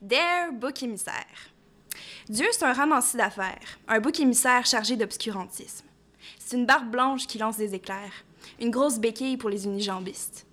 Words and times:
Der 0.00 0.50
bouc 0.50 0.82
émissaire. 0.82 1.52
Dieu, 2.30 2.46
c'est 2.52 2.64
un 2.64 2.72
ramassis 2.72 3.18
d'affaires, 3.18 3.78
un 3.86 4.00
bouc 4.00 4.18
émissaire 4.18 4.64
chargé 4.64 4.96
d'obscurantisme. 4.96 5.84
C'est 6.38 6.56
une 6.56 6.64
barbe 6.64 6.90
blanche 6.90 7.26
qui 7.26 7.36
lance 7.36 7.58
des 7.58 7.74
éclairs, 7.74 8.24
une 8.62 8.70
grosse 8.70 8.98
béquille 8.98 9.36
pour 9.36 9.50
les 9.50 9.66
unijambistes. 9.66 10.46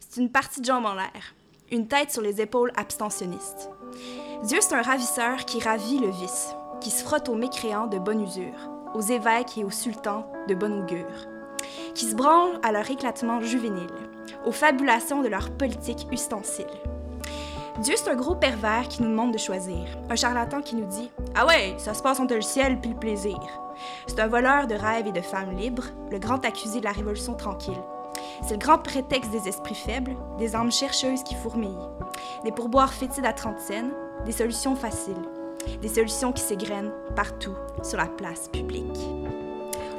C'est 0.00 0.22
une 0.22 0.32
partie 0.32 0.62
de 0.62 0.64
jambes 0.64 0.86
en 0.86 0.94
l'air, 0.94 1.34
une 1.70 1.88
tête 1.88 2.10
sur 2.10 2.22
les 2.22 2.40
épaules 2.40 2.72
abstentionnistes. 2.74 3.68
Dieu, 4.44 4.60
c'est 4.62 4.74
un 4.74 4.80
ravisseur 4.80 5.44
qui 5.44 5.60
ravit 5.60 5.98
le 5.98 6.10
vice, 6.10 6.54
qui 6.80 6.88
se 6.88 7.04
frotte 7.04 7.28
aux 7.28 7.34
mécréants 7.34 7.88
de 7.88 7.98
bonne 7.98 8.22
usure, 8.22 8.70
aux 8.94 9.02
évêques 9.02 9.58
et 9.58 9.64
aux 9.64 9.70
sultans 9.70 10.32
de 10.48 10.54
bonne 10.54 10.84
augure, 10.84 11.26
qui 11.94 12.06
se 12.06 12.14
branle 12.14 12.58
à 12.62 12.72
leur 12.72 12.90
éclatement 12.90 13.42
juvénile, 13.42 13.92
aux 14.46 14.52
fabulations 14.52 15.20
de 15.20 15.28
leur 15.28 15.54
politique 15.54 16.06
ustensile. 16.10 16.64
Dieu, 17.82 17.94
c'est 17.96 18.08
un 18.08 18.16
gros 18.16 18.34
pervers 18.34 18.88
qui 18.88 19.02
nous 19.02 19.10
demande 19.10 19.32
de 19.32 19.38
choisir, 19.38 19.84
un 20.08 20.16
charlatan 20.16 20.62
qui 20.62 20.76
nous 20.76 20.86
dit 20.86 21.10
Ah 21.34 21.46
ouais, 21.46 21.74
ça 21.76 21.92
se 21.92 22.02
passe 22.02 22.18
entre 22.20 22.34
le 22.34 22.40
ciel 22.40 22.80
puis 22.80 22.90
le 22.90 22.96
plaisir. 22.96 23.38
C'est 24.06 24.18
un 24.18 24.28
voleur 24.28 24.66
de 24.66 24.74
rêves 24.74 25.06
et 25.06 25.12
de 25.12 25.20
femmes 25.20 25.54
libres, 25.54 25.84
le 26.10 26.18
grand 26.18 26.42
accusé 26.46 26.80
de 26.80 26.84
la 26.84 26.92
révolution 26.92 27.34
tranquille. 27.34 27.82
C'est 28.42 28.54
le 28.54 28.60
grand 28.60 28.78
prétexte 28.78 29.30
des 29.30 29.46
esprits 29.46 29.74
faibles, 29.74 30.16
des 30.38 30.56
âmes 30.56 30.72
chercheuses 30.72 31.22
qui 31.22 31.34
fourmillent, 31.34 31.90
des 32.44 32.52
pourboires 32.52 32.94
fétides 32.94 33.26
à 33.26 33.34
30 33.34 33.60
scènes, 33.60 33.92
des 34.24 34.32
solutions 34.32 34.74
faciles, 34.74 35.14
des 35.82 35.88
solutions 35.88 36.32
qui 36.32 36.42
s'égrènent 36.42 36.92
partout 37.14 37.56
sur 37.82 37.98
la 37.98 38.06
place 38.06 38.48
publique. 38.48 38.98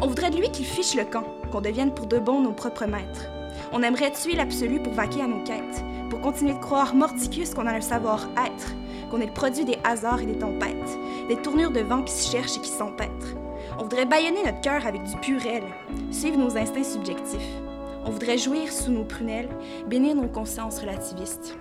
On 0.01 0.07
voudrait 0.07 0.31
de 0.31 0.37
lui 0.37 0.49
qu'il 0.49 0.65
fiche 0.65 0.95
le 0.95 1.05
camp, 1.05 1.25
qu'on 1.51 1.61
devienne 1.61 1.93
pour 1.93 2.07
de 2.07 2.17
bon 2.17 2.41
nos 2.41 2.53
propres 2.53 2.85
maîtres. 2.87 3.27
On 3.71 3.83
aimerait 3.83 4.11
tuer 4.11 4.35
l'absolu 4.35 4.81
pour 4.81 4.93
vaquer 4.93 5.21
à 5.21 5.27
nos 5.27 5.43
quêtes, 5.43 5.83
pour 6.09 6.21
continuer 6.21 6.53
de 6.53 6.59
croire 6.59 6.95
mordicus 6.95 7.53
qu'on 7.53 7.67
a 7.67 7.75
le 7.75 7.81
savoir-être, 7.81 8.75
qu'on 9.09 9.21
est 9.21 9.27
le 9.27 9.33
produit 9.33 9.65
des 9.65 9.77
hasards 9.83 10.21
et 10.21 10.25
des 10.25 10.37
tempêtes, 10.37 10.97
des 11.27 11.37
tournures 11.37 11.71
de 11.71 11.81
vent 11.81 12.03
qui 12.03 12.13
se 12.13 12.31
cherchent 12.31 12.57
et 12.57 12.61
qui 12.61 12.69
s'empêtrent. 12.69 13.35
On 13.79 13.83
voudrait 13.83 14.05
bâillonner 14.05 14.43
notre 14.43 14.61
cœur 14.61 14.85
avec 14.85 15.03
du 15.03 15.15
purel, 15.17 15.63
suivre 16.11 16.37
nos 16.37 16.57
instincts 16.57 16.83
subjectifs. 16.83 17.61
On 18.05 18.11
voudrait 18.11 18.37
jouir 18.37 18.71
sous 18.71 18.91
nos 18.91 19.03
prunelles, 19.03 19.49
bénir 19.87 20.15
nos 20.15 20.27
consciences 20.27 20.79
relativistes. 20.79 21.57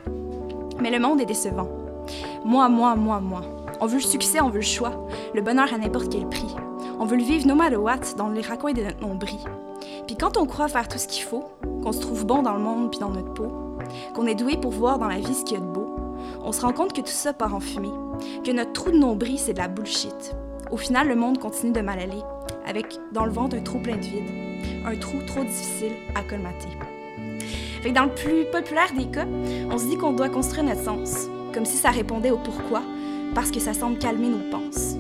Mais 0.81 0.91
le 0.91 1.01
monde 1.01 1.21
est 1.21 1.27
décevant. 1.27 1.69
Moi, 2.45 2.69
moi, 2.69 2.95
moi, 2.95 3.21
moi. 3.21 3.43
On 3.81 3.87
veut 3.87 3.97
le 3.97 4.03
succès, 4.03 4.41
on 4.41 4.49
veut 4.49 4.57
le 4.57 4.63
choix, 4.63 5.07
le 5.35 5.43
bonheur 5.43 5.73
à 5.75 5.79
n'importe 5.79 6.11
quel 6.11 6.29
prix. 6.29 6.55
On 6.99 7.05
veut 7.05 7.17
le 7.17 7.25
vivre 7.25 7.47
no 7.47 7.55
matter 7.55 7.77
what 7.77 8.15
dans 8.17 8.29
les 8.29 8.41
raccoins 8.41 8.73
de 8.73 8.83
notre 8.83 9.01
nombril. 9.01 9.41
Puis 10.07 10.17
quand 10.17 10.37
on 10.37 10.47
croit 10.47 10.69
faire 10.69 10.89
tout 10.89 10.99
ce 10.99 11.09
qu'il 11.09 11.25
faut, 11.25 11.45
qu'on 11.83 11.93
se 11.93 12.01
trouve 12.01 12.25
bon 12.25 12.43
dans 12.43 12.55
le 12.55 12.61
monde 12.61 12.91
puis 12.91 13.01
dans 13.01 13.11
notre 13.11 13.35
peau, 13.35 13.66
qu'on 14.15 14.27
est 14.27 14.35
doué 14.35 14.57
pour 14.57 14.73
voir 14.73 14.99
dans 14.99 15.09
la 15.09 15.19
vie 15.19 15.35
ce 15.35 15.45
qu'il 15.45 15.59
y 15.59 15.61
a 15.61 15.65
de 15.65 15.71
beau, 15.71 15.87
on 16.43 16.53
se 16.53 16.61
rend 16.61 16.73
compte 16.73 16.93
que 16.93 17.01
tout 17.01 17.07
ça 17.07 17.33
part 17.33 17.55
en 17.55 17.61
fumée, 17.61 17.89
que 18.45 18.51
notre 18.51 18.73
trou 18.73 18.91
de 18.91 18.99
nombril, 18.99 19.39
c'est 19.39 19.53
de 19.53 19.59
la 19.59 19.69
bullshit. 19.69 20.37
Au 20.71 20.77
final, 20.77 21.09
le 21.09 21.17
monde 21.17 21.39
continue 21.39 21.73
de 21.73 21.81
mal 21.81 21.99
aller, 21.99 22.23
avec 22.67 22.99
dans 23.13 23.25
le 23.25 23.33
ventre 23.33 23.57
un 23.57 23.61
trou 23.61 23.79
plein 23.79 23.97
de 23.97 24.03
vide, 24.03 24.31
un 24.85 24.97
trou 24.97 25.19
trop 25.27 25.43
difficile 25.45 25.93
à 26.15 26.23
colmater. 26.23 26.69
Dans 27.95 28.05
le 28.05 28.15
plus 28.15 28.45
populaire 28.51 28.93
des 28.97 29.07
cas, 29.07 29.27
on 29.71 29.79
se 29.79 29.87
dit 29.87 29.97
qu'on 29.97 30.13
doit 30.13 30.29
construire 30.29 30.65
notre 30.65 30.83
sens, 30.83 31.29
comme 31.55 31.65
si 31.65 31.77
ça 31.77 31.91
répondait 31.91 32.33
au 32.33 32.39
pourquoi, 32.39 32.83
parce 33.35 33.53
que 33.53 33.61
ça 33.61 33.75
semble 33.75 33.99
calmer 33.99 34.29
nos 34.29 34.51
penses. 34.51 34.97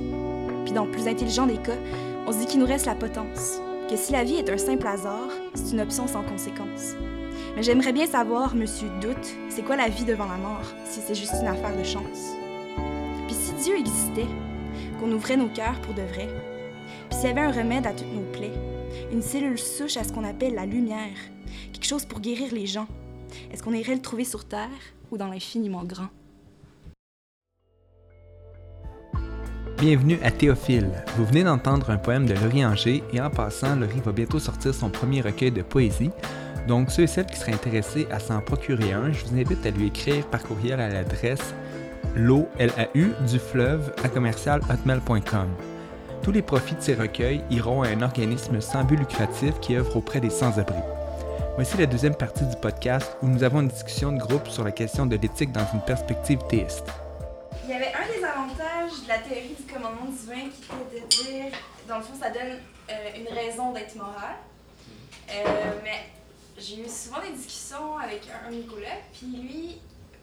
Puis 0.64 0.72
dans 0.72 0.84
le 0.84 0.90
plus 0.92 1.08
intelligent 1.08 1.46
des 1.46 1.56
cas, 1.56 1.76
on 2.26 2.32
se 2.32 2.38
dit 2.38 2.46
qu'il 2.46 2.60
nous 2.60 2.66
reste 2.66 2.86
la 2.86 2.94
potence, 2.94 3.60
que 3.90 3.96
si 3.96 4.12
la 4.12 4.22
vie 4.22 4.36
est 4.36 4.50
un 4.50 4.58
simple 4.58 4.86
hasard, 4.86 5.28
c'est 5.54 5.72
une 5.72 5.80
option 5.80 6.06
sans 6.06 6.22
conséquence. 6.22 6.94
Mais 7.56 7.62
j'aimerais 7.62 7.94
bien 7.94 8.06
savoir, 8.06 8.54
monsieur 8.54 8.88
Doute, 9.00 9.34
c'est 9.48 9.62
quoi 9.62 9.76
la 9.76 9.88
vie 9.88 10.04
devant 10.04 10.26
la 10.26 10.36
mort, 10.36 10.60
si 10.84 11.00
c'est 11.00 11.14
juste 11.14 11.32
une 11.40 11.48
affaire 11.48 11.74
de 11.74 11.82
chance? 11.82 12.34
Puis 13.26 13.34
si 13.34 13.54
Dieu 13.54 13.78
existait, 13.78 14.26
qu'on 15.00 15.10
ouvrait 15.10 15.38
nos 15.38 15.48
cœurs 15.48 15.80
pour 15.80 15.94
de 15.94 16.02
vrai, 16.02 16.28
puis 17.08 17.18
s'il 17.18 17.28
y 17.28 17.32
avait 17.32 17.40
un 17.40 17.50
remède 17.50 17.86
à 17.86 17.94
toutes 17.94 18.12
nos 18.12 18.30
plaies, 18.30 18.52
une 19.10 19.22
cellule 19.22 19.58
souche 19.58 19.96
à 19.96 20.04
ce 20.04 20.12
qu'on 20.12 20.24
appelle 20.24 20.54
la 20.54 20.66
lumière, 20.66 21.16
quelque 21.72 21.86
chose 21.86 22.04
pour 22.04 22.20
guérir 22.20 22.52
les 22.52 22.66
gens, 22.66 22.88
est-ce 23.50 23.62
qu'on 23.62 23.72
irait 23.72 23.94
le 23.94 24.02
trouver 24.02 24.24
sur 24.24 24.44
Terre 24.44 24.68
ou 25.10 25.16
dans 25.16 25.28
l'infiniment 25.28 25.82
grand? 25.82 26.08
Bienvenue 29.78 30.18
à 30.22 30.30
Théophile. 30.30 30.90
Vous 31.16 31.24
venez 31.24 31.44
d'entendre 31.44 31.88
un 31.88 31.96
poème 31.96 32.26
de 32.26 32.34
Laurie 32.34 32.66
Anger 32.66 33.02
et 33.14 33.20
en 33.22 33.30
passant, 33.30 33.76
Laurie 33.76 34.00
va 34.04 34.12
bientôt 34.12 34.38
sortir 34.38 34.74
son 34.74 34.90
premier 34.90 35.22
recueil 35.22 35.52
de 35.52 35.62
poésie. 35.62 36.10
Donc 36.66 36.90
ceux 36.90 37.04
et 37.04 37.06
celles 37.06 37.26
qui 37.26 37.36
seraient 37.36 37.54
intéressés 37.54 38.08
à 38.10 38.18
s'en 38.18 38.40
procurer 38.40 38.92
un, 38.92 39.12
je 39.12 39.24
vous 39.24 39.38
invite 39.38 39.64
à 39.64 39.70
lui 39.70 39.86
écrire 39.86 40.26
par 40.26 40.42
courriel 40.42 40.80
à 40.80 40.88
l'adresse 40.88 41.54
l'eau, 42.16 42.48
du 43.28 43.38
fleuve 43.38 43.92
à 44.02 44.08
commercial 44.08 44.60
hotmail.com. 44.70 45.48
Tous 46.22 46.32
les 46.32 46.42
profits 46.42 46.74
de 46.74 46.80
ces 46.80 46.94
recueils 46.94 47.42
iront 47.50 47.82
à 47.82 47.88
un 47.88 48.02
organisme 48.02 48.60
sans 48.60 48.84
but 48.84 48.96
lucratif 48.96 49.60
qui 49.60 49.76
œuvre 49.76 49.96
auprès 49.96 50.20
des 50.20 50.30
sans-abri. 50.30 50.80
Voici 51.54 51.76
la 51.76 51.86
deuxième 51.86 52.14
partie 52.14 52.44
du 52.44 52.56
podcast 52.56 53.16
où 53.22 53.28
nous 53.28 53.44
avons 53.44 53.60
une 53.60 53.68
discussion 53.68 54.12
de 54.12 54.18
groupe 54.18 54.48
sur 54.48 54.64
la 54.64 54.72
question 54.72 55.06
de 55.06 55.16
l'éthique 55.16 55.52
dans 55.52 55.66
une 55.72 55.80
perspective 55.82 56.38
théiste. 56.48 56.88
Il 57.64 57.70
y 57.70 57.74
avait 57.74 57.92
un 57.94 58.18
des 58.18 58.24
avantages 58.24 59.02
de 59.04 59.08
la 59.08 59.18
théorie 59.18 59.56
du 59.58 59.72
commandement 59.72 60.10
divin 60.10 60.50
qui 60.50 60.96
était 60.96 61.04
de 61.04 61.08
dire, 61.08 61.58
dans 61.88 61.98
le 61.98 62.02
fond, 62.02 62.14
ça 62.20 62.30
donne 62.30 62.58
euh, 62.90 62.94
une 63.18 63.34
raison 63.34 63.72
d'être 63.72 63.94
moral. 63.94 64.36
Euh, 65.30 65.44
mais 65.82 66.15
j'ai 66.58 66.80
eu 66.80 66.88
souvent 66.88 67.20
des 67.20 67.32
discussions 67.32 67.98
avec 67.98 68.22
un, 68.30 68.48
un 68.48 68.50
Nicolas, 68.50 68.98
puis 69.12 69.26
lui, 69.26 69.78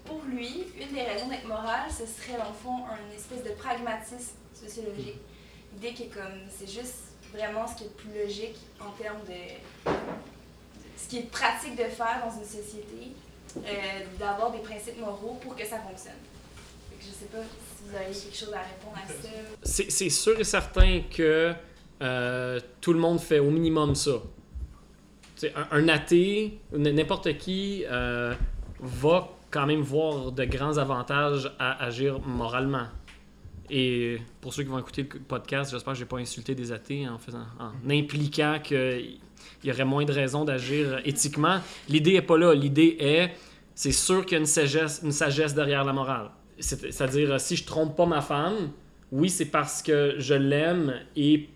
pour 0.05 0.21
lui, 0.23 0.65
une 0.79 0.93
des 0.93 1.03
raisons 1.03 1.27
d'être 1.27 1.47
moral, 1.47 1.89
ce 1.89 2.05
serait 2.05 2.37
dans 2.37 2.49
le 2.49 2.55
fond 2.61 2.83
une 3.07 3.15
espèce 3.15 3.43
de 3.43 3.55
pragmatisme 3.57 4.35
sociologique. 4.53 5.17
L'idée 5.73 5.93
que 5.93 6.13
comme 6.13 6.39
c'est 6.49 6.69
juste 6.69 6.95
vraiment 7.33 7.67
ce 7.67 7.75
qui 7.75 7.83
est 7.83 7.87
le 7.87 7.93
plus 7.93 8.23
logique 8.23 8.57
en 8.79 8.91
termes 8.91 9.21
de, 9.25 9.91
de 9.91 9.97
ce 10.97 11.07
qui 11.07 11.19
est 11.19 11.31
pratique 11.31 11.75
de 11.75 11.85
faire 11.85 12.21
dans 12.23 12.31
une 12.37 12.45
société, 12.45 13.11
euh, 13.57 13.61
d'avoir 14.19 14.51
des 14.51 14.59
principes 14.59 14.99
moraux 14.99 15.39
pour 15.41 15.55
que 15.55 15.65
ça 15.65 15.79
fonctionne. 15.79 16.13
Que 16.97 17.03
je 17.05 17.11
sais 17.11 17.25
pas 17.25 17.41
si 17.41 17.89
vous 17.89 17.95
avez 17.95 18.13
quelque 18.13 18.37
chose 18.37 18.53
à 18.53 18.61
répondre 18.61 18.97
à 18.97 19.07
ça. 19.07 19.29
C'est 19.89 20.09
sûr 20.09 20.39
et 20.39 20.43
certain 20.43 21.01
que 21.15 21.53
euh, 22.01 22.59
tout 22.81 22.93
le 22.93 22.99
monde 22.99 23.19
fait 23.19 23.39
au 23.39 23.49
minimum 23.49 23.95
ça. 23.95 24.21
Un, 25.71 25.87
athée, 25.89 26.59
n'importe 26.75 27.37
qui, 27.37 27.83
euh, 27.89 28.33
va 28.79 29.29
quand 29.51 29.65
même 29.65 29.81
voir 29.81 30.31
de 30.31 30.45
grands 30.45 30.77
avantages 30.77 31.51
à 31.59 31.83
agir 31.83 32.19
moralement. 32.19 32.87
Et 33.69 34.19
pour 34.41 34.53
ceux 34.53 34.63
qui 34.63 34.69
vont 34.69 34.79
écouter 34.79 35.07
le 35.11 35.19
podcast, 35.19 35.71
j'espère 35.71 35.93
que 35.93 35.99
je 35.99 36.03
n'ai 36.03 36.09
pas 36.09 36.17
insulté 36.17 36.53
des 36.53 36.71
athées 36.71 37.07
en, 37.07 37.17
faisant, 37.17 37.45
en 37.59 37.89
impliquant 37.89 38.59
qu'il 38.61 39.19
y 39.63 39.71
aurait 39.71 39.85
moins 39.85 40.05
de 40.05 40.11
raisons 40.11 40.43
d'agir 40.43 40.99
éthiquement. 41.05 41.59
L'idée 41.87 42.13
n'est 42.13 42.21
pas 42.21 42.37
là. 42.37 42.53
L'idée 42.53 42.97
est, 42.99 43.31
c'est 43.73 43.91
sûr 43.93 44.25
qu'il 44.25 44.33
y 44.33 44.35
a 44.35 44.39
une 44.39 44.45
sagesse, 44.45 45.01
une 45.03 45.11
sagesse 45.11 45.53
derrière 45.53 45.83
la 45.85 45.93
morale. 45.93 46.29
C'est- 46.59 46.91
C'est-à-dire, 46.91 47.39
si 47.39 47.55
je 47.55 47.65
trompe 47.65 47.95
pas 47.95 48.05
ma 48.05 48.21
femme, 48.21 48.71
oui, 49.11 49.29
c'est 49.29 49.45
parce 49.45 49.81
que 49.81 50.15
je 50.17 50.33
l'aime 50.33 50.93
et 51.15 51.47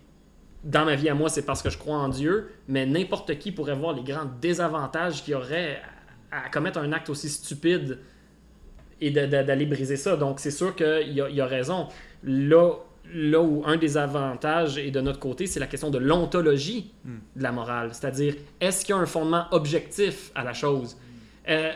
dans 0.64 0.84
ma 0.84 0.96
vie 0.96 1.08
à 1.08 1.14
moi, 1.14 1.28
c'est 1.28 1.42
parce 1.46 1.62
que 1.62 1.70
je 1.70 1.78
crois 1.78 1.96
en 1.96 2.08
Dieu, 2.08 2.50
mais 2.66 2.84
n'importe 2.86 3.38
qui 3.38 3.52
pourrait 3.52 3.74
voir 3.76 3.94
les 3.94 4.02
grands 4.02 4.28
désavantages 4.40 5.22
qu'il 5.22 5.32
y 5.32 5.34
aurait 5.34 5.80
à, 6.32 6.46
à 6.46 6.48
commettre 6.50 6.78
un 6.78 6.92
acte 6.92 7.08
aussi 7.10 7.28
stupide 7.28 7.98
et 9.00 9.10
d'aller 9.10 9.66
briser 9.66 9.96
ça. 9.96 10.16
Donc, 10.16 10.40
c'est 10.40 10.50
sûr 10.50 10.74
qu'il 10.74 11.12
y, 11.12 11.20
a- 11.20 11.28
il 11.30 11.36
y 11.36 11.40
a 11.40 11.46
raison. 11.46 11.86
Là, 12.24 12.72
là 13.14 13.40
où 13.40 13.62
un 13.64 13.76
des 13.76 13.96
avantages 13.96 14.76
est 14.76 14.90
de 14.90 15.00
notre 15.00 15.20
côté, 15.20 15.46
c'est 15.46 15.60
la 15.60 15.68
question 15.68 15.88
de 15.90 15.98
l'ontologie 15.98 16.92
de 17.36 17.42
la 17.42 17.52
morale. 17.52 17.90
C'est-à-dire, 17.92 18.34
est-ce 18.60 18.84
qu'il 18.84 18.94
y 18.94 18.98
a 18.98 19.00
un 19.00 19.06
fondement 19.06 19.44
objectif 19.52 20.32
à 20.34 20.42
la 20.42 20.52
chose? 20.52 20.96
Euh, 21.48 21.72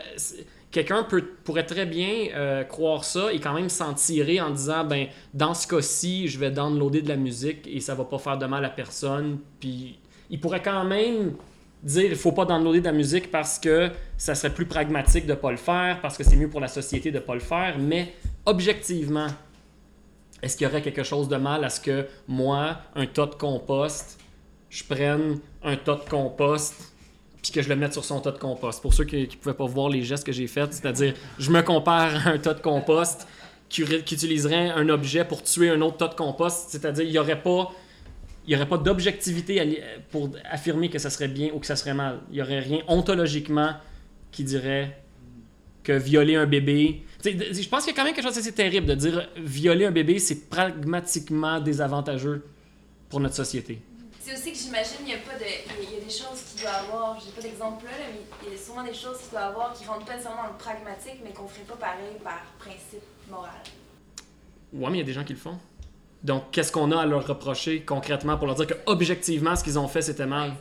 Quelqu'un 0.73 1.05
pourrait 1.43 1.67
très 1.67 1.85
bien 1.85 2.29
euh, 2.33 2.63
croire 2.63 3.03
ça 3.03 3.31
et 3.31 3.39
quand 3.39 3.53
même 3.53 3.69
s'en 3.69 3.93
tirer 3.93 4.41
en 4.41 4.49
disant 4.49 4.83
ben 4.83 5.05
dans 5.31 5.53
ce 5.53 5.67
cas-ci, 5.67 6.27
je 6.27 6.39
vais 6.39 6.49
downloader 6.49 7.03
de 7.03 7.09
la 7.09 7.15
musique 7.15 7.67
et 7.67 7.79
ça 7.79 7.93
va 7.93 8.05
pas 8.05 8.17
faire 8.17 8.39
de 8.39 8.47
mal 8.47 8.65
à 8.65 8.71
personne. 8.71 9.37
Puis 9.59 9.99
il 10.31 10.39
pourrait 10.39 10.63
quand 10.63 10.83
même 10.83 11.33
dire 11.83 12.05
il 12.09 12.15
faut 12.15 12.31
pas 12.31 12.45
downloader 12.45 12.79
de 12.79 12.85
la 12.85 12.91
musique 12.91 13.29
parce 13.29 13.59
que 13.59 13.91
ça 14.17 14.33
serait 14.33 14.51
plus 14.51 14.65
pragmatique 14.65 15.27
de 15.27 15.35
pas 15.35 15.51
le 15.51 15.57
faire, 15.57 15.99
parce 16.01 16.17
que 16.17 16.23
c'est 16.23 16.35
mieux 16.35 16.49
pour 16.49 16.59
la 16.59 16.67
société 16.67 17.11
de 17.11 17.19
pas 17.19 17.35
le 17.35 17.39
faire, 17.39 17.77
mais 17.77 18.11
objectivement, 18.47 19.27
est-ce 20.41 20.57
qu'il 20.57 20.65
y 20.65 20.69
aurait 20.71 20.81
quelque 20.81 21.03
chose 21.03 21.29
de 21.29 21.35
mal 21.35 21.63
à 21.63 21.69
ce 21.69 21.79
que 21.79 22.07
moi, 22.27 22.79
un 22.95 23.05
tas 23.05 23.27
de 23.27 23.35
compost, 23.35 24.19
je 24.71 24.83
prenne 24.83 25.37
un 25.61 25.75
tas 25.75 25.97
de 25.97 26.09
compost 26.09 26.92
puis 27.43 27.51
que 27.51 27.61
je 27.61 27.67
le 27.67 27.75
mette 27.75 27.91
sur 27.91 28.05
son 28.05 28.21
tas 28.21 28.31
de 28.31 28.37
compost. 28.37 28.81
Pour 28.81 28.93
ceux 28.93 29.03
qui 29.03 29.17
ne 29.17 29.25
pouvaient 29.25 29.53
pas 29.53 29.65
voir 29.65 29.89
les 29.89 30.01
gestes 30.01 30.25
que 30.25 30.31
j'ai 30.31 30.47
faits, 30.47 30.73
c'est-à-dire, 30.73 31.13
je 31.37 31.51
me 31.51 31.61
compare 31.61 32.25
à 32.25 32.29
un 32.31 32.37
tas 32.37 32.53
de 32.53 32.61
compost 32.61 33.27
qui, 33.67 33.81
utiliserait 33.81 34.69
un 34.69 34.87
objet 34.87 35.25
pour 35.25 35.43
tuer 35.43 35.69
un 35.69 35.81
autre 35.81 35.97
tas 35.97 36.07
de 36.07 36.15
compost, 36.15 36.69
c'est-à-dire, 36.69 37.03
il 37.03 37.11
n'y 37.11 37.17
aurait 37.17 37.41
pas, 37.41 37.73
il 38.47 38.53
y 38.53 38.55
aurait 38.55 38.67
pas 38.67 38.77
d'objectivité 38.77 39.83
pour 40.09 40.29
affirmer 40.49 40.89
que 40.89 40.99
ça 40.99 41.09
serait 41.09 41.27
bien 41.27 41.49
ou 41.53 41.59
que 41.59 41.65
ça 41.65 41.75
serait 41.75 41.93
mal. 41.93 42.21
Il 42.29 42.35
n'y 42.35 42.41
aurait 42.41 42.61
rien 42.61 42.79
ontologiquement 42.87 43.73
qui 44.31 44.45
dirait 44.45 44.97
que 45.83 45.91
violer 45.91 46.35
un 46.35 46.45
bébé. 46.45 47.03
Je 47.25 47.67
pense 47.67 47.83
qu'il 47.83 47.91
y 47.91 47.93
a 47.93 47.97
quand 47.97 48.05
même 48.05 48.13
quelque 48.13 48.23
chose 48.23 48.35
d'assez 48.35 48.53
terrible 48.53 48.87
de 48.87 48.95
dire 48.95 49.27
violer 49.35 49.85
un 49.85 49.91
bébé, 49.91 50.17
c'est 50.17 50.49
pragmatiquement 50.49 51.59
désavantageux 51.59 52.45
pour 53.09 53.19
notre 53.19 53.35
société. 53.35 53.81
C'est 54.23 54.31
aussi 54.31 54.53
que 54.53 54.57
j'imagine 54.57 54.97
qu'il 54.99 55.09
y 55.09 55.13
a 55.15 55.17
pas 55.17 55.37
de. 55.37 55.43
Il 55.81 55.95
y 55.95 55.97
a 55.97 55.99
des 55.99 56.09
choses 56.09 56.41
qui 56.47 56.61
doivent 56.61 56.85
avoir, 56.85 57.19
j'ai 57.19 57.31
pas 57.31 57.41
d'exemple 57.41 57.83
là, 57.83 57.91
mais 57.99 58.21
il 58.47 58.53
y 58.53 58.55
a 58.55 58.57
souvent 58.57 58.81
des 58.81 58.93
choses 58.93 59.17
qui 59.17 59.31
doivent 59.31 59.49
avoir 59.49 59.73
qui 59.73 59.83
rentrent 59.83 60.05
pas 60.05 60.13
nécessairement 60.13 60.43
dans 60.43 60.51
le 60.53 60.57
pragmatique, 60.57 61.19
mais 61.25 61.33
qu'on 61.33 61.45
ferait 61.45 61.65
pas 61.65 61.75
pareil 61.75 62.15
par 62.23 62.41
principe 62.57 63.03
moral. 63.29 63.51
Ouais, 64.71 64.89
mais 64.89 64.99
il 64.99 65.01
y 65.01 65.03
a 65.03 65.05
des 65.05 65.11
gens 65.11 65.25
qui 65.25 65.33
le 65.33 65.39
font. 65.39 65.57
Donc, 66.23 66.51
qu'est-ce 66.51 66.71
qu'on 66.71 66.93
a 66.93 67.01
à 67.01 67.05
leur 67.05 67.27
reprocher 67.27 67.81
concrètement 67.81 68.37
pour 68.37 68.47
leur 68.47 68.55
dire 68.55 68.67
que 68.67 68.75
objectivement, 68.85 69.57
ce 69.57 69.63
qu'ils 69.65 69.77
ont 69.77 69.89
fait, 69.89 70.01
c'était 70.01 70.25
mal? 70.25 70.53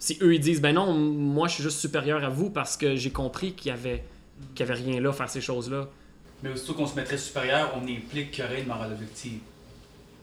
Si 0.00 0.18
eux, 0.20 0.34
ils 0.34 0.40
disent, 0.40 0.60
ben 0.60 0.74
non, 0.74 0.92
moi, 0.92 1.46
je 1.46 1.54
suis 1.54 1.62
juste 1.62 1.78
supérieur 1.78 2.24
à 2.24 2.30
vous 2.30 2.50
parce 2.50 2.76
que 2.76 2.96
j'ai 2.96 3.12
compris 3.12 3.52
qu'il 3.52 3.68
y 3.68 3.72
avait, 3.72 4.02
qu'il 4.56 4.66
y 4.66 4.68
avait 4.68 4.80
rien 4.82 5.00
là 5.00 5.10
à 5.10 5.12
faire 5.12 5.30
ces 5.30 5.40
choses-là. 5.40 5.86
Mais 6.42 6.50
aussitôt 6.50 6.74
qu'on 6.74 6.86
se 6.88 6.96
mettrait 6.96 7.16
supérieur, 7.16 7.72
on 7.76 7.82
implique 7.84 8.32
qu'il 8.32 8.42
y 8.42 8.46
aurait 8.46 8.60
une 8.60 8.66
morale 8.66 8.92
objective. 8.92 9.38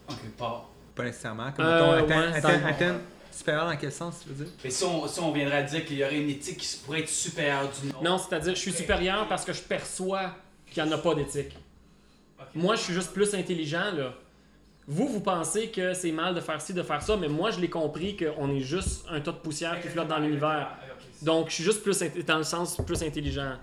En 0.09 0.13
quelque 0.13 0.37
part. 0.37 0.67
Pas 0.95 1.03
nécessairement. 1.03 1.51
Comme 1.51 1.65
Euh, 1.65 1.95
mettons, 2.01 2.07
ouais, 2.07 2.15
attends, 2.37 2.47
dans- 2.49 2.55
attends, 2.55 2.67
attends, 2.85 2.95
supérieur 3.31 3.65
dans 3.65 3.75
quel 3.77 3.91
sens, 3.91 4.21
tu 4.23 4.29
veux 4.29 4.45
dire? 4.45 4.53
Mais 4.63 4.69
si 4.69 4.83
on, 4.83 5.07
si 5.07 5.19
on 5.19 5.31
viendrait 5.31 5.57
à 5.57 5.63
dire 5.63 5.85
qu'il 5.85 5.97
y 5.97 6.03
aurait 6.03 6.17
une 6.21 6.29
éthique 6.29 6.57
qui 6.57 6.77
pourrait 6.85 7.01
être 7.01 7.09
supérieure 7.09 7.69
du 7.81 7.87
nôtre. 7.87 8.01
Non, 8.03 8.17
c'est-à-dire, 8.17 8.55
je 8.55 8.59
suis 8.59 8.71
supérieur 8.71 9.27
parce 9.27 9.43
que 9.43 9.51
je 9.53 9.61
perçois 9.61 10.31
qu'il 10.71 10.81
n'y 10.83 10.89
en 10.89 10.93
a 10.93 10.97
pas 10.97 11.13
d'éthique. 11.15 11.57
Moi, 12.53 12.75
je 12.75 12.81
suis 12.81 12.93
juste 12.93 13.11
plus 13.11 13.33
intelligent, 13.35 13.91
là. 13.93 14.13
Vous, 14.87 15.07
vous 15.07 15.19
pensez 15.19 15.69
que 15.69 15.93
c'est 15.93 16.11
mal 16.11 16.35
de 16.35 16.39
faire 16.41 16.61
ci, 16.61 16.71
de 16.73 16.83
faire 16.83 17.01
ça, 17.01 17.17
mais 17.17 17.27
moi, 17.27 17.49
je 17.51 17.59
l'ai 17.59 17.69
compris 17.69 18.15
qu'on 18.15 18.49
est 18.51 18.59
juste 18.61 19.03
un 19.09 19.19
tas 19.19 19.31
de 19.31 19.37
poussière 19.37 19.81
qui 19.81 19.87
flotte 19.87 20.07
dans 20.07 20.19
l'univers. 20.19 20.69
Donc, 21.21 21.49
je 21.49 21.55
suis 21.55 21.63
juste 21.63 21.81
plus, 21.81 21.99
dans 22.25 22.37
le 22.37 22.43
sens 22.43 22.77
plus 22.85 23.01
intelligent. 23.01 23.53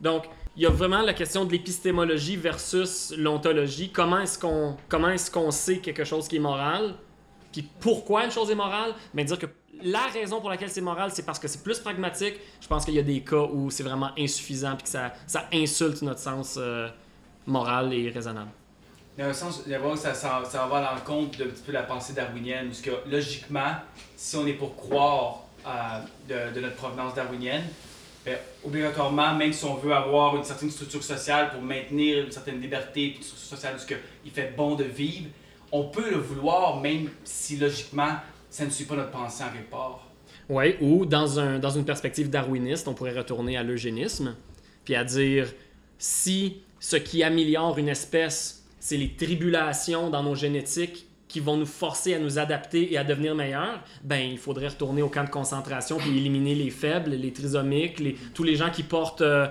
Donc, 0.00 0.24
il 0.58 0.62
y 0.62 0.66
a 0.66 0.70
vraiment 0.70 1.02
la 1.02 1.14
question 1.14 1.44
de 1.44 1.52
l'épistémologie 1.52 2.34
versus 2.36 3.14
l'ontologie. 3.16 3.90
Comment 3.92 4.18
est-ce 4.18 4.36
qu'on 4.40 4.76
comment 4.88 5.08
est-ce 5.08 5.30
qu'on 5.30 5.52
sait 5.52 5.78
quelque 5.78 6.02
chose 6.04 6.26
qui 6.26 6.34
est 6.36 6.40
moral? 6.40 6.94
Puis 7.52 7.62
pourquoi 7.78 8.24
une 8.24 8.32
chose 8.32 8.50
est 8.50 8.56
morale? 8.56 8.92
Mais 9.14 9.22
dire 9.24 9.38
que 9.38 9.46
la 9.82 10.06
raison 10.12 10.40
pour 10.40 10.50
laquelle 10.50 10.68
c'est 10.68 10.80
moral, 10.80 11.12
c'est 11.12 11.24
parce 11.24 11.38
que 11.38 11.46
c'est 11.46 11.62
plus 11.62 11.78
pragmatique. 11.78 12.34
Je 12.60 12.66
pense 12.66 12.84
qu'il 12.84 12.94
y 12.94 12.98
a 12.98 13.02
des 13.04 13.20
cas 13.20 13.36
où 13.52 13.70
c'est 13.70 13.84
vraiment 13.84 14.10
insuffisant 14.18 14.74
puis 14.74 14.82
que 14.82 14.88
ça, 14.88 15.12
ça 15.28 15.44
insulte 15.54 16.02
notre 16.02 16.18
sens 16.18 16.56
euh, 16.60 16.88
moral 17.46 17.94
et 17.94 18.10
raisonnable. 18.10 18.50
Dans 19.16 19.26
un 19.26 19.32
sens, 19.32 19.62
ça, 19.96 20.12
ça, 20.14 20.42
ça 20.44 20.66
va 20.66 20.76
à 20.78 20.94
l'encontre 20.94 21.38
d'un 21.38 21.46
petit 21.46 21.62
peu 21.62 21.70
la 21.72 21.84
pensée 21.84 22.14
darwinienne, 22.14 22.66
parce 22.66 22.80
que 22.80 22.90
logiquement, 23.08 23.74
si 24.16 24.36
on 24.36 24.46
est 24.46 24.52
pour 24.54 24.74
croire 24.74 25.44
à- 25.64 26.02
de, 26.28 26.54
de 26.54 26.60
notre 26.60 26.76
provenance 26.76 27.14
darwinienne, 27.14 27.62
obligatoirement, 28.64 29.34
même 29.34 29.52
si 29.52 29.64
on 29.64 29.74
veut 29.74 29.92
avoir 29.92 30.36
une 30.36 30.44
certaine 30.44 30.70
structure 30.70 31.02
sociale 31.02 31.50
pour 31.50 31.62
maintenir 31.62 32.24
une 32.24 32.30
certaine 32.30 32.60
liberté 32.60 33.16
une 33.16 33.22
structure 33.22 33.56
sociale 33.56 33.72
parce 33.72 33.86
qu'il 33.86 34.30
fait 34.32 34.54
bon 34.56 34.74
de 34.74 34.84
vivre, 34.84 35.26
on 35.72 35.84
peut 35.84 36.10
le 36.10 36.16
vouloir, 36.16 36.80
même 36.80 37.10
si 37.24 37.56
logiquement, 37.56 38.16
ça 38.50 38.64
ne 38.64 38.70
suit 38.70 38.84
pas 38.84 38.96
notre 38.96 39.10
pensée 39.10 39.44
en 39.44 39.48
quelque. 39.48 39.68
Oui, 40.48 40.76
ou 40.80 41.04
dans, 41.04 41.38
un, 41.38 41.58
dans 41.58 41.70
une 41.70 41.84
perspective 41.84 42.30
darwiniste, 42.30 42.88
on 42.88 42.94
pourrait 42.94 43.16
retourner 43.16 43.56
à 43.56 43.62
l'eugénisme, 43.62 44.34
puis 44.84 44.94
à 44.94 45.04
dire 45.04 45.52
si 45.98 46.62
ce 46.80 46.96
qui 46.96 47.22
améliore 47.22 47.76
une 47.78 47.88
espèce, 47.88 48.64
c'est 48.80 48.96
les 48.96 49.14
tribulations 49.14 50.08
dans 50.10 50.22
nos 50.22 50.34
génétiques 50.34 51.07
qui 51.28 51.40
vont 51.40 51.56
nous 51.56 51.66
forcer 51.66 52.14
à 52.14 52.18
nous 52.18 52.38
adapter 52.38 52.92
et 52.92 52.98
à 52.98 53.04
devenir 53.04 53.34
meilleurs, 53.34 53.80
ben 54.02 54.18
il 54.18 54.38
faudrait 54.38 54.68
retourner 54.68 55.02
au 55.02 55.08
camp 55.08 55.24
de 55.24 55.30
concentration 55.30 55.98
puis 55.98 56.16
éliminer 56.16 56.54
les 56.54 56.70
faibles, 56.70 57.10
les 57.10 57.32
trisomiques, 57.32 58.00
les, 58.00 58.16
tous 58.34 58.42
les 58.42 58.56
gens 58.56 58.70
qui 58.70 58.82
portent 58.82 59.20
euh, 59.20 59.46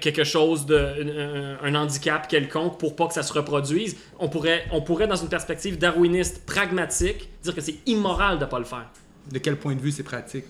quelque 0.00 0.24
chose 0.24 0.66
de 0.66 1.56
un, 1.62 1.64
un 1.64 1.74
handicap 1.74 2.26
quelconque 2.28 2.78
pour 2.78 2.96
pas 2.96 3.06
que 3.06 3.14
ça 3.14 3.22
se 3.22 3.32
reproduise. 3.32 3.96
On 4.18 4.28
pourrait 4.28 4.64
on 4.72 4.82
pourrait 4.82 5.06
dans 5.06 5.16
une 5.16 5.28
perspective 5.28 5.78
darwiniste 5.78 6.44
pragmatique 6.44 7.28
dire 7.42 7.54
que 7.54 7.60
c'est 7.60 7.78
immoral 7.86 8.38
de 8.38 8.44
pas 8.44 8.58
le 8.58 8.64
faire. 8.64 8.90
De 9.30 9.38
quel 9.38 9.56
point 9.56 9.74
de 9.74 9.80
vue 9.80 9.92
c'est 9.92 10.02
pratique? 10.02 10.44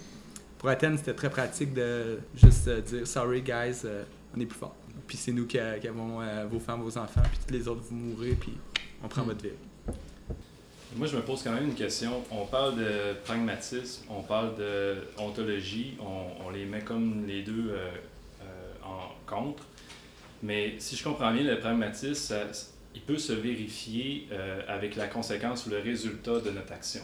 Pour 0.59 0.71
Athènes, 0.71 0.97
c'était 0.97 1.13
très 1.13 1.31
pratique 1.31 1.75
de 1.75 2.19
juste 2.35 2.69
euh, 2.69 2.81
dire 2.81 3.07
Sorry, 3.07 3.43
guys, 3.43 3.83
euh, 3.85 4.03
on 4.35 4.41
est 4.41 4.47
plus 4.47 4.59
fort. 4.59 4.75
Puis 5.07 5.19
c'est 5.19 5.33
nous 5.33 5.47
qui, 5.47 5.59
avons 5.59 6.21
vos 6.51 6.59
femmes, 6.59 6.81
vos 6.81 6.97
enfants, 6.97 7.21
puis 7.31 7.39
tous 7.47 7.53
les 7.53 7.69
autres, 7.69 7.83
vous 7.91 7.95
mourrez, 7.97 8.31
puis 8.31 8.55
on 9.03 9.09
prend 9.09 9.23
Mm. 9.23 9.27
votre 9.27 9.43
ville. 9.43 9.53
Moi, 10.97 11.09
je 11.09 11.17
me 11.17 11.23
pose 11.23 11.43
quand 11.43 11.51
même 11.51 11.65
une 11.65 11.75
question. 11.75 12.23
On 12.31 12.47
parle 12.47 12.77
de 12.77 13.15
pragmatisme, 13.25 14.05
on 14.09 14.23
parle 14.23 14.55
de 14.55 14.99
ontologie, 15.19 15.97
on, 16.01 16.51
les 16.51 16.67
met 16.67 16.83
comme 16.83 17.27
les 17.27 17.43
deux 17.43 17.71
euh, 17.71 17.91
euh, 18.43 18.45
en 18.85 19.13
contre. 19.27 19.65
Mais 20.45 20.77
si 20.79 20.95
je 20.95 21.03
comprends 21.03 21.33
bien, 21.33 21.43
le 21.43 21.59
pragmatisme, 21.59 22.37
il 22.95 23.01
peut 23.01 23.19
se 23.19 23.33
vérifier 23.33 24.29
euh, 24.31 24.61
avec 24.69 24.95
la 24.95 25.09
conséquence 25.09 25.67
ou 25.67 25.71
le 25.71 25.81
résultat 25.81 26.39
de 26.39 26.51
notre 26.51 26.73
action. 26.73 27.03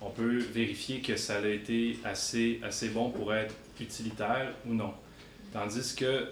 On 0.00 0.10
peut 0.10 0.38
vérifier 0.38 1.00
que 1.00 1.16
ça 1.16 1.38
a 1.38 1.48
été 1.48 1.98
assez, 2.04 2.60
assez 2.62 2.90
bon 2.90 3.10
pour 3.10 3.34
être 3.34 3.56
utilitaire 3.80 4.52
ou 4.68 4.74
non. 4.74 4.94
Tandis 5.52 5.96
que 5.96 6.28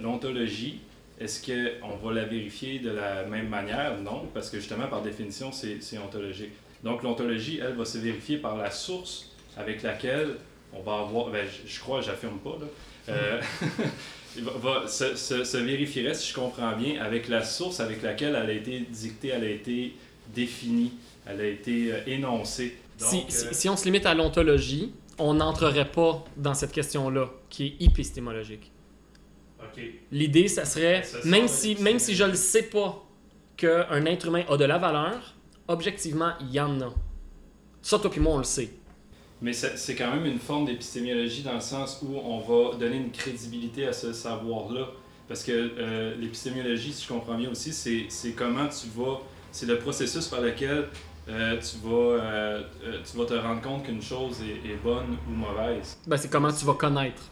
l'ontologie, 0.00 0.80
est-ce 1.20 1.44
qu'on 1.44 1.96
va 1.96 2.14
la 2.14 2.24
vérifier 2.24 2.78
de 2.78 2.90
la 2.90 3.24
même 3.24 3.48
manière? 3.48 4.00
Non, 4.00 4.28
parce 4.34 4.50
que 4.50 4.58
justement, 4.58 4.86
par 4.86 5.02
définition, 5.02 5.50
c'est 5.52 5.98
ontologique. 5.98 6.52
Donc, 6.84 7.02
l'ontologie, 7.02 7.60
elle, 7.62 7.74
va 7.74 7.84
se 7.84 7.98
vérifier 7.98 8.36
par 8.38 8.56
la 8.56 8.70
source 8.70 9.32
avec 9.56 9.82
laquelle 9.82 10.36
on 10.72 10.80
va 10.82 10.98
avoir, 11.00 11.30
ben, 11.30 11.44
je, 11.46 11.68
je 11.72 11.80
crois, 11.80 12.00
j'affirme 12.02 12.38
pas, 12.38 12.56
là, 12.60 12.66
euh, 13.08 13.40
va, 14.36 14.86
se, 14.86 15.16
se- 15.16 15.44
se 15.44 15.56
vérifierait, 15.56 16.14
si 16.14 16.28
je 16.30 16.34
comprends 16.34 16.76
bien, 16.76 17.00
avec 17.02 17.28
la 17.28 17.42
source 17.42 17.80
avec 17.80 18.02
laquelle 18.02 18.36
elle 18.40 18.50
a 18.50 18.52
été 18.52 18.80
dictée, 18.80 19.28
elle 19.28 19.44
a 19.44 19.50
été 19.50 19.94
définie, 20.34 20.92
elle 21.26 21.40
a 21.40 21.46
été 21.46 21.92
euh, 21.92 21.98
énoncée. 22.06 22.76
Si, 22.98 23.16
Donc, 23.16 23.24
si- 23.30 23.46
euh, 23.46 23.48
si 23.52 23.68
on 23.68 23.76
se 23.76 23.84
limite 23.86 24.06
à 24.06 24.14
l'ontologie, 24.14 24.92
on 25.18 25.34
n'entrerait 25.34 25.90
pas 25.90 26.24
dans 26.36 26.54
cette 26.54 26.72
question-là, 26.72 27.28
qui 27.50 27.66
est 27.80 27.84
épistémologique. 27.84 28.70
L'idée, 30.10 30.48
ça 30.48 30.64
serait, 30.64 31.02
Ça 31.02 31.18
même 31.24 31.48
si, 31.48 31.76
même 31.80 31.98
si 31.98 32.14
je 32.14 32.24
ne 32.24 32.34
sais 32.34 32.64
pas 32.64 33.04
qu'un 33.56 34.04
être 34.06 34.26
humain 34.26 34.44
a 34.48 34.56
de 34.56 34.64
la 34.64 34.78
valeur, 34.78 35.34
objectivement, 35.66 36.32
il 36.40 36.50
y 36.52 36.60
en 36.60 36.80
a. 36.80 36.92
Ça, 37.82 37.98
toi 37.98 38.10
puis 38.10 38.20
moi, 38.20 38.34
on 38.34 38.38
le 38.38 38.44
sait. 38.44 38.70
Mais 39.40 39.52
c'est 39.52 39.94
quand 39.94 40.10
même 40.10 40.26
une 40.26 40.38
forme 40.38 40.64
d'épistémologie 40.66 41.42
dans 41.42 41.54
le 41.54 41.60
sens 41.60 42.00
où 42.02 42.16
on 42.16 42.40
va 42.40 42.76
donner 42.76 42.96
une 42.96 43.12
crédibilité 43.12 43.86
à 43.86 43.92
ce 43.92 44.12
savoir-là. 44.12 44.88
Parce 45.28 45.44
que 45.44 45.52
euh, 45.52 46.16
l'épistémologie, 46.16 46.92
si 46.92 47.04
je 47.04 47.08
comprends 47.08 47.36
bien 47.36 47.50
aussi, 47.50 47.72
c'est 47.72 48.06
c'est 48.08 48.32
comment 48.32 48.66
tu 48.66 48.88
vas. 48.96 49.20
C'est 49.52 49.66
le 49.66 49.78
processus 49.78 50.26
par 50.26 50.40
lequel 50.40 50.88
euh, 51.28 51.60
tu, 51.60 51.76
vas, 51.86 52.22
euh, 52.22 52.62
euh, 52.84 53.02
tu 53.04 53.18
vas 53.18 53.26
te 53.26 53.34
rendre 53.34 53.60
compte 53.60 53.84
qu'une 53.84 54.00
chose 54.00 54.40
est, 54.40 54.66
est 54.66 54.76
bonne 54.76 55.18
ou 55.28 55.32
mauvaise. 55.32 55.98
Ben, 56.06 56.16
c'est 56.16 56.30
comment 56.30 56.52
tu 56.52 56.64
vas 56.64 56.74
connaître. 56.74 57.22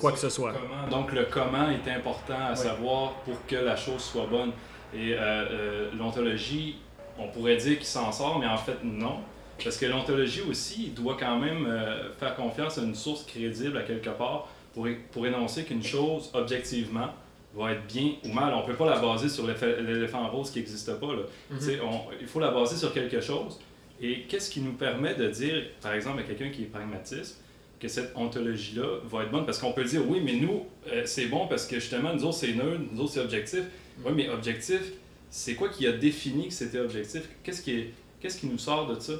Quoi 0.00 0.10
ça, 0.10 0.14
que 0.16 0.20
ce 0.22 0.28
soit. 0.30 0.52
comment? 0.52 0.88
Donc 0.88 1.12
le 1.12 1.26
comment 1.30 1.68
est 1.70 1.90
important 1.90 2.46
à 2.50 2.54
savoir 2.56 3.12
pour 3.24 3.44
que 3.46 3.56
la 3.56 3.76
chose 3.76 4.02
soit 4.02 4.26
bonne. 4.26 4.50
Et 4.94 5.12
euh, 5.14 5.16
euh, 5.18 5.90
l'ontologie, 5.98 6.76
on 7.18 7.28
pourrait 7.28 7.56
dire 7.56 7.76
qu'il 7.78 7.86
s'en 7.86 8.12
sort, 8.12 8.38
mais 8.38 8.46
en 8.46 8.56
fait 8.56 8.78
non. 8.82 9.18
Parce 9.62 9.76
que 9.76 9.86
l'ontologie 9.86 10.42
aussi 10.48 10.88
doit 10.88 11.16
quand 11.18 11.38
même 11.38 11.66
euh, 11.66 12.12
faire 12.14 12.34
confiance 12.34 12.78
à 12.78 12.82
une 12.82 12.94
source 12.94 13.24
crédible 13.24 13.76
à 13.78 13.82
quelque 13.82 14.10
part 14.10 14.48
pour, 14.72 14.86
pour 15.12 15.26
énoncer 15.26 15.64
qu'une 15.64 15.82
chose, 15.84 16.30
objectivement, 16.34 17.08
va 17.54 17.72
être 17.72 17.86
bien 17.86 18.14
ou 18.24 18.32
mal. 18.32 18.52
On 18.52 18.62
ne 18.62 18.66
peut 18.66 18.74
pas 18.74 18.86
la 18.90 18.98
baser 18.98 19.28
sur 19.28 19.46
l'éléphant 19.46 20.28
rose 20.28 20.50
qui 20.50 20.58
n'existe 20.58 20.92
pas. 20.98 21.06
Là. 21.06 21.22
Sais, 21.60 21.78
on- 21.80 22.10
il 22.20 22.26
faut 22.26 22.40
la 22.40 22.50
baser 22.50 22.76
sur 22.76 22.92
quelque 22.92 23.20
chose. 23.20 23.60
Et 24.00 24.22
qu'est-ce 24.22 24.50
qui 24.50 24.60
nous 24.60 24.72
permet 24.72 25.14
de 25.14 25.28
dire, 25.28 25.62
par 25.80 25.92
exemple, 25.94 26.18
à 26.18 26.22
quelqu'un 26.24 26.48
qui 26.50 26.62
est 26.62 26.66
pragmatiste, 26.66 27.40
que 27.84 27.90
cette 27.90 28.16
ontologie-là 28.16 29.00
va 29.04 29.24
être 29.24 29.30
bonne? 29.30 29.44
Parce 29.44 29.58
qu'on 29.58 29.72
peut 29.72 29.84
dire, 29.84 30.08
oui, 30.08 30.22
mais 30.24 30.36
nous, 30.36 30.64
euh, 30.88 31.02
c'est 31.04 31.26
bon 31.26 31.46
parce 31.46 31.66
que 31.66 31.76
justement, 31.76 32.14
nous 32.14 32.24
autres, 32.24 32.38
c'est 32.38 32.54
neutre, 32.54 32.80
nous 32.90 33.00
autres, 33.02 33.12
c'est 33.12 33.20
objectif. 33.20 33.64
Oui, 34.02 34.12
mais 34.16 34.28
objectif, 34.30 34.80
c'est 35.28 35.54
quoi 35.54 35.68
qui 35.68 35.86
a 35.86 35.92
défini 35.92 36.48
que 36.48 36.54
c'était 36.54 36.80
objectif? 36.80 37.28
Qu'est-ce 37.42 37.60
qui, 37.60 37.72
est, 37.72 37.90
qu'est-ce 38.20 38.40
qui 38.40 38.46
nous 38.46 38.56
sort 38.56 38.86
de 38.86 38.98
ça? 38.98 39.12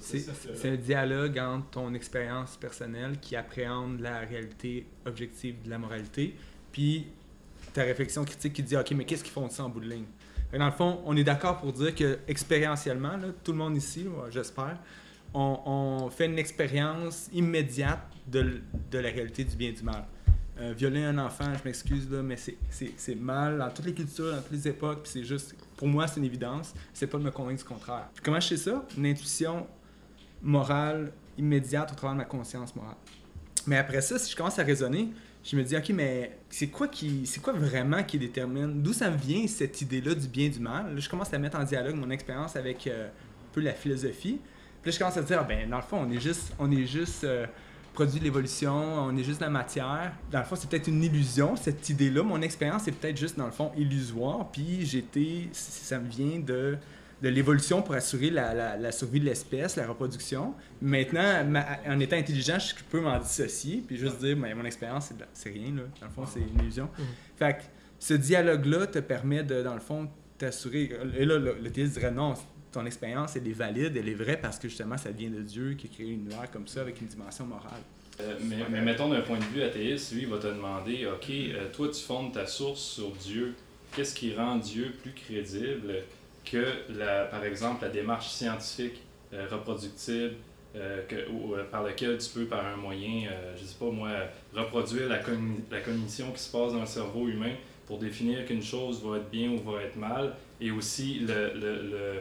C'est 0.00 0.18
c'est 0.18 0.68
un 0.68 0.74
dialogue 0.74 1.38
entre 1.38 1.70
ton 1.70 1.94
expérience 1.94 2.56
personnelle 2.56 3.18
qui 3.20 3.36
appréhende 3.36 4.00
la 4.00 4.18
réalité 4.18 4.86
objective 5.06 5.62
de 5.64 5.70
la 5.70 5.78
moralité, 5.78 6.34
puis 6.72 7.06
ta 7.72 7.84
réflexion 7.84 8.24
critique 8.24 8.52
qui 8.52 8.64
dit 8.64 8.76
OK, 8.76 8.90
mais 8.92 9.04
qu'est-ce 9.04 9.22
qu'ils 9.22 9.32
font 9.32 9.46
de 9.46 9.52
ça 9.52 9.64
en 9.64 9.68
bout 9.68 9.80
de 9.80 9.88
ligne? 9.88 10.06
Dans 10.52 10.66
le 10.66 10.72
fond, 10.72 11.00
on 11.04 11.16
est 11.16 11.24
d'accord 11.24 11.58
pour 11.58 11.72
dire 11.72 11.94
que 11.94 12.18
expérientiellement, 12.26 13.16
là, 13.16 13.28
tout 13.44 13.52
le 13.52 13.58
monde 13.58 13.76
ici, 13.76 14.06
j'espère, 14.30 14.76
on, 15.34 16.08
fait 16.10 16.26
une 16.26 16.38
expérience 16.38 17.28
immédiate 17.32 18.00
de, 18.26 18.60
de 18.90 18.98
la 18.98 19.10
réalité 19.10 19.44
du 19.44 19.56
bien 19.56 19.68
et 19.70 19.72
du 19.72 19.82
mal. 19.82 20.04
Euh, 20.60 20.72
violer 20.76 21.04
un 21.04 21.18
enfant, 21.18 21.44
je 21.56 21.62
m'excuse, 21.64 22.10
là, 22.10 22.20
mais 22.20 22.36
c'est- 22.36 23.14
mal 23.14 23.58
dans 23.58 23.70
toutes 23.70 23.86
les 23.86 23.94
cultures, 23.94 24.32
dans 24.32 24.42
toutes 24.42 24.52
les 24.52 24.68
époques, 24.68 25.02
puis 25.02 25.12
c'est 25.12 25.24
juste, 25.24 25.54
pour 25.76 25.86
moi, 25.86 26.08
c'est 26.08 26.18
une 26.18 26.26
évidence. 26.26 26.74
C'est 26.92 27.06
pas 27.06 27.18
de 27.18 27.22
me 27.22 27.30
convaincre 27.30 27.58
du 27.62 27.68
contraire. 27.68 28.08
Comment 28.24 28.40
je 28.40 28.48
sais 28.48 28.56
ça? 28.56 28.84
Une 28.96 29.06
intuition 29.06 29.66
morale 30.42 31.12
immédiate 31.36 31.92
au 31.92 31.94
travers 31.94 32.14
de 32.14 32.18
ma 32.18 32.24
conscience 32.24 32.74
morale. 32.74 32.96
Mais 33.66 33.76
après 33.76 34.00
ça, 34.00 34.18
si 34.18 34.32
je 34.32 34.36
commence 34.36 34.58
à 34.58 34.64
raisonner, 34.64 35.10
je 35.44 35.56
me 35.56 35.62
dis, 35.62 35.76
OK, 35.76 35.90
mais 35.90 36.36
c'est 36.50 36.68
quoi, 36.68 36.88
qui, 36.88 37.24
c'est 37.24 37.40
quoi 37.40 37.52
vraiment 37.52 38.02
qui 38.02 38.18
détermine, 38.18 38.82
d'où 38.82 38.92
ça 38.92 39.10
vient 39.10 39.46
cette 39.46 39.80
idée-là 39.80 40.14
du 40.14 40.26
bien 40.26 40.46
et 40.46 40.50
du 40.50 40.58
mal? 40.58 40.98
Je 40.98 41.08
commence 41.08 41.32
à 41.32 41.38
mettre 41.38 41.58
en 41.58 41.64
dialogue 41.64 41.94
mon 41.94 42.10
expérience 42.10 42.56
avec 42.56 42.86
euh, 42.86 43.06
un 43.08 43.52
peu 43.52 43.60
la 43.60 43.72
philosophie. 43.72 44.40
Puis 44.88 44.92
là, 44.92 44.92
je 44.92 44.98
commence 45.00 45.16
à 45.18 45.22
dire, 45.22 45.38
ah, 45.40 45.44
ben, 45.44 45.68
dans 45.68 45.76
le 45.76 45.82
fond, 45.82 45.98
on 46.00 46.10
est 46.10 46.18
juste, 46.18 46.54
on 46.58 46.70
est 46.70 46.86
juste 46.86 47.22
euh, 47.24 47.46
produit 47.92 48.20
de 48.20 48.24
l'évolution, 48.24 48.72
on 48.72 49.14
est 49.18 49.22
juste 49.22 49.42
la 49.42 49.50
matière. 49.50 50.12
Dans 50.32 50.38
le 50.38 50.46
fond, 50.46 50.56
c'est 50.56 50.70
peut-être 50.70 50.86
une 50.86 51.04
illusion, 51.04 51.56
cette 51.56 51.86
idée-là. 51.90 52.22
Mon 52.22 52.40
expérience 52.40 52.88
est 52.88 52.92
peut-être 52.92 53.18
juste, 53.18 53.36
dans 53.36 53.44
le 53.44 53.52
fond, 53.52 53.70
illusoire. 53.76 54.50
Puis 54.50 54.86
j'étais, 54.86 55.48
ça 55.52 55.98
me 55.98 56.08
vient 56.08 56.38
de 56.38 56.78
de 57.20 57.28
l'évolution 57.28 57.82
pour 57.82 57.96
assurer 57.96 58.30
la, 58.30 58.76
la, 58.76 58.92
survie 58.92 59.18
de 59.18 59.24
l'espèce, 59.24 59.74
la 59.74 59.88
reproduction. 59.88 60.54
Maintenant, 60.80 61.44
en 61.84 61.98
étant 61.98 62.16
intelligent, 62.16 62.60
je 62.60 62.72
peux 62.88 63.00
m'en 63.00 63.18
dissocier, 63.18 63.82
puis 63.84 63.96
juste 63.96 64.20
dire, 64.20 64.36
mais 64.36 64.54
mon 64.54 64.64
expérience, 64.64 65.12
c'est 65.32 65.48
rien, 65.48 65.74
là. 65.74 65.82
Dans 66.00 66.06
le 66.06 66.12
fond, 66.12 66.24
c'est 66.32 66.38
une 66.38 66.60
illusion. 66.60 66.88
Mm. 66.96 67.02
Fait 67.36 67.54
que 67.54 67.62
ce 67.98 68.14
dialogue-là 68.14 68.86
te 68.86 69.00
permet 69.00 69.42
de, 69.42 69.64
dans 69.64 69.74
le 69.74 69.80
fond, 69.80 70.08
t'assurer. 70.38 70.92
Et 71.16 71.24
là, 71.24 71.38
le, 71.38 71.56
le 71.60 71.70
dirait 71.70 72.12
non, 72.12 72.34
ton 72.72 72.84
expérience, 72.86 73.36
elle 73.36 73.48
est 73.48 73.52
valide, 73.52 73.96
elle 73.96 74.08
est 74.08 74.14
vraie 74.14 74.36
parce 74.36 74.58
que 74.58 74.68
justement, 74.68 74.98
ça 74.98 75.10
vient 75.10 75.30
de 75.30 75.40
Dieu 75.40 75.74
qui 75.74 75.86
a 75.86 75.90
créé 75.90 76.06
une 76.06 76.20
univers 76.20 76.50
comme 76.50 76.66
ça 76.66 76.82
avec 76.82 77.00
une 77.00 77.06
dimension 77.06 77.46
morale. 77.46 77.80
Euh, 78.20 78.34
mais, 78.42 78.56
mais, 78.68 78.80
mettons 78.80 79.08
d'un 79.08 79.20
point 79.20 79.38
de 79.38 79.44
vue 79.44 79.62
athéiste, 79.62 80.12
lui, 80.12 80.22
il 80.22 80.28
va 80.28 80.38
te 80.38 80.48
demander, 80.48 81.06
OK, 81.06 81.30
euh, 81.30 81.68
toi, 81.72 81.88
tu 81.88 82.00
fondes 82.00 82.32
ta 82.32 82.46
source 82.46 82.80
sur 82.80 83.10
Dieu. 83.12 83.54
Qu'est-ce 83.94 84.14
qui 84.14 84.34
rend 84.34 84.56
Dieu 84.56 84.92
plus 85.02 85.12
crédible 85.12 86.02
que, 86.44 86.64
la, 86.90 87.24
par 87.26 87.44
exemple, 87.44 87.84
la 87.84 87.90
démarche 87.90 88.28
scientifique 88.28 89.00
euh, 89.32 89.46
reproductible 89.50 90.34
que, 91.08 91.28
ou, 91.30 91.54
par 91.72 91.82
laquelle 91.82 92.18
tu 92.18 92.30
peux, 92.30 92.44
par 92.44 92.64
un 92.64 92.76
moyen, 92.76 93.28
je 93.56 93.64
sais 93.64 93.74
pas 93.80 93.90
moi, 93.90 94.10
reproduire 94.54 95.08
la, 95.08 95.18
la 95.72 95.80
cognition 95.80 96.30
qui 96.30 96.40
se 96.40 96.52
passe 96.52 96.72
dans 96.72 96.80
le 96.80 96.86
cerveau 96.86 97.26
humain 97.26 97.54
pour 97.86 97.98
définir 97.98 98.44
qu'une 98.46 98.62
chose 98.62 99.02
va 99.02 99.16
être 99.16 99.30
bien 99.30 99.50
ou 99.50 99.58
va 99.58 99.82
être 99.82 99.96
mal, 99.96 100.36
et 100.60 100.70
aussi 100.70 101.20
le, 101.20 101.52
le, 101.54 102.20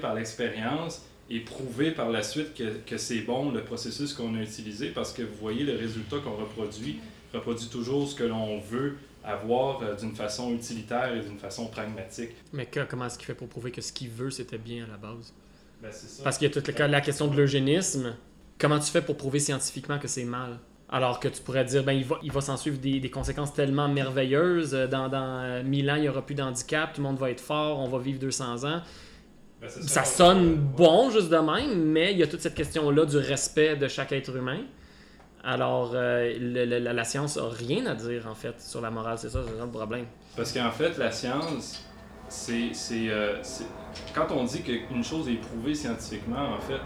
par 0.00 0.14
l'expérience 0.14 1.02
et 1.30 1.40
prouver 1.40 1.92
par 1.92 2.10
la 2.10 2.22
suite 2.22 2.54
que, 2.54 2.78
que 2.86 2.98
c'est 2.98 3.20
bon 3.20 3.50
le 3.50 3.62
processus 3.64 4.12
qu'on 4.12 4.34
a 4.34 4.42
utilisé, 4.42 4.88
parce 4.88 5.12
que 5.12 5.22
vous 5.22 5.36
voyez 5.40 5.64
le 5.64 5.76
résultat 5.76 6.18
qu'on 6.18 6.36
reproduit, 6.36 7.00
reproduit 7.32 7.68
toujours 7.68 8.08
ce 8.08 8.14
que 8.14 8.24
l'on 8.24 8.60
veut 8.60 8.96
avoir 9.24 9.82
euh, 9.82 9.94
d'une 9.94 10.14
façon 10.14 10.52
utilitaire 10.52 11.14
et 11.14 11.20
d'une 11.20 11.38
façon 11.38 11.66
pragmatique. 11.66 12.30
Mais 12.52 12.68
comment 12.88 13.06
est-ce 13.06 13.16
qu'il 13.16 13.26
fait 13.26 13.34
pour 13.34 13.48
prouver 13.48 13.70
que 13.70 13.80
ce 13.80 13.92
qu'il 13.92 14.10
veut, 14.10 14.30
c'était 14.30 14.58
bien 14.58 14.84
à 14.84 14.88
la 14.88 14.96
base? 14.96 15.32
Ben, 15.80 15.92
ça. 15.92 16.22
Parce 16.24 16.38
qu'il 16.38 16.48
y 16.48 16.50
a 16.50 16.54
toute 16.54 16.76
la, 16.78 16.88
la 16.88 17.00
question 17.00 17.28
de 17.28 17.36
l'eugénisme. 17.36 18.16
Comment 18.58 18.78
tu 18.78 18.90
fais 18.90 19.02
pour 19.02 19.16
prouver 19.16 19.38
scientifiquement 19.38 19.98
que 19.98 20.08
c'est 20.08 20.24
mal? 20.24 20.58
Alors 20.92 21.18
que 21.18 21.28
tu 21.28 21.42
pourrais 21.42 21.64
dire, 21.64 21.82
ben, 21.82 21.92
il 21.92 22.04
va, 22.04 22.18
il 22.22 22.30
va 22.30 22.40
s'en 22.40 22.56
suivre 22.56 22.78
des, 22.78 23.00
des, 23.00 23.10
conséquences 23.10 23.52
tellement 23.54 23.88
merveilleuses. 23.88 24.74
Euh, 24.74 24.86
dans, 24.86 25.08
dans 25.08 25.64
1000 25.64 25.88
euh, 25.88 25.92
ans, 25.92 25.96
il 25.96 26.02
n'y 26.02 26.08
aura 26.08 26.22
plus 26.24 26.34
d'handicap, 26.34 26.92
tout 26.92 27.00
le 27.00 27.08
monde 27.08 27.18
va 27.18 27.30
être 27.30 27.40
fort, 27.40 27.80
on 27.80 27.88
va 27.88 27.98
vivre 27.98 28.20
200 28.20 28.64
ans. 28.64 28.82
Ben, 29.60 29.68
ça, 29.68 29.82
ça 29.82 30.04
sonne 30.04 30.54
bon, 30.54 31.10
juste 31.10 31.30
de 31.30 31.38
même, 31.38 31.82
mais 31.86 32.12
il 32.12 32.18
y 32.18 32.22
a 32.22 32.26
toute 32.26 32.40
cette 32.40 32.54
question-là 32.54 33.06
du 33.06 33.16
respect 33.16 33.76
de 33.76 33.88
chaque 33.88 34.12
être 34.12 34.36
humain. 34.36 34.60
Alors, 35.44 35.92
euh, 35.94 36.34
la, 36.38 37.04
science 37.04 37.36
n'a 37.36 37.48
rien 37.48 37.86
à 37.86 37.94
dire, 37.94 38.28
en 38.28 38.34
fait, 38.34 38.60
sur 38.60 38.80
la 38.80 38.90
morale. 38.90 39.18
C'est 39.18 39.30
ça, 39.30 39.40
c'est 39.44 39.58
ça 39.58 39.64
le 39.64 39.70
problème. 39.70 40.06
Parce 40.36 40.52
qu'en 40.52 40.70
fait, 40.70 40.96
la 40.98 41.10
science, 41.10 41.84
c'est. 42.28 42.72
Euh, 43.10 43.42
quand 44.14 44.30
on 44.30 44.44
dit 44.44 44.62
qu'une 44.62 45.02
chose 45.02 45.28
est 45.28 45.40
prouvée 45.40 45.74
scientifiquement, 45.74 46.54
en 46.54 46.60
fait, 46.60 46.80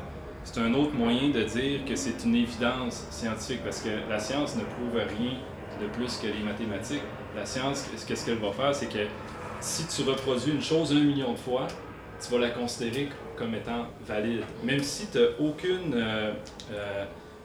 c'est 0.46 0.60
un 0.60 0.72
autre 0.74 0.94
moyen 0.94 1.30
de 1.30 1.42
dire 1.42 1.84
que 1.84 1.96
c'est 1.96 2.24
une 2.24 2.36
évidence 2.36 3.04
scientifique. 3.10 3.62
Parce 3.64 3.80
que 3.80 3.88
la 4.08 4.18
science 4.18 4.56
ne 4.56 4.62
prouve 4.62 4.96
rien 5.18 5.32
de 5.80 5.88
plus 5.88 6.16
que 6.16 6.28
les 6.28 6.42
mathématiques. 6.42 7.02
La 7.34 7.44
science, 7.44 7.86
qu'est-ce 8.06 8.24
qu'elle 8.24 8.38
va 8.38 8.52
faire? 8.52 8.74
C'est 8.74 8.86
que 8.86 9.06
si 9.60 9.86
tu 9.86 10.08
reproduis 10.08 10.52
une 10.52 10.62
chose 10.62 10.92
un 10.92 11.00
million 11.00 11.32
de 11.32 11.38
fois, 11.38 11.66
tu 12.24 12.32
vas 12.32 12.38
la 12.38 12.50
considérer 12.50 13.08
comme 13.36 13.54
étant 13.54 13.86
valide. 14.06 14.42
Même 14.62 14.82
si 14.82 15.08
tu 15.08 15.18
n'as 15.18 15.26
aucune. 15.40 15.94
Euh, 15.94 16.32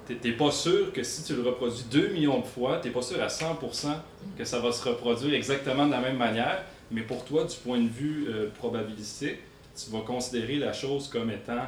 t'es 0.06 0.32
pas 0.34 0.52
sûr 0.52 0.94
que 0.94 1.04
si 1.04 1.24
tu 1.24 1.36
le 1.36 1.42
reproduis 1.42 1.84
2 1.92 2.10
millions 2.10 2.40
de 2.40 2.46
fois, 2.46 2.78
t'es 2.78 2.92
pas 2.92 3.02
sûr 3.02 3.22
à 3.22 3.28
100% 3.28 3.88
que 4.38 4.46
ça 4.46 4.60
va 4.60 4.72
se 4.72 4.88
reproduire 4.88 5.34
exactement 5.34 5.88
de 5.88 5.92
la 5.92 6.02
même 6.02 6.18
manière, 6.18 6.64
mais 6.92 7.02
pour 7.02 7.26
toi, 7.26 7.46
du 7.46 7.56
point 7.56 7.80
de 7.80 7.88
vue 7.88 8.28
euh, 8.30 8.50
probabilistique, 8.58 9.38
tu 9.76 9.90
vas 9.90 10.02
considérer 10.02 10.58
la 10.58 10.74
chose 10.74 11.08
comme 11.08 11.32
étant 11.32 11.64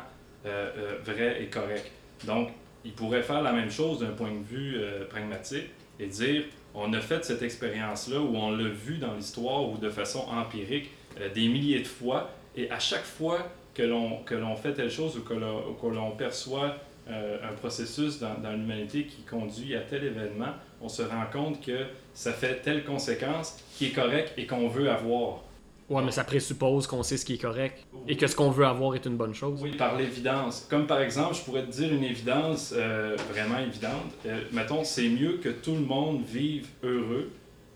euh, 0.46 0.70
euh, 0.78 0.98
vraie 1.04 1.42
et 1.42 1.48
correcte. 1.48 1.92
Donc, 2.26 2.50
il 2.86 2.94
pourrait 2.94 3.24
faire 3.24 3.42
la 3.42 3.54
même 3.54 3.72
chose 3.72 4.00
d'un 4.00 4.12
point 4.12 4.32
de 4.32 4.44
vue 4.44 4.78
pragmatique 5.10 5.70
et 6.00 6.08
dire, 6.08 6.44
on 6.76 6.92
a 6.92 7.00
fait 7.00 7.24
cette 7.24 7.42
expérience-là 7.42 8.20
ou 8.20 8.36
on 8.36 8.52
l'a 8.52 8.68
vu 8.68 8.98
dans 8.98 9.14
l'histoire 9.14 9.70
ou 9.70 9.78
de 9.78 9.90
façon 9.90 10.20
empirique 10.30 10.90
des 11.34 11.48
milliers 11.48 11.80
de 11.80 11.88
fois, 11.88 12.30
et 12.58 12.70
à 12.70 12.80
chaque 12.80 13.06
fois 13.06 13.40
que 13.74 13.84
l'on 13.84 14.56
fait 14.58 14.74
telle 14.74 14.92
chose 14.92 15.18
ou 15.18 15.22
que 15.22 15.88
l'on 15.88 16.12
perçoit 16.12 16.76
euh, 17.10 17.38
un 17.44 17.52
processus 17.52 18.18
dans, 18.18 18.36
dans 18.36 18.54
l'humanité 18.54 19.04
qui 19.04 19.24
conduit 19.24 19.76
à 19.76 19.82
tel 19.82 20.06
événement, 20.06 20.54
on 20.82 20.88
se 20.88 21.02
rend 21.02 21.26
compte 21.34 21.62
que 21.62 21.86
ça 22.14 22.32
fait 22.32 22.62
telle 22.62 22.86
conséquence 22.86 23.58
qui 23.76 23.88
est 23.88 23.92
correcte 23.92 24.32
et 24.38 24.46
qu'on 24.46 24.70
veut 24.70 24.90
avoir. 24.90 25.44
Ouais, 25.90 26.02
mais 26.04 26.12
ça 26.12 26.24
présuppose 26.24 26.88
qu'on 26.88 27.04
sait 27.04 27.18
ce 27.18 27.26
qui 27.26 27.34
est 27.34 27.42
correct 27.42 27.86
et 28.08 28.16
que 28.16 28.26
ce 28.28 28.36
qu'on 28.36 28.50
veut 28.50 28.66
avoir 28.66 28.96
est 28.96 29.06
une 29.06 29.18
bonne 29.18 29.34
chose. 29.34 29.60
Oui, 29.62 29.72
par 29.76 29.98
l'évidence. 29.98 30.66
Comme 30.70 30.88
par 30.88 31.02
exemple, 31.02 31.36
je 31.36 31.42
pourrais 31.42 31.66
te 31.66 31.72
dire 31.72 31.94
une 31.94 32.04
évidence 32.04 32.74
euh, 32.76 33.16
vraiment 33.32 33.60
évidente. 33.60 33.92
Euh, 34.26 34.42
mettons, 34.52 34.84
c'est 34.84 35.10
mieux 35.10 35.38
que 35.38 35.50
tout 35.50 35.74
le 35.74 35.82
monde 35.82 36.22
vive 36.26 36.68
heureux 36.84 37.30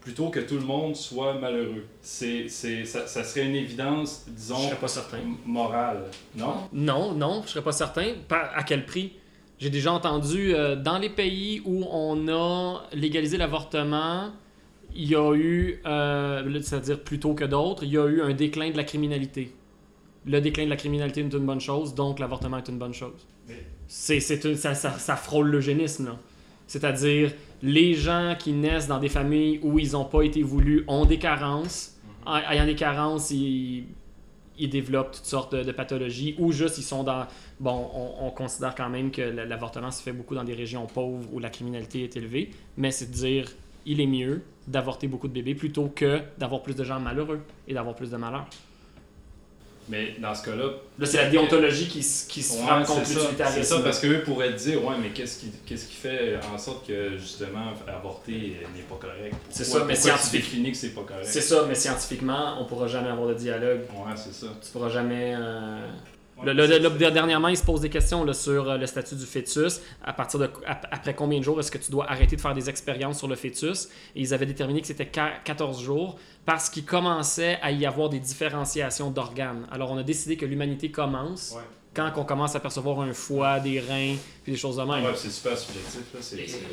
plutôt 0.08 0.30
que 0.30 0.40
tout 0.40 0.56
le 0.56 0.62
monde 0.62 0.96
soit 0.96 1.34
malheureux. 1.34 1.86
C'est, 2.02 2.48
c'est, 2.48 2.86
ça, 2.86 3.08
ça 3.08 3.26
serait 3.26 3.46
une 3.46 3.56
évidence, 3.56 4.24
disons, 4.30 4.56
je 4.56 4.68
serais 4.68 4.76
pas 4.78 4.88
certain. 4.88 5.18
morale, 5.46 6.06
non? 6.34 6.70
Non, 6.72 7.12
non, 7.12 7.42
je 7.46 7.50
serais 7.52 7.64
pas 7.64 7.74
certain. 7.74 8.14
à 8.30 8.64
quel 8.64 8.86
prix? 8.86 9.12
J'ai 9.60 9.70
déjà 9.70 9.92
entendu, 9.92 10.54
euh, 10.54 10.78
dans 10.78 10.98
les 10.98 11.10
pays 11.10 11.62
où 11.66 11.84
on 11.92 12.28
a 12.30 12.84
légalisé 12.94 13.36
l'avortement, 13.38 14.32
il 14.98 15.10
y 15.10 15.16
a 15.16 15.34
eu, 15.36 15.80
euh, 15.86 16.60
c'est-à-dire 16.62 17.00
plutôt 17.00 17.36
que 17.36 17.46
d'autres, 17.46 17.84
il 17.84 17.92
y 17.92 17.98
a 17.98 18.08
eu 18.08 18.22
un 18.22 18.34
déclin 18.34 18.72
de 18.72 18.77
la 18.77 18.84
criminalité. 18.84 19.54
Le 20.25 20.42
déclin 20.42 20.66
de 20.66 20.70
la 20.72 20.75
criminalité 20.75 21.22
est 21.22 21.34
une 21.34 21.46
bonne 21.46 21.62
chose, 21.62 21.94
donc 21.94 22.20
l'avortement 22.20 22.58
est 22.58 22.68
une 22.68 22.80
bonne 22.80 22.94
chose. 22.94 23.27
C'est, 23.88 24.20
c'est 24.20 24.56
ça, 24.56 24.74
ça, 24.74 24.92
ça 24.92 25.16
frôle 25.16 25.50
l'eugénisme, 25.50 26.08
là. 26.08 26.18
C'est-à-dire, 26.66 27.32
les 27.63 27.94
gens 27.94 28.36
qui 28.38 28.51
naissent 28.51 28.88
dans 28.88 29.00
des 29.00 29.08
familles 29.08 29.60
où 29.63 29.80
ils 29.80 29.94
n'ont 29.94 30.04
pas 30.04 30.24
été 30.24 30.44
voulus 30.44 30.84
ont 30.88 31.06
des 31.06 31.18
carences. 31.18 31.96
Mhm. 32.25 32.42
Ayant 32.51 32.66
des 32.66 32.75
carences, 32.75 33.32
ils, 33.32 33.86
ils 34.58 34.70
développent 34.70 35.12
toutes 35.12 35.25
sortes 35.25 35.56
de, 35.56 35.72
pathologies 35.72 36.36
ou 36.39 36.51
juste 36.51 36.77
ils 36.77 36.84
sont 36.84 37.04
dans. 37.04 37.25
Bon, 37.60 37.89
on, 38.20 38.30
considère 38.32 38.75
quand 38.75 38.89
même 38.89 39.12
que 39.12 39.22
l'avortement 39.22 39.92
se 39.92 40.04
fait 40.04 40.12
beaucoup 40.12 40.36
dans 40.36 40.44
des 40.44 40.54
régions 40.54 40.86
pauvres 40.88 41.27
où 41.32 41.39
la 41.39 41.50
criminalité 41.50 42.04
est 42.04 42.18
élevée, 42.18 42.51
mais 42.75 42.92
c'est 42.92 43.10
de 43.10 43.16
dire 43.16 43.48
il 43.88 44.01
est 44.01 44.08
mieux 44.08 44.44
d'avorter 44.67 45.08
beaucoup 45.08 45.27
de 45.27 45.34
bébés 45.34 45.56
plutôt 45.56 45.88
que 45.88 46.20
d'avoir 46.38 46.62
plus 46.62 46.75
de 46.75 46.84
gens 46.84 47.00
malheureux 47.00 47.39
et 47.67 47.74
d'avoir 47.74 47.96
plus 47.96 48.12
de 48.12 48.17
malheurs. 48.17 48.48
Mais 49.89 50.15
dans 50.20 50.36
ce 50.36 50.44
cas-là. 50.44 50.65
Là, 51.00 51.06
c'est 51.06 51.15
la 51.15 51.29
déontologie 51.29 51.88
qui, 51.88 52.00
qui 52.00 52.44
se 52.44 52.58
frappe 52.58 52.86
contre 52.86 53.06
C'est 53.06 53.63
ça, 53.63 53.79
parce 53.79 54.01
qu'eux 54.01 54.22
pourraient 54.22 54.51
dire 54.51 54.84
Ouais, 54.84 54.96
mais 55.01 55.12
qu'est-ce 55.12 55.39
qui, 55.39 55.51
qu'est-ce 55.65 55.88
qui 55.88 55.96
fait 55.96 56.38
en 56.53 56.58
sorte 56.58 56.86
que 56.86 57.17
justement 57.17 57.72
avorter 57.88 58.58
n'est 58.75 58.82
pas 58.82 58.98
correct? 59.00 59.36
C'est 59.50 59.63
ça, 59.63 59.86
mais 59.86 59.96
scientifiquement. 59.96 60.70
que 60.70 60.75
c'est 60.75 60.89
pas 60.94 61.03
correct? 61.03 61.25
C'est 61.25 61.39
ça, 61.39 61.65
mais 61.67 61.75
scientifiquement, 61.75 62.62
on 62.62 62.65
pourra 62.65 62.88
jamais 62.88 63.08
avoir 63.10 63.29
de 63.29 63.36
dialogue. 63.36 63.79
Ouais, 63.96 64.13
c'est 64.17 64.34
ça. 64.34 64.48
Tu 64.62 64.70
pourras 64.72 64.89
jamais. 64.89 65.36
Euh, 65.38 65.88
le, 66.44 66.89
dernièrement, 66.98 67.48
il 67.48 67.58
se 67.58 67.63
pose 67.63 67.82
des 67.82 67.89
questions 67.89 68.32
sur 68.34 68.70
euh, 68.70 68.77
le 68.77 68.86
statut 68.86 69.15
du 69.15 69.25
fœtus. 69.25 69.82
À 70.03 70.13
partir 70.13 70.39
de 70.39 70.50
après 70.65 71.15
combien 71.15 71.39
de 71.39 71.44
jours 71.44 71.60
est-ce 71.60 71.72
que 71.72 71.77
tu 71.77 71.91
dois 71.91 72.10
arrêter 72.10 72.36
de 72.36 72.41
faire 72.41 72.53
des 72.53 72.70
expériences 72.70 73.17
sur 73.17 73.27
le 73.27 73.36
fœtus? 73.36 73.89
Et 74.15 74.22
ils 74.22 74.34
avaient 74.34 74.46
déterminé 74.46 74.82
que 74.82 74.88
c'était 74.88 75.08
14 75.08 75.82
jours 75.82 76.20
parce 76.46 76.70
qu'il 76.70 76.86
commençait 76.86 77.60
à 77.62 77.72
y 77.72 77.86
avoir 77.86 78.10
des 78.10 78.20
différenciations 78.20 79.12
d'organes. 79.12 79.67
Alors 79.72 79.91
on 79.91 79.98
a 79.98 80.03
décidé 80.03 80.38
que 80.38 80.46
l'humanité 80.46 80.91
commence 80.91 81.56
quand 81.94 82.12
on 82.15 82.24
commence 82.24 82.56
à 82.56 82.60
percevoir 82.60 83.01
un 83.01 83.13
foie, 83.13 83.60
des 83.60 83.79
reins, 83.79 84.15
puis 84.44 84.51
des 84.51 84.58
choses 84.58 84.77
de 84.77 84.84
même. 84.84 85.03
Ouais, 85.03 85.12
c'est 85.15 85.32
super 85.32 85.58
subjectif, 85.58 86.03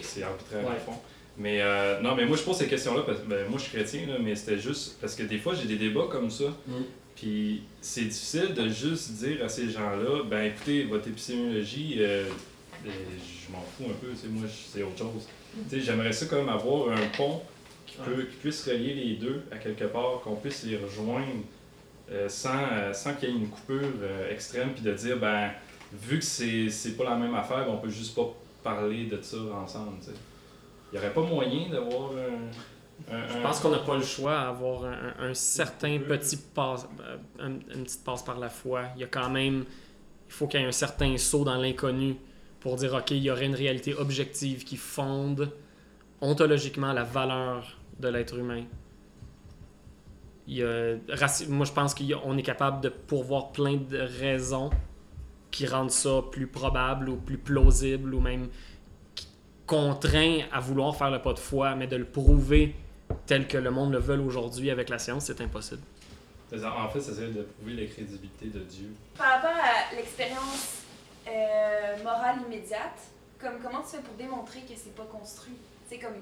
c'est 0.02 0.22
arbitraire 0.22 0.64
au 0.66 0.90
fond. 0.90 0.98
Mais 1.36 1.60
euh, 1.60 2.00
non, 2.00 2.14
mais 2.14 2.26
moi 2.26 2.36
je 2.36 2.42
pose 2.42 2.56
ces 2.56 2.68
questions-là 2.68 3.02
parce 3.04 3.18
que 3.18 3.26
ben, 3.26 3.48
moi 3.48 3.58
je 3.58 3.64
suis 3.64 3.72
chrétien, 3.72 4.02
mais 4.22 4.36
c'était 4.36 4.58
juste 4.58 4.98
parce 5.00 5.14
que 5.14 5.24
des 5.24 5.38
fois 5.38 5.54
j'ai 5.54 5.66
des 5.66 5.76
débats 5.76 6.06
comme 6.10 6.30
ça. 6.30 6.44
Mm. 6.66 6.72
Puis 7.24 7.62
c'est 7.80 8.02
difficile 8.04 8.52
de 8.52 8.68
juste 8.68 9.12
dire 9.12 9.42
à 9.42 9.48
ces 9.48 9.70
gens-là, 9.70 10.24
ben 10.28 10.42
écoutez, 10.44 10.84
votre 10.84 11.08
épistémologie, 11.08 11.94
euh, 12.00 12.26
euh, 12.86 12.90
je 12.90 13.50
m'en 13.50 13.62
fous 13.62 13.84
un 13.90 13.94
peu, 13.98 14.08
moi 14.28 14.46
c'est 14.46 14.82
autre 14.82 14.98
chose. 14.98 15.26
J'aimerais 15.72 16.12
ça 16.12 16.26
quand 16.26 16.36
même 16.36 16.50
avoir 16.50 16.90
un 16.90 17.06
pont 17.16 17.40
qui, 17.86 17.96
peut, 17.96 18.24
qui 18.24 18.36
puisse 18.36 18.68
relier 18.68 18.92
les 18.92 19.14
deux 19.14 19.40
à 19.50 19.56
quelque 19.56 19.84
part, 19.84 20.20
qu'on 20.22 20.36
puisse 20.36 20.64
les 20.64 20.76
rejoindre 20.76 21.44
euh, 22.12 22.28
sans, 22.28 22.92
sans 22.92 23.14
qu'il 23.14 23.30
y 23.30 23.32
ait 23.32 23.36
une 23.36 23.48
coupure 23.48 23.88
extrême, 24.30 24.74
puis 24.74 24.82
de 24.82 24.92
dire, 24.92 25.16
ben 25.18 25.50
vu 25.94 26.18
que 26.18 26.24
c'est 26.24 26.96
pas 26.98 27.04
la 27.04 27.16
même 27.16 27.34
affaire, 27.34 27.64
on 27.70 27.78
peut 27.78 27.88
juste 27.88 28.14
pas 28.14 28.34
parler 28.62 29.06
de 29.06 29.18
ça 29.22 29.38
ensemble. 29.64 29.92
Il 30.92 30.98
n'y 30.98 30.98
aurait 30.98 31.14
pas 31.14 31.22
moyen 31.22 31.70
d'avoir 31.70 32.10
un- 32.10 32.50
Je 33.08 33.36
un- 33.38 33.42
pense 33.42 33.60
qu'on 33.60 33.70
n'a 33.70 33.78
pas 33.80 33.96
le 33.96 34.02
choix 34.02 34.38
à 34.38 34.48
avoir 34.48 34.84
un, 35.20 35.34
certain 35.34 35.98
petit 35.98 36.36
passe, 36.36 36.86
euh, 37.00 37.16
un- 37.40 37.50
une 37.74 37.84
petite 37.84 38.04
passe 38.04 38.22
par 38.22 38.38
la 38.38 38.48
foi. 38.48 38.84
Il 38.96 39.00
y 39.00 39.04
a 39.04 39.08
quand 39.08 39.28
même, 39.30 39.64
il 40.28 40.32
faut 40.32 40.46
qu'il 40.46 40.60
y 40.60 40.62
ait 40.62 40.66
un 40.66 40.72
certain 40.72 41.16
saut 41.18 41.44
dans 41.44 41.56
l'inconnu 41.56 42.16
pour 42.60 42.76
dire, 42.76 42.94
OK, 42.94 43.10
il 43.10 43.18
y 43.22 43.30
aurait 43.30 43.46
une 43.46 43.54
réalité 43.54 43.94
objective 43.94 44.64
qui 44.64 44.76
fonde 44.76 45.50
ontologiquement 46.20 46.92
la 46.92 47.02
valeur 47.02 47.78
de 48.00 48.08
l'être 48.08 48.38
humain. 48.38 48.62
Il 50.46 50.54
y 50.56 50.62
a- 50.62 50.96
raci- 51.08 51.48
moi, 51.48 51.66
je 51.66 51.72
pense 51.72 51.94
qu'on 51.94 52.36
est 52.38 52.42
capable 52.42 52.80
de 52.80 52.88
pourvoir 52.88 53.52
plein 53.52 53.76
de 53.76 53.98
raisons 53.98 54.70
qui 55.50 55.66
rendent 55.66 55.90
ça 55.90 56.22
plus 56.30 56.46
probable 56.46 57.08
ou 57.08 57.16
plus 57.16 57.38
plausible 57.38 58.14
ou 58.14 58.20
même 58.20 58.48
contraint 59.66 60.40
à 60.52 60.60
vouloir 60.60 60.94
faire 60.96 61.10
le 61.10 61.20
pas 61.22 61.32
de 61.32 61.38
foi, 61.38 61.74
mais 61.74 61.86
de 61.86 61.96
le 61.96 62.04
prouver 62.04 62.74
tel 63.26 63.46
que 63.46 63.58
le 63.58 63.70
monde 63.70 63.92
le 63.92 63.98
veut 63.98 64.18
aujourd'hui 64.18 64.70
avec 64.70 64.88
la 64.88 64.98
science, 64.98 65.26
c'est 65.26 65.40
impossible. 65.40 65.82
En 66.52 66.88
fait, 66.88 67.00
ça 67.00 67.14
serait 67.14 67.28
de 67.28 67.42
prouver 67.42 67.74
la 67.74 67.86
crédibilité 67.86 68.46
de 68.46 68.60
Dieu. 68.60 68.94
Par 69.18 69.34
rapport 69.34 69.50
à 69.50 69.94
l'expérience 69.96 70.82
euh, 71.26 72.02
morale 72.04 72.36
immédiate, 72.46 72.98
comme 73.40 73.58
comment 73.60 73.82
tu 73.82 73.96
fais 73.96 74.02
pour 74.02 74.14
démontrer 74.14 74.60
que 74.60 74.74
c'est 74.76 74.94
pas 74.94 75.04
construit? 75.04 75.56
C'est 75.88 75.98
comme, 75.98 76.14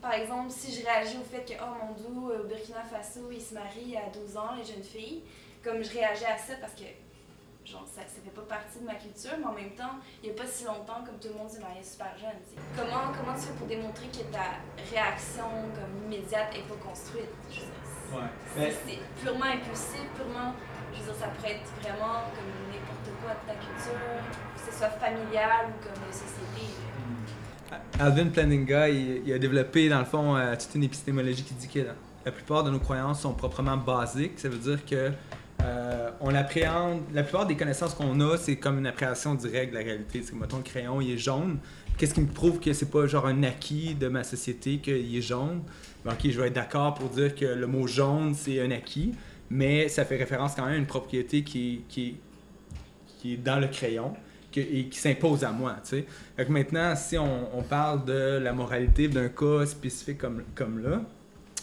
par 0.00 0.14
exemple, 0.14 0.50
si 0.50 0.72
je 0.72 0.84
réagis 0.84 1.16
au 1.16 1.24
fait 1.24 1.44
que, 1.44 1.58
oh 1.60 1.74
mon 1.84 1.92
dieu, 1.94 2.40
au 2.40 2.46
Burkina 2.46 2.82
Faso, 2.82 3.30
il 3.32 3.40
se 3.40 3.54
marie 3.54 3.96
à 3.96 4.10
12 4.10 4.36
ans, 4.36 4.54
les 4.56 4.64
jeunes 4.64 4.84
filles, 4.84 5.22
comme 5.64 5.82
je 5.82 5.90
réagis 5.90 6.24
à 6.24 6.38
ça 6.38 6.54
parce 6.60 6.74
que, 6.74 6.84
genre, 7.64 7.86
ça, 7.86 8.00
ça 8.02 8.18
fait 8.24 8.30
pas 8.34 8.42
partie 8.48 8.78
de 8.80 8.86
ma 8.86 8.94
culture, 8.94 9.32
mais 9.38 9.46
en 9.46 9.52
même 9.52 9.74
temps, 9.76 10.00
il 10.22 10.30
y 10.30 10.32
a 10.32 10.34
pas 10.34 10.46
si 10.46 10.64
longtemps, 10.64 11.04
comme 11.06 11.18
tout 11.20 11.28
le 11.28 11.38
monde 11.38 11.50
s'est 11.50 11.60
marié 11.60 11.82
super 11.82 12.10
jeune. 12.18 12.40
Comment, 12.76 13.12
comment 13.14 13.34
tu 13.36 13.46
fais 13.46 13.56
pour 13.58 13.66
démontrer 13.68 14.08
que 14.08 14.24
ta 14.32 14.58
réaction, 14.90 15.46
comme 15.76 15.92
immédiate, 16.06 16.50
est 16.56 16.66
pas 16.66 16.80
construite? 16.82 17.30
Je 17.50 17.60
veux 17.60 17.66
dire, 17.66 17.76
Ouais. 18.10 18.72
si 18.74 18.98
c'est 18.98 19.22
purement 19.22 19.44
impulsif, 19.46 20.02
purement, 20.16 20.50
je 20.92 20.98
veux 20.98 21.04
dire, 21.04 21.14
ça 21.14 21.28
pourrait 21.28 21.62
être 21.62 21.70
vraiment 21.80 22.26
comme 22.34 22.50
n'importe 22.66 23.08
quoi 23.22 23.32
de 23.38 23.44
ta 23.46 23.54
culture, 23.54 24.18
que 24.56 24.60
ce 24.66 24.76
soit 24.76 24.90
familial 24.90 25.70
ou 25.70 25.78
comme 25.84 25.94
de 26.08 26.12
société. 26.12 26.74
là. 27.70 27.78
Alvin 28.04 28.26
Plantinga, 28.30 28.88
il, 28.88 29.22
il 29.28 29.32
a 29.32 29.38
développé 29.38 29.88
dans 29.88 30.00
le 30.00 30.04
fond 30.04 30.34
euh, 30.36 30.56
toute 30.56 30.74
une 30.74 30.82
épistémologie 30.84 31.44
qui 31.44 31.54
dit 31.54 31.68
que 31.68 31.78
la, 31.80 31.92
la 32.26 32.32
plupart 32.32 32.64
de 32.64 32.70
nos 32.70 32.80
croyances 32.80 33.20
sont 33.20 33.32
proprement 33.34 33.76
basiques. 33.76 34.40
Ça 34.40 34.48
veut 34.48 34.58
dire 34.58 34.84
que 34.84 35.12
euh, 35.64 36.10
on 36.20 36.34
appréhende. 36.34 37.00
La 37.12 37.22
plupart 37.22 37.46
des 37.46 37.56
connaissances 37.56 37.94
qu'on 37.94 38.20
a, 38.20 38.36
c'est 38.36 38.56
comme 38.56 38.78
une 38.78 38.86
appréhension 38.86 39.34
directe 39.34 39.72
de 39.72 39.78
la 39.78 39.84
réalité. 39.84 40.22
C'est 40.22 40.32
que, 40.32 40.36
mettons, 40.36 40.58
le 40.58 40.62
crayon, 40.62 41.00
il 41.00 41.12
est 41.12 41.18
jaune. 41.18 41.58
Qu'est-ce 41.96 42.14
qui 42.14 42.20
me 42.20 42.32
prouve 42.32 42.60
que 42.60 42.72
c'est 42.72 42.90
pas 42.90 43.06
genre 43.06 43.26
un 43.26 43.42
acquis 43.42 43.94
de 43.94 44.08
ma 44.08 44.24
société 44.24 44.78
qu'il 44.78 45.16
est 45.16 45.22
jaune? 45.22 45.62
Ben, 46.04 46.12
ok, 46.12 46.30
je 46.30 46.40
vais 46.40 46.46
être 46.48 46.54
d'accord 46.54 46.94
pour 46.94 47.08
dire 47.10 47.34
que 47.34 47.44
le 47.44 47.66
mot 47.66 47.86
jaune, 47.86 48.34
c'est 48.34 48.60
un 48.60 48.70
acquis, 48.70 49.12
mais 49.50 49.88
ça 49.88 50.04
fait 50.04 50.16
référence 50.16 50.54
quand 50.54 50.64
même 50.64 50.74
à 50.74 50.78
une 50.78 50.86
propriété 50.86 51.42
qui 51.42 51.74
est, 51.74 51.80
qui 51.88 52.16
qui 53.20 53.34
est 53.34 53.36
dans 53.36 53.60
le 53.60 53.68
crayon 53.68 54.14
et 54.56 54.88
qui 54.88 54.98
s'impose 54.98 55.44
à 55.44 55.52
moi. 55.52 55.76
tu. 55.88 56.04
Fait 56.36 56.46
que 56.46 56.50
maintenant, 56.50 56.96
si 56.96 57.16
on, 57.18 57.56
on 57.56 57.62
parle 57.62 58.04
de 58.04 58.38
la 58.42 58.52
moralité 58.52 59.08
d'un 59.08 59.28
cas 59.28 59.66
spécifique 59.66 60.18
comme, 60.18 60.42
comme 60.54 60.82
là, 60.82 61.02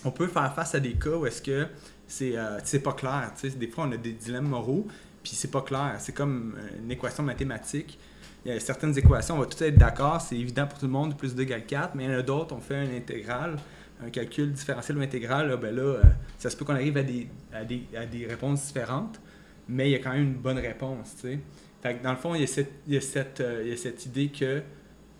on 0.05 0.11
peut 0.11 0.27
faire 0.27 0.53
face 0.53 0.75
à 0.75 0.79
des 0.79 0.93
cas 0.93 1.09
où 1.09 1.25
est-ce 1.25 1.41
que 1.41 1.67
c'est 2.07 2.37
euh, 2.37 2.79
pas 2.83 2.93
clair. 2.93 3.31
tu 3.39 3.49
sais. 3.49 3.57
Des 3.57 3.67
fois, 3.67 3.85
on 3.87 3.91
a 3.91 3.97
des 3.97 4.13
dilemmes 4.13 4.47
moraux, 4.47 4.87
puis 5.23 5.33
c'est 5.33 5.51
pas 5.51 5.61
clair. 5.61 5.95
C'est 5.99 6.13
comme 6.13 6.55
une 6.81 6.91
équation 6.91 7.23
mathématique. 7.23 7.99
Il 8.45 8.53
y 8.53 8.55
a 8.55 8.59
certaines 8.59 8.97
équations, 8.97 9.35
on 9.35 9.39
va 9.39 9.45
tout 9.45 9.61
être 9.61 9.77
d'accord, 9.77 10.21
c'est 10.21 10.37
évident 10.37 10.67
pour 10.67 10.79
tout 10.79 10.85
le 10.85 10.91
monde, 10.91 11.17
plus 11.17 11.35
2 11.35 11.43
égale 11.43 11.65
4, 11.65 11.95
mais 11.95 12.05
il 12.05 12.11
y 12.11 12.15
en 12.15 12.19
a 12.19 12.21
d'autres, 12.21 12.55
on 12.55 12.61
fait 12.61 12.85
une 12.85 12.95
intégrale, 12.95 13.57
un 14.01 14.09
calcul 14.09 14.53
différentiel 14.53 14.97
ou 14.97 15.01
intégral, 15.01 15.57
ben 15.61 15.75
là, 15.75 15.81
euh, 15.81 16.01
ça 16.37 16.49
se 16.49 16.55
peut 16.55 16.63
qu'on 16.63 16.75
arrive 16.75 16.95
à 16.95 17.03
des, 17.03 17.27
à, 17.51 17.65
des, 17.65 17.83
à 17.97 18.05
des 18.05 18.25
réponses 18.25 18.67
différentes, 18.67 19.19
mais 19.67 19.89
il 19.89 19.91
y 19.91 19.95
a 19.95 19.99
quand 19.99 20.13
même 20.13 20.23
une 20.23 20.35
bonne 20.35 20.59
réponse, 20.59 21.15
tu 21.15 21.27
sais. 21.27 21.39
Fait 21.81 21.95
que 21.95 22.03
dans 22.03 22.11
le 22.11 22.17
fond, 22.17 22.35
il 22.35 22.41
y 22.41 22.43
a 22.43 22.47
cette, 22.47 22.71
il 22.87 22.93
y 22.93 22.97
a 22.97 23.01
cette, 23.01 23.41
euh, 23.41 23.63
il 23.65 23.69
y 23.71 23.73
a 23.73 23.77
cette 23.77 24.05
idée 24.05 24.29
que 24.29 24.61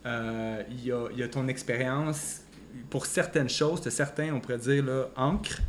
euh, 0.06 0.64
il, 0.72 0.86
y 0.86 0.92
a, 0.92 1.08
il 1.12 1.20
y 1.20 1.24
a 1.24 1.28
ton 1.28 1.48
expérience, 1.48 2.44
pour 2.90 3.06
certaines 3.06 3.50
choses, 3.50 3.82
certains, 3.90 4.34
on 4.34 4.40
pourrait 4.40 4.60
dire, 4.60 4.86
là, 4.86 5.10
encre, 5.16 5.60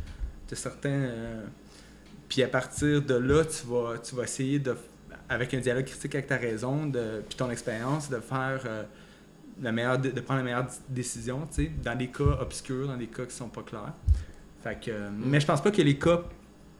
tu 0.49 0.55
certains... 0.55 0.89
euh, 0.89 1.45
puis 2.27 2.43
à 2.43 2.47
partir 2.47 3.01
de 3.01 3.15
là, 3.15 3.43
tu 3.45 3.65
vas, 3.67 3.97
tu 3.97 4.15
vas 4.15 4.23
essayer 4.23 4.59
de, 4.59 4.75
avec 5.29 5.53
un 5.53 5.59
dialogue 5.59 5.85
critique 5.85 6.13
avec 6.15 6.27
ta 6.27 6.37
raison, 6.37 6.85
de, 6.85 7.23
puis 7.27 7.37
ton 7.37 7.49
expérience, 7.49 8.09
de 8.09 8.19
faire 8.19 8.61
euh, 8.65 8.83
la 9.61 9.71
meilleure, 9.71 9.97
de, 9.97 10.09
de 10.09 10.21
prendre 10.21 10.39
la 10.39 10.43
meilleure 10.43 10.67
décision, 10.87 11.47
tu 11.51 11.63
sais, 11.63 11.71
dans 11.83 11.97
des 11.97 12.07
cas 12.07 12.37
obscurs, 12.39 12.87
dans 12.87 12.97
des 12.97 13.07
cas 13.07 13.25
qui 13.25 13.35
sont 13.35 13.49
pas 13.49 13.63
clairs. 13.63 13.93
Fait 14.63 14.79
que, 14.79 14.91
euh, 14.91 15.09
Mais 15.11 15.39
je 15.39 15.45
pense 15.47 15.61
pas 15.61 15.71
que 15.71 15.81
les 15.81 15.97
cas 15.97 16.21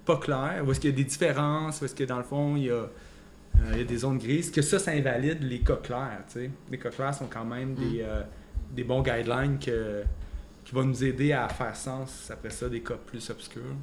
pas 0.06 0.18
clairs, 0.18 0.64
où 0.66 0.72
est-ce 0.72 0.80
qu'il 0.80 0.92
y 0.92 0.94
a 0.94 0.96
des 0.96 1.04
différences, 1.04 1.82
où 1.82 1.86
est-ce 1.86 1.96
que 1.96 2.04
dans 2.04 2.18
le 2.18 2.24
fond, 2.24 2.56
il 2.56 2.66
y 2.66 2.70
a, 2.70 2.74
euh, 2.74 2.90
il 3.72 3.78
y 3.80 3.82
a 3.82 3.86
des 3.86 3.98
zones 3.98 4.18
grises, 4.18 4.52
que 4.52 4.62
ça, 4.62 4.78
ça 4.78 4.92
invalide 4.92 5.42
les 5.44 5.60
cas 5.62 5.78
clairs, 5.78 6.24
tu 6.28 6.40
sais. 6.42 6.52
Les 6.70 6.78
cas 6.78 6.90
clairs 6.90 7.14
sont 7.16 7.28
quand 7.28 7.46
même 7.46 7.74
des, 7.74 8.02
euh, 8.02 8.22
des 8.72 8.84
bons 8.84 9.02
guidelines 9.02 9.58
que, 9.58 10.04
qui 10.70 10.76
vont 10.76 10.86
nous 10.86 11.04
aider 11.04 11.34
à 11.34 11.50
faire 11.50 11.76
sens 11.76 12.30
après 12.30 12.52
ça 12.52 12.70
des 12.70 12.82
cas 12.82 12.94
plus 12.94 13.32
obscurs. 13.32 13.76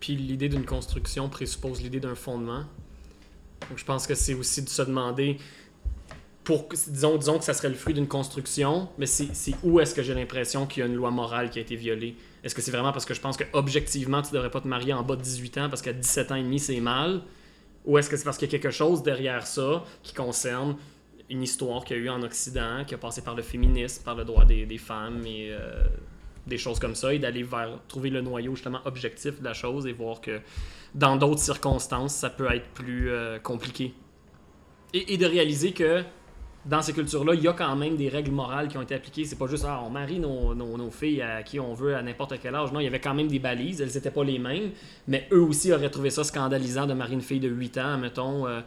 Puis 0.00 0.14
l'idée 0.14 0.50
d'une 0.50 0.66
construction 0.66 1.30
présuppose 1.30 1.80
l'idée 1.80 1.98
d'un 1.98 2.14
fondement. 2.14 2.64
Donc 3.70 3.78
je 3.78 3.84
pense 3.86 4.06
que 4.06 4.14
c'est 4.14 4.34
aussi 4.34 4.60
de 4.60 4.68
se 4.68 4.82
demander, 4.82 5.38
pour, 6.42 6.68
disons, 6.68 7.16
disons 7.16 7.38
que 7.38 7.44
ça 7.44 7.54
serait 7.54 7.70
le 7.70 7.74
fruit 7.74 7.94
d'une 7.94 8.06
construction, 8.06 8.90
mais 8.98 9.06
c'est 9.06 9.34
c'est 9.34 9.54
où 9.62 9.80
est-ce 9.80 9.94
que 9.94 10.02
j'ai 10.02 10.12
l'impression 10.12 10.66
qu'il 10.66 10.80
y 10.80 10.82
a 10.82 10.86
une 10.86 10.94
loi 10.94 11.10
morale 11.10 11.48
qui 11.48 11.58
a 11.58 11.62
été 11.62 11.74
violée? 11.74 12.16
Est-ce 12.42 12.54
que 12.54 12.60
c'est 12.60 12.70
vraiment 12.70 12.92
parce 12.92 13.06
que 13.06 13.14
je 13.14 13.20
pense 13.22 13.38
que 13.38 13.44
objectivement 13.54 14.20
tu 14.20 14.34
devrais 14.34 14.50
pas 14.50 14.60
te 14.60 14.68
marier 14.68 14.92
en 14.92 15.02
bas 15.02 15.16
de 15.16 15.22
18 15.22 15.56
ans 15.56 15.68
parce 15.70 15.80
qu'à 15.80 15.94
17 15.94 16.32
ans 16.32 16.34
et 16.34 16.42
demi 16.42 16.58
c'est 16.58 16.80
mal? 16.80 17.22
Ou 17.86 17.96
est-ce 17.96 18.10
que 18.10 18.18
c'est 18.18 18.24
parce 18.24 18.36
qu'il 18.36 18.46
y 18.46 18.50
a 18.50 18.52
quelque 18.52 18.70
chose 18.70 19.02
derrière 19.02 19.46
ça 19.46 19.84
qui 20.02 20.12
concerne 20.12 20.76
une 21.30 21.42
histoire 21.42 21.84
qu'il 21.84 21.96
y 21.96 22.00
a 22.00 22.02
eu 22.02 22.08
en 22.08 22.22
Occident, 22.22 22.84
qui 22.86 22.94
a 22.94 22.98
passé 22.98 23.22
par 23.22 23.34
le 23.34 23.42
féminisme, 23.42 24.02
par 24.04 24.14
le 24.14 24.24
droit 24.24 24.44
des, 24.44 24.78
femmes 24.78 25.24
et 25.26 25.48
euh, 25.50 25.84
des 26.46 26.58
choses 26.58 26.78
comme 26.78 26.94
ça, 26.94 27.14
et 27.14 27.18
d'aller 27.18 27.42
vers 27.42 27.78
trouver 27.88 28.10
le 28.10 28.20
noyau 28.20 28.54
justement 28.54 28.80
objectif 28.84 29.40
de 29.40 29.44
la 29.44 29.54
chose 29.54 29.86
et 29.86 29.92
voir 29.92 30.20
que 30.20 30.40
dans 30.94 31.16
d'autres 31.16 31.40
circonstances, 31.40 32.14
ça 32.14 32.30
peut 32.30 32.52
être 32.52 32.68
plus 32.68 33.10
euh, 33.10 33.38
compliqué. 33.38 33.94
Et, 34.92 35.16
de 35.16 35.26
réaliser 35.26 35.72
que 35.72 36.04
dans 36.66 36.80
ces 36.80 36.92
cultures-là, 36.92 37.34
il 37.34 37.42
y 37.42 37.48
a 37.48 37.52
quand 37.52 37.74
même 37.74 37.96
des 37.96 38.08
règles 38.08 38.30
morales 38.30 38.68
qui 38.68 38.78
ont 38.78 38.82
été 38.82 38.94
appliquées. 38.94 39.24
C'est 39.24 39.36
pas 39.36 39.48
juste, 39.48 39.64
ah, 39.66 39.82
on 39.84 39.90
marie 39.90 40.20
nos 40.20 40.90
filles 40.92 41.20
à 41.20 41.42
qui 41.42 41.58
on 41.58 41.74
veut 41.74 41.96
à 41.96 42.02
n'importe 42.02 42.34
quel 42.40 42.54
âge. 42.54 42.70
Non, 42.70 42.78
il 42.78 42.84
y 42.84 42.86
avait 42.86 43.00
quand 43.00 43.12
même 43.12 43.26
des 43.26 43.40
balises. 43.40 43.80
Elles 43.80 43.92
n'étaient 43.92 44.12
pas 44.12 44.22
les 44.22 44.38
mêmes. 44.38 44.70
Mais 45.08 45.26
eux 45.32 45.42
aussi 45.42 45.72
auraient 45.72 45.90
trouvé 45.90 46.10
ça 46.10 46.22
scandalisant 46.22 46.86
de 46.86 46.94
marier 46.94 47.14
une 47.14 47.22
fille 47.22 47.40
de 47.40 47.48
8 47.48 47.78
ans, 47.78 47.98
mettons, 47.98 48.46
euh, 48.46 48.60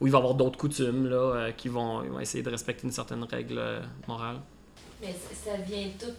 où 0.00 0.06
il 0.06 0.12
va 0.12 0.18
y 0.18 0.20
avoir 0.20 0.34
d'autres 0.34 0.58
coutumes 0.58 1.08
là, 1.08 1.16
euh, 1.16 1.52
qui 1.52 1.68
vont, 1.68 2.02
ils 2.04 2.10
vont 2.10 2.20
essayer 2.20 2.42
de 2.42 2.50
respecter 2.50 2.84
une 2.84 2.92
certaine 2.92 3.24
règle 3.24 3.58
euh, 3.58 3.80
morale. 4.06 4.36
Mais 5.00 5.14
ça 5.32 5.56
vient 5.56 5.88
tout. 5.98 6.12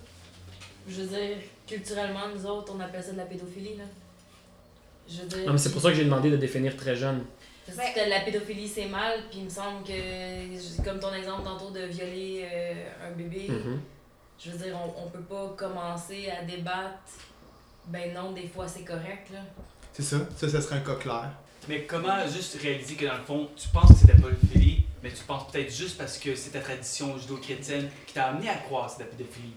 Je 0.87 1.01
veux 1.01 1.07
dire, 1.07 1.37
culturellement, 1.67 2.27
nous 2.35 2.45
autres, 2.45 2.73
on 2.75 2.79
appelle 2.79 3.03
ça 3.03 3.11
de 3.11 3.17
la 3.17 3.25
pédophilie, 3.25 3.77
là. 3.77 3.83
Je 5.07 5.21
veux 5.21 5.27
dire. 5.27 5.45
Non, 5.45 5.51
mais 5.53 5.57
c'est 5.57 5.71
pour 5.71 5.81
ça 5.81 5.89
que 5.89 5.95
j'ai 5.95 6.05
demandé 6.05 6.29
de 6.29 6.37
définir 6.37 6.75
très 6.75 6.95
jeune. 6.95 7.23
Parce 7.65 7.91
que 7.93 8.09
la 8.09 8.21
pédophilie, 8.21 8.67
c'est 8.67 8.87
mal, 8.87 9.19
puis 9.29 9.39
il 9.39 9.45
me 9.45 9.49
semble 9.49 9.83
que, 9.83 9.91
je- 9.93 10.81
comme 10.83 10.99
ton 10.99 11.13
exemple 11.13 11.43
tantôt 11.43 11.69
de 11.71 11.81
violer 11.81 12.47
euh, 12.51 13.07
un 13.07 13.11
bébé, 13.11 13.45
Mhm. 13.49 13.79
je 14.39 14.51
veux 14.51 14.57
dire, 14.57 14.75
on, 14.75 15.05
on 15.05 15.09
peut 15.09 15.21
pas 15.21 15.53
commencer 15.55 16.29
à 16.31 16.43
débattre. 16.43 16.97
Ben 17.87 18.13
non, 18.13 18.31
des 18.31 18.47
fois, 18.47 18.67
c'est 18.67 18.83
correct, 18.83 19.29
là. 19.33 19.39
C'est 19.93 20.01
ça. 20.03 20.17
Ça, 20.35 20.49
ça 20.49 20.61
serait 20.61 20.77
un 20.77 20.81
cas 20.81 20.95
clair. 20.95 21.31
Mais 21.69 21.83
comment 21.83 22.27
juste 22.27 22.57
réaliser 22.59 22.95
que 22.95 23.05
dans 23.05 23.17
le 23.17 23.21
fond, 23.21 23.47
tu 23.55 23.67
penses 23.67 24.01
que 24.01 24.07
de 24.07 24.13
la 24.13 24.27
pédophilie, 24.27 24.85
mais 25.03 25.11
tu 25.11 25.23
penses 25.23 25.51
peut-être 25.51 25.71
juste 25.71 25.99
parce 25.99 26.17
que 26.17 26.33
c'est 26.33 26.49
ta 26.49 26.61
tradition 26.61 27.15
judo-chrétienne 27.15 27.87
qui 28.07 28.15
t'a 28.15 28.29
amené 28.29 28.49
à 28.49 28.55
croire 28.55 28.87
que 28.87 28.93
c'est 28.93 29.03
de 29.03 29.03
la 29.03 29.15
pédophilie. 29.15 29.53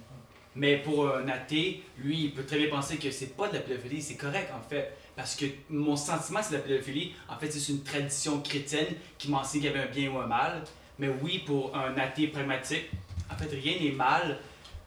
Mais 0.55 0.77
pour 0.77 1.09
un 1.09 1.27
athée, 1.29 1.83
lui, 1.97 2.25
il 2.25 2.35
peut 2.35 2.45
très 2.45 2.59
bien 2.59 2.69
penser 2.69 2.99
que 2.99 3.11
c'est 3.11 3.35
pas 3.35 3.49
de 3.49 3.55
la 3.55 3.61
pédophilie, 3.61 4.03
c'est 4.03 4.17
correct 4.17 4.53
en 4.55 4.61
fait. 4.69 4.93
Parce 5.17 5.35
que 5.35 5.47
mon 5.71 5.97
sentiment 5.97 6.41
c'est 6.43 6.51
de 6.51 6.57
la 6.57 6.63
pédophilie, 6.65 7.15
en 7.31 7.39
fait, 7.39 7.51
c'est 7.51 7.73
une 7.73 7.83
tradition 7.83 8.43
chrétienne 8.43 8.95
qui 9.17 9.31
m'enseigne 9.31 9.63
qu'il 9.63 9.71
y 9.71 9.75
avait 9.75 9.89
un 9.89 9.91
bien 9.91 10.11
ou 10.11 10.19
un 10.19 10.27
mal. 10.27 10.65
Mais 10.99 11.09
oui, 11.23 11.39
pour 11.47 11.75
un 11.75 11.97
athée 11.97 12.27
pragmatique, 12.27 12.91
en 13.31 13.37
fait, 13.37 13.49
rien 13.51 13.81
n'est 13.81 13.93
mal. 13.93 14.39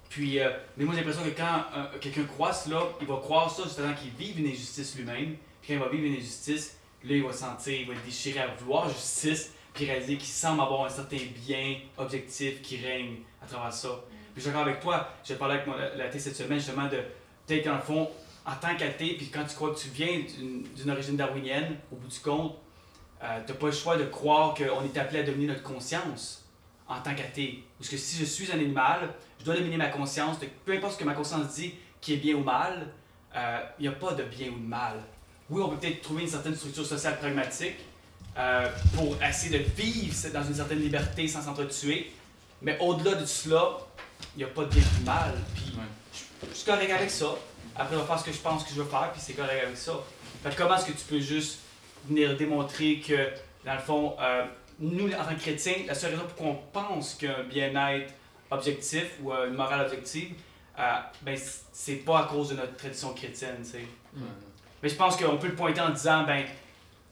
Puis, 0.10 0.40
euh, 0.40 0.52
mais 0.78 0.86
moi, 0.86 0.94
j'ai 0.94 1.02
l'impression 1.02 1.28
que 1.28 1.36
quand 1.36 1.64
euh, 1.76 1.86
quelqu'un 2.00 2.26
croit 2.26 2.54
cela, 2.54 2.84
il 3.02 3.08
va 3.08 3.16
croire 3.16 3.50
ça 3.50 3.64
justement 3.64 3.96
qu'il 3.96 4.12
vive 4.12 4.40
une 4.40 4.52
injustice 4.52 4.96
lui-même. 4.96 5.38
Puis 5.60 5.70
quand 5.70 5.74
il 5.74 5.80
va 5.80 5.90
vivre 5.90 6.06
une 6.06 6.18
injustice, 6.18 6.78
là, 7.08 7.16
il 7.16 7.24
va 7.24 7.34
sentir, 7.34 7.74
il 7.82 7.88
va 7.88 7.94
être 7.94 8.06
déchiré 8.06 8.40
à 8.40 8.48
vouloir 8.48 8.90
justice, 8.90 9.54
puis 9.74 9.86
réaliser 9.86 10.18
qu'il 10.18 10.30
semble 10.30 10.62
avoir 10.62 10.86
un 10.86 10.90
certain 10.90 11.18
bien 11.46 11.78
objectif 11.98 12.62
qui 12.62 12.78
règne 12.78 13.18
à 13.42 13.46
travers 13.46 13.74
ça. 13.74 13.90
Puis 14.10 14.20
je 14.38 14.42
suis 14.42 14.50
d'accord 14.50 14.68
avec 14.68 14.80
toi, 14.80 15.10
j'ai 15.24 15.36
parlé 15.36 15.56
avec 15.56 15.68
mon 15.68 15.76
l'athée 15.76 16.20
cette 16.20 16.36
semaine 16.36 16.60
justement 16.60 16.88
de 16.88 16.98
peut-être 17.46 17.66
le 17.72 17.80
fond, 17.80 18.10
en 18.46 18.56
tant 18.56 18.76
qu'athée, 18.76 19.16
puis 19.18 19.30
quand 19.30 19.44
tu 19.46 19.56
crois 19.56 19.74
que 19.74 19.80
tu 19.80 19.90
viens 19.90 20.22
d'une 20.40 20.90
origine 20.90 21.16
darwinienne, 21.16 21.78
au 21.92 21.96
bout 21.96 22.08
du 22.08 22.20
compte, 22.20 22.58
euh, 23.24 23.40
t'as 23.46 23.54
pas 23.54 23.68
le 23.68 23.72
choix 23.72 23.98
de 23.98 24.06
croire 24.06 24.54
qu'on 24.54 24.84
est 24.84 24.98
appelé 24.98 25.20
à 25.20 25.24
dominer 25.24 25.48
notre 25.48 25.64
conscience. 25.64 26.42
en 26.88 27.02
tant 27.02 27.16
qu'athée. 27.16 27.64
Parce 27.80 27.90
que 27.90 27.98
si 27.98 28.16
je 28.18 28.26
suis 28.26 28.52
un 28.52 28.56
animal, 28.56 29.10
je 29.40 29.46
dois 29.46 29.56
dominer 29.56 29.78
ma 29.78 29.88
conscience, 29.88 30.40
de, 30.40 30.46
peu 30.66 30.74
importe 30.74 30.94
ce 30.94 31.00
que 31.00 31.04
ma 31.04 31.16
conscience 31.16 31.56
dit, 31.56 31.74
qui 32.00 32.14
est 32.14 32.18
bien 32.18 32.36
ou 32.36 32.44
mal, 32.44 32.88
euh, 33.36 33.60
il 33.80 33.84
n'y 33.84 33.88
a 33.88 33.92
pas 33.92 34.14
de 34.14 34.24
bien 34.24 34.50
ou 34.50 34.60
de 34.60 34.68
mal. 34.68 35.02
Oui, 35.50 35.62
on 35.62 35.70
peut 35.70 35.78
peut-être 35.78 36.02
trouver 36.02 36.24
une 36.24 36.30
certaine 36.30 36.56
structure 36.56 36.86
sociale 36.86 37.20
pragmatique 37.20 37.76
euh, 38.38 38.70
pour 38.96 39.22
essayer 39.22 39.60
de 39.60 39.64
vivre 39.64 40.16
dans 40.34 40.44
une 40.44 40.56
certaine 40.56 40.80
liberté 40.80 41.28
sans 41.28 41.42
s'entretuer, 41.44 42.12
mais 42.62 42.78
au-delà 42.80 43.16
de 43.16 43.26
cela, 43.26 43.78
il 44.36 44.40
n'y 44.40 44.44
a 44.44 44.48
pas 44.48 44.64
de 44.64 44.70
bien 44.70 44.82
ou 44.82 45.00
de 45.02 45.06
mal. 45.06 45.34
Puis 45.54 45.74
je, 46.14 46.48
je 46.50 46.54
suis 46.54 46.66
correct 46.66 46.92
avec 46.92 47.12
ça. 47.12 47.36
Après, 47.76 47.96
je 47.96 48.00
vais 48.02 48.08
faire 48.08 48.20
ce 48.20 48.26
que 48.26 48.32
je 48.32 48.40
pense 48.40 48.64
que 48.64 48.70
je 48.70 48.82
veux 48.82 48.90
faire, 48.90 49.12
puis 49.12 49.22
c'est 49.24 49.34
correct 49.34 49.62
avec 49.66 49.78
ça. 49.78 49.94
Fait 50.44 50.56
comment 50.56 50.76
est-ce 50.78 50.86
que 50.86 50.92
tu 50.92 51.06
peux 51.08 51.20
juste 51.20 51.60
venir 52.08 52.36
démontrer 52.38 53.00
que, 53.00 53.30
dans 53.66 53.74
le 53.74 53.80
fond, 53.80 54.16
euh, 54.20 54.46
nous, 54.80 55.12
en 55.14 55.24
tant 55.24 55.36
que 55.36 55.42
chrétiens, 55.42 55.76
la 55.88 55.94
seule 55.96 56.12
raison 56.12 56.24
pour 56.24 56.36
qu'on 56.36 56.56
pense 56.74 57.16
qu'un 57.16 57.44
bien-être 57.44 58.14
objectif 58.52 59.06
ou 59.22 59.32
euh, 59.32 59.48
une 59.48 59.56
morale 59.56 59.86
objective, 59.86 60.34
euh, 60.80 60.94
ben, 61.22 61.38
c'est 61.72 61.96
pas 61.98 62.20
à 62.20 62.24
cause 62.24 62.50
de 62.50 62.56
notre 62.56 62.76
tradition 62.76 63.14
chrétienne, 63.14 63.58
tu 63.64 63.72
sais. 63.72 63.86
Mais 64.86 64.92
je 64.92 64.98
pense 64.98 65.18
qu'on 65.18 65.38
peut 65.38 65.48
le 65.48 65.56
pointer 65.56 65.82
en 65.82 65.90
disant, 65.90 66.26
ben, 66.26 66.46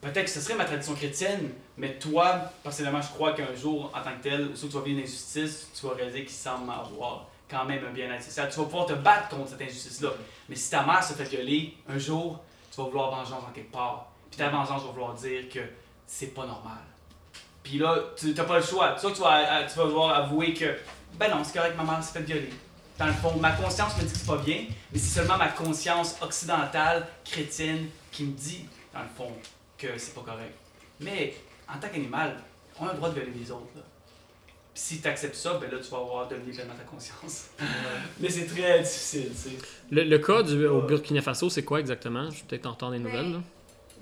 peut-être 0.00 0.26
que 0.26 0.30
ce 0.30 0.40
serait 0.40 0.54
ma 0.54 0.64
tradition 0.64 0.94
chrétienne, 0.94 1.50
mais 1.76 1.98
toi, 1.98 2.36
personnellement, 2.62 3.02
je 3.02 3.08
crois 3.08 3.32
qu'un 3.32 3.52
jour, 3.56 3.90
en 3.92 4.00
tant 4.00 4.16
que 4.16 4.22
tel, 4.22 4.56
sauf 4.56 4.68
que 4.68 4.74
tu 4.74 4.78
vas 4.78 4.84
vivre 4.84 4.98
une 5.00 5.04
injustice, 5.04 5.72
tu 5.74 5.84
vas 5.84 5.94
réaliser 5.94 6.20
qu'il 6.20 6.36
semble 6.36 6.70
avoir 6.70 7.26
quand 7.50 7.64
même 7.64 7.84
un 7.84 7.90
bien-être 7.90 8.22
social. 8.22 8.48
Tu 8.48 8.60
vas 8.60 8.66
pouvoir 8.66 8.86
te 8.86 8.92
battre 8.92 9.30
contre 9.30 9.48
cette 9.48 9.62
injustice-là. 9.62 10.10
Mais 10.48 10.54
si 10.54 10.70
ta 10.70 10.84
mère 10.84 11.02
se 11.02 11.14
fait 11.14 11.24
violer, 11.24 11.76
un 11.88 11.98
jour, 11.98 12.44
tu 12.70 12.80
vas 12.80 12.86
vouloir 12.86 13.10
vengeance 13.10 13.42
en 13.42 13.52
quelque 13.52 13.72
part. 13.72 14.06
Puis 14.30 14.38
ta 14.38 14.50
vengeance 14.50 14.80
va 14.84 14.92
vouloir 14.92 15.14
dire 15.14 15.48
que 15.48 15.58
c'est 16.06 16.32
pas 16.32 16.46
normal. 16.46 16.78
Puis 17.64 17.78
là, 17.78 17.98
tu 18.16 18.34
n'as 18.34 18.44
pas 18.44 18.58
le 18.58 18.64
choix. 18.64 18.96
Soit 18.96 19.10
tu 19.10 19.20
vas, 19.20 19.38
euh, 19.40 19.66
tu 19.68 19.76
vas 19.76 19.86
devoir 19.86 20.14
avouer 20.16 20.54
que, 20.54 20.76
ben 21.18 21.28
non, 21.28 21.42
c'est 21.42 21.58
correct, 21.58 21.76
ma 21.76 21.82
mère 21.82 22.04
s'est 22.04 22.16
fait 22.16 22.24
violer. 22.24 22.50
Dans 22.98 23.06
le 23.06 23.12
fond, 23.12 23.36
ma 23.38 23.52
conscience 23.52 23.96
me 23.96 24.02
dit 24.02 24.12
que 24.12 24.18
c'est 24.18 24.26
pas 24.26 24.38
bien, 24.38 24.66
mais 24.92 24.98
c'est 24.98 25.18
seulement 25.18 25.36
ma 25.36 25.48
conscience 25.48 26.16
occidentale, 26.22 27.06
chrétienne, 27.24 27.88
qui 28.12 28.24
me 28.24 28.32
dit, 28.32 28.66
dans 28.92 29.00
le 29.00 29.08
fond, 29.16 29.32
que 29.76 29.98
c'est 29.98 30.14
pas 30.14 30.20
correct. 30.20 30.54
Mais 31.00 31.34
en 31.68 31.78
tant 31.78 31.88
qu'animal, 31.88 32.36
on 32.80 32.86
a 32.86 32.92
le 32.92 32.96
droit 32.96 33.08
de 33.08 33.14
violer 33.14 33.32
les 33.36 33.50
autres. 33.50 33.66
Là. 33.74 33.82
Si 34.74 35.00
tu 35.00 35.08
acceptes 35.08 35.34
ça, 35.34 35.54
ben 35.54 35.70
là, 35.70 35.78
tu 35.78 35.90
vas 35.90 35.98
avoir 35.98 36.28
dominer 36.28 36.52
pleinement 36.52 36.74
ta 36.74 36.84
conscience. 36.84 37.50
mais 38.20 38.28
c'est 38.28 38.46
très 38.46 38.80
difficile, 38.80 39.30
tu 39.30 39.50
sais. 39.50 39.56
Le, 39.90 40.04
le 40.04 40.18
cas 40.18 40.42
du, 40.42 40.66
au 40.66 40.82
Burkina 40.82 41.22
Faso, 41.22 41.50
c'est 41.50 41.64
quoi 41.64 41.80
exactement? 41.80 42.30
Je 42.30 42.40
vais 42.40 42.46
peut-être 42.48 42.66
entendre 42.66 42.92
des 42.92 42.98
nouvelles. 43.00 43.32
Là. 43.32 43.38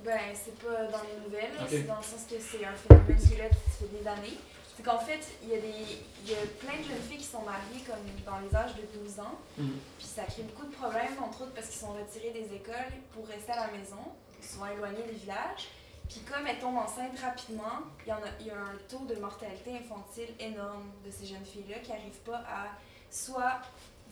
Ben, 0.05 0.19
c'est 0.35 0.59
pas 0.59 0.85
dans 0.91 1.03
les 1.05 1.25
nouvelles, 1.25 1.53
c'est 1.69 1.87
dans 1.87 1.97
le 1.97 2.03
sens 2.03 2.27
que 2.29 2.35
c'est 2.41 2.65
un 2.65 2.73
phénomène 2.73 3.17
qui 3.17 3.35
est 3.35 3.39
là 3.39 3.45
depuis 3.49 3.99
des 3.99 4.09
années. 4.09 4.39
C'est 4.77 4.83
qu'en 4.83 4.99
fait, 4.99 5.21
il 5.43 5.51
y, 5.51 5.55
a 5.55 5.59
des, 5.59 6.03
il 6.25 6.31
y 6.31 6.35
a 6.35 6.39
plein 6.59 6.79
de 6.79 6.85
jeunes 6.85 7.03
filles 7.09 7.19
qui 7.19 7.25
sont 7.25 7.43
mariées 7.43 7.85
comme 7.87 8.05
dans 8.25 8.39
les 8.41 8.55
âges 8.57 8.75
de 8.75 8.99
12 8.99 9.21
ans. 9.21 9.39
Mhm. 9.59 9.79
Puis 9.99 10.07
ça 10.07 10.25
crée 10.25 10.43
beaucoup 10.45 10.67
de 10.67 10.75
problèmes, 10.75 11.17
entre 11.23 11.43
autres 11.43 11.53
parce 11.53 11.69
qu'ils 11.69 11.81
sont 11.81 11.93
retirés 11.93 12.31
des 12.31 12.55
écoles 12.55 12.93
pour 13.13 13.27
rester 13.27 13.53
à 13.53 13.67
la 13.67 13.73
maison, 13.73 14.01
souvent 14.41 14.67
éloignés 14.69 15.03
des 15.03 15.13
villages. 15.13 15.69
Puis 16.09 16.21
comme 16.21 16.47
elles 16.47 16.59
tombent 16.59 16.79
enceintes 16.79 17.19
rapidement, 17.21 17.85
il 18.05 18.11
y, 18.11 18.13
en 18.13 18.17
a, 18.17 18.29
il 18.41 18.47
y 18.47 18.51
a 18.51 18.57
un 18.57 18.77
taux 18.89 19.05
de 19.05 19.15
mortalité 19.21 19.77
infantile 19.77 20.35
énorme 20.39 20.91
de 21.05 21.11
ces 21.11 21.27
jeunes 21.27 21.45
filles-là 21.45 21.79
qui 21.79 21.91
n'arrivent 21.91 22.25
pas 22.25 22.39
à 22.39 22.69
soit 23.11 23.61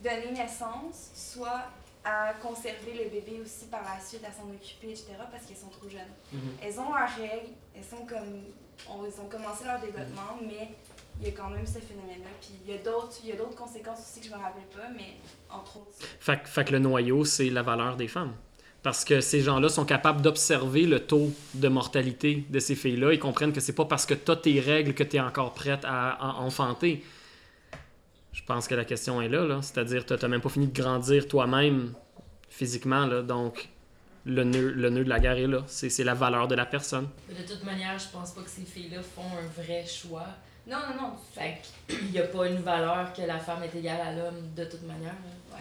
donner 0.03 0.33
naissance, 0.33 1.11
soit 1.14 1.64
à 2.05 2.33
conserver 2.40 2.94
le 2.94 3.11
bébé 3.11 3.40
aussi 3.42 3.66
par 3.66 3.83
la 3.83 4.01
suite, 4.01 4.25
à 4.25 4.33
s'en 4.33 4.49
occuper, 4.51 4.90
etc. 4.90 5.09
parce 5.31 5.44
qu'elles 5.44 5.57
sont 5.57 5.68
trop 5.68 5.88
jeunes. 5.88 6.12
Elles 6.62 6.81
ont 6.81 6.92
leurs 6.94 7.14
règles, 7.16 7.53
elles 7.75 7.85
sont 7.85 8.07
comme. 8.07 8.44
Elles 8.88 9.21
ont 9.21 9.29
commencé 9.29 9.64
leur 9.64 9.81
développement, 9.81 10.38
mais 10.43 10.71
il 11.21 11.27
y 11.27 11.31
a 11.31 11.33
quand 11.33 11.51
même 11.51 11.66
ce 11.66 11.79
phénomène-là. 11.79 12.31
Puis 12.40 12.51
il 12.64 12.71
y 12.71 12.75
a 12.75 13.37
d'autres 13.37 13.57
conséquences 13.57 14.01
aussi 14.01 14.21
que 14.21 14.27
je 14.27 14.31
me 14.31 14.38
rappelle 14.38 14.64
pas, 14.75 14.88
mais 14.97 15.16
entre 15.51 15.79
autres. 15.79 15.90
Fait, 16.19 16.40
fait 16.45 16.64
que 16.64 16.73
le 16.73 16.79
noyau, 16.79 17.25
c'est 17.25 17.51
la 17.51 17.62
valeur 17.62 17.97
des 17.97 18.09
femmes. 18.09 18.33
Parce 18.83 19.05
que 19.05 19.21
ces 19.21 19.43
gens-là 19.43 19.69
sont 19.69 19.85
capables 19.85 20.23
d'observer 20.23 20.87
le 20.87 21.01
taux 21.01 21.31
de 21.53 21.69
mortalité 21.69 22.47
de 22.49 22.59
ces 22.61 22.75
filles-là. 22.75 23.12
Ils 23.12 23.19
comprennent 23.19 23.53
que 23.53 23.61
c'est 23.61 23.75
pas 23.75 23.85
parce 23.85 24.07
que 24.07 24.14
tu 24.14 24.31
as 24.31 24.37
tes 24.37 24.59
règles 24.59 24.95
que 24.95 25.03
tu 25.03 25.16
es 25.16 25.21
encore 25.21 25.53
prête 25.53 25.85
à, 25.85 26.12
à 26.12 26.33
enfanter. 26.40 27.05
Je 28.33 28.43
pense 28.43 28.69
que 28.69 28.75
la 28.75 28.87
question 28.87 29.21
est 29.21 29.29
là. 29.29 29.45
là. 29.45 29.61
C'est-à-dire, 29.61 30.07
tu 30.07 30.14
n'as 30.14 30.29
même 30.29 30.40
pas 30.40 30.49
fini 30.49 30.66
de 30.66 30.81
grandir 30.81 31.29
toi-même 31.29 31.93
physiquement. 32.49 33.05
Là. 33.05 33.21
Donc, 33.21 33.69
le 34.24 34.44
nœud, 34.44 34.70
le 34.72 34.90
nœud 34.90 35.04
de 35.04 35.09
la 35.09 35.18
guerre 35.20 35.38
est 35.38 35.46
là. 35.46 35.62
C'est 35.66 35.90
c'est 35.90 36.04
la 36.04 36.14
valeur 36.14 36.48
de 36.48 36.54
la 36.54 36.66
personne. 36.66 37.09
De 37.28 37.42
toute 37.46 37.64
manière, 37.64 37.98
je 37.98 38.09
pense 38.09 38.33
pas 38.33 38.42
que 38.42 38.50
ces 38.50 38.62
filles-là 38.62 39.00
font 39.02 39.22
un 39.22 39.62
vrai 39.62 39.85
choix. 39.87 40.26
Non, 40.66 40.76
non, 40.88 41.02
non. 41.02 41.12
Fait 41.35 41.59
qu'il 41.88 42.11
n'y 42.12 42.18
a 42.18 42.24
pas 42.24 42.46
une 42.48 42.61
valeur 42.61 43.12
que 43.12 43.22
la 43.22 43.38
femme 43.38 43.62
est 43.62 43.76
égale 43.78 44.00
à 44.00 44.12
l'homme 44.12 44.50
de 44.54 44.64
toute 44.64 44.83
manière. 44.83 45.14
Ouais. 45.50 45.59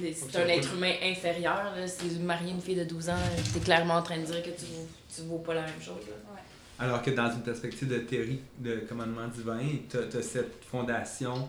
Les- 0.00 0.14
C'est 0.14 0.36
un 0.42 0.48
être 0.48 0.72
humain 0.74 0.94
inférieur. 1.02 1.72
Là. 1.76 1.86
Si 1.86 2.08
vous 2.08 2.22
mariez 2.22 2.50
une 2.52 2.60
fille 2.62 2.76
de 2.76 2.84
12 2.84 3.10
ans, 3.10 3.16
t'es 3.52 3.60
clairement 3.60 3.94
en 3.96 4.02
train 4.02 4.18
de 4.18 4.24
dire 4.24 4.42
que 4.42 4.48
tu 4.50 4.64
vaux, 4.66 4.88
tu 5.14 5.22
vaux 5.22 5.38
pas 5.38 5.52
la 5.54 5.62
même 5.62 5.80
chose. 5.82 6.00
là. 6.08 6.40
Alors 6.78 7.02
que 7.02 7.10
dans 7.10 7.30
une 7.30 7.42
perspective 7.42 7.86
de 7.88 7.98
théorie 7.98 8.40
de 8.58 8.76
commandement 8.88 9.28
divin, 9.28 9.60
tu 9.88 9.98
as, 9.98 10.22
cette 10.22 10.64
fondation, 10.64 11.46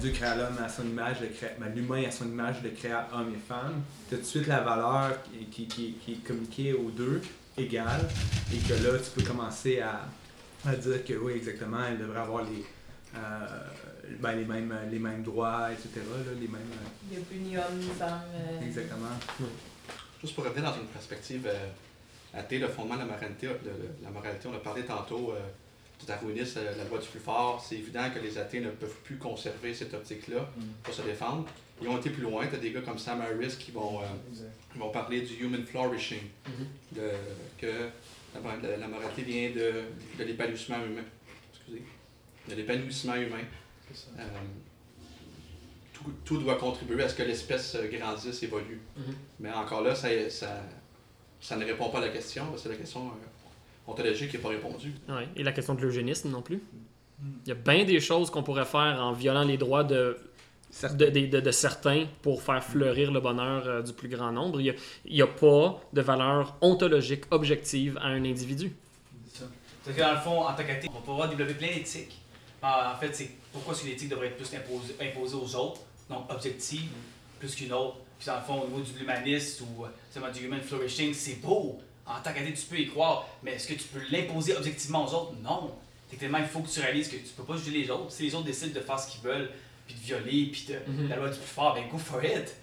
Dieu 0.00 0.12
créa 0.12 0.36
l'homme 0.36 0.56
à 0.64 0.68
son 0.68 0.84
image, 0.84 1.16
ben, 1.58 1.74
l'humain 1.74 2.04
à 2.06 2.10
son 2.10 2.26
image, 2.26 2.56
le 2.62 2.70
créa 2.70 3.08
homme 3.12 3.32
et 3.34 3.38
femme. 3.48 3.82
Tu 4.08 4.14
as 4.14 4.18
tout 4.18 4.22
de 4.22 4.28
suite 4.28 4.46
la 4.46 4.60
valeur 4.60 5.18
qui, 5.50 5.66
qui, 5.66 5.94
qui- 5.94 6.12
est 6.12 6.24
communiquée 6.26 6.72
aux 6.72 6.90
deux, 6.90 7.20
égale, 7.58 8.08
et 8.52 8.58
que 8.58 8.74
là, 8.74 8.98
tu 8.98 9.10
peux 9.10 9.22
commencer 9.26 9.80
à, 9.80 10.02
à 10.66 10.76
dire 10.76 11.04
que 11.04 11.14
oui, 11.14 11.32
exactement, 11.34 11.78
elle 11.88 11.98
devrait 11.98 12.20
avoir 12.20 12.44
les, 12.44 12.64
euh, 13.16 13.46
ben, 14.20 14.32
les, 14.36 14.44
mêmes, 14.44 14.74
les 14.90 14.98
mêmes 15.00 15.22
droits, 15.24 15.68
etc. 15.72 15.88
là, 15.96 16.32
les 16.40 16.46
mêmes, 16.48 16.54
euh, 16.72 16.88
Il 17.10 17.16
n'y 17.18 17.22
a 17.22 17.26
plus 17.26 17.38
ni 17.38 17.56
homme 17.56 17.78
ni 17.78 17.88
femme. 17.98 18.20
euh, 18.34 18.64
exactement. 18.66 19.08
Juste 20.20 20.34
pour 20.36 20.44
revenir 20.44 20.70
dans 20.70 20.76
une 20.78 20.86
perspective 20.86 21.46
euh, 21.46 22.38
athée, 22.38 22.58
le 22.60 22.68
fondement 22.68 22.94
de 22.94 23.00
la 23.00 23.06
moralité, 23.06 23.48
de, 23.48 23.52
de 23.52 24.04
la 24.04 24.10
moralité 24.10 24.48
on 24.50 24.54
a 24.54 24.60
parlé 24.60 24.82
tantôt 24.84 25.32
euh, 25.32 25.40
du 26.04 26.12
darwinisme, 26.12 26.58
euh, 26.60 26.76
la 26.76 26.84
loi 26.84 26.98
du 26.98 27.08
plus 27.08 27.20
fort. 27.20 27.64
C'est 27.66 27.76
évident 27.76 28.08
que 28.14 28.18
les 28.18 28.36
athées 28.38 28.60
ne 28.60 28.70
peuvent 28.70 29.00
plus 29.04 29.16
conserver 29.16 29.72
cette 29.74 29.94
optique-là 29.94 30.48
pour 30.82 30.92
se 30.94 31.02
défendre. 31.02 31.46
Ils 31.82 31.88
ont 31.88 31.98
été 31.98 32.10
plus 32.10 32.22
loin. 32.22 32.46
Tu 32.46 32.54
as 32.54 32.58
des 32.58 32.70
gars 32.70 32.82
comme 32.82 32.98
Sam 32.98 33.20
Harris 33.20 33.56
qui 33.58 33.70
vont, 33.72 34.00
euh, 34.00 34.04
qui 34.72 34.78
vont 34.78 34.90
parler 34.90 35.22
du 35.22 35.34
human 35.44 35.64
flourishing, 35.64 36.20
de, 36.92 37.10
que 37.58 37.66
la, 38.34 38.56
la- 38.68 38.76
la 38.76 38.88
moralité 38.88 39.22
vient 39.22 39.50
de, 39.50 39.82
de 40.18 40.24
l'épanouissement 40.24 40.76
humain. 40.84 41.02
Excusez. 41.52 41.82
De 42.48 42.54
l'épanouissement 42.54 43.16
humain. 43.16 43.44
Euh, 44.18 44.22
tout, 45.92 46.12
tout 46.24 46.38
doit 46.38 46.56
contribuer 46.56 47.02
à 47.02 47.08
ce 47.08 47.14
que 47.14 47.22
l'espèce 47.22 47.76
grandisse, 47.92 48.42
évolue. 48.42 48.80
Mhm. 48.96 49.14
Mais 49.40 49.52
encore 49.52 49.82
là, 49.82 49.94
ça, 49.94 50.08
ça, 50.30 50.62
ça 51.40 51.56
ne 51.56 51.64
répond 51.64 51.88
pas 51.90 51.98
à 51.98 52.02
la 52.02 52.08
question. 52.10 52.44
C'est 52.56 52.68
la 52.68 52.76
question 52.76 53.10
ontologique 53.86 54.30
qui 54.30 54.36
n'est 54.36 54.42
pas 54.42 54.48
répondue. 54.50 54.92
Ouais. 55.08 55.28
Et 55.36 55.42
la 55.42 55.52
question 55.52 55.74
de 55.74 55.82
l'eugénisme 55.82 56.30
non 56.30 56.42
plus. 56.42 56.60
Il 57.46 57.48
y 57.48 57.52
a 57.52 57.54
bien 57.54 57.84
des 57.84 58.00
choses 58.00 58.30
qu'on 58.30 58.42
pourrait 58.42 58.64
faire 58.64 58.98
en 59.02 59.12
violant 59.12 59.44
les 59.44 59.56
droits 59.56 59.84
de, 59.84 60.16
Certes. 60.70 60.96
de, 60.96 61.06
de- 61.06 61.26
de- 61.26 61.40
de 61.40 61.50
certains 61.50 62.06
pour 62.22 62.42
faire 62.42 62.62
fleurir 62.62 63.12
le 63.12 63.20
bonheur 63.20 63.66
euh, 63.66 63.82
du 63.82 63.92
plus 63.92 64.08
grand 64.08 64.32
nombre. 64.32 64.60
Il 64.60 64.74
n'y 65.10 65.22
a, 65.22 65.26
pas 65.26 65.80
de 65.92 66.00
valeur 66.02 66.56
ontologique 66.60 67.24
objective 67.30 67.96
à 67.98 68.08
un 68.08 68.24
individu. 68.24 68.72
C'est 69.32 69.94
que 69.94 70.00
dans 70.00 70.12
le 70.12 70.18
fond, 70.18 70.40
en 70.46 70.52
tant 70.54 70.64
qu'athée, 70.64 70.88
on 70.90 70.94
va 70.94 71.00
pouvoir 71.00 71.28
développer 71.28 71.54
plein 71.54 71.68
d'éthiques. 71.68 72.18
Ah, 72.62 72.94
en 72.96 73.00
fait, 73.00 73.14
c'est 73.14 73.30
pourquoi 73.52 73.74
est-ce 73.74 73.82
qu'une 73.82 73.92
éthique 73.92 74.08
devrait 74.08 74.28
être 74.28 74.36
plus 74.36 74.54
imposée, 74.56 74.94
imposée 75.00 75.36
aux 75.36 75.54
autres, 75.56 75.82
donc 76.08 76.30
objective, 76.30 76.90
plus 77.38 77.54
qu'une 77.54 77.72
autre. 77.72 77.96
Puis 78.18 78.26
dans 78.26 78.36
le 78.36 78.42
fond, 78.42 78.62
au 78.62 78.66
niveau 78.66 78.80
de 78.80 78.98
l'humaniste 78.98 79.60
ou 79.60 79.84
euh, 79.84 79.88
seulement 80.10 80.30
du 80.32 80.44
human 80.46 80.60
flourishing, 80.60 81.12
c'est 81.12 81.40
beau. 81.42 81.78
En 82.06 82.20
tant 82.22 82.32
qu'athée, 82.34 82.52
tu 82.52 82.66
peux 82.66 82.78
y 82.78 82.86
croire, 82.88 83.26
mais 83.42 83.52
est-ce 83.52 83.66
que 83.68 83.74
tu 83.74 83.84
peux 83.84 84.00
l'imposer 84.10 84.54
objectivement 84.56 85.04
aux 85.06 85.14
autres? 85.14 85.32
Non. 85.42 85.74
Techniquement, 86.10 86.38
il 86.38 86.46
faut 86.46 86.60
que 86.60 86.68
tu 86.68 86.80
réalises 86.80 87.08
que 87.08 87.16
tu 87.16 87.32
peux 87.36 87.44
pas 87.44 87.56
juger 87.56 87.78
les 87.82 87.90
autres. 87.90 88.12
Si 88.12 88.24
les 88.24 88.34
autres 88.34 88.44
décident 88.44 88.74
de 88.74 88.80
faire 88.84 88.98
ce 88.98 89.10
qu'ils 89.10 89.22
veulent, 89.22 89.50
puis 89.86 89.94
de 89.96 90.00
violer, 90.00 90.46
puis 90.52 90.66
de, 90.68 90.78
Mhm. 90.90 91.08
la 91.08 91.16
loi 91.16 91.28
du 91.30 91.36
plus 91.38 91.46
fort, 91.46 91.74
ben 91.74 91.84
go 91.90 91.98
for 91.98 92.22
it. 92.24 92.54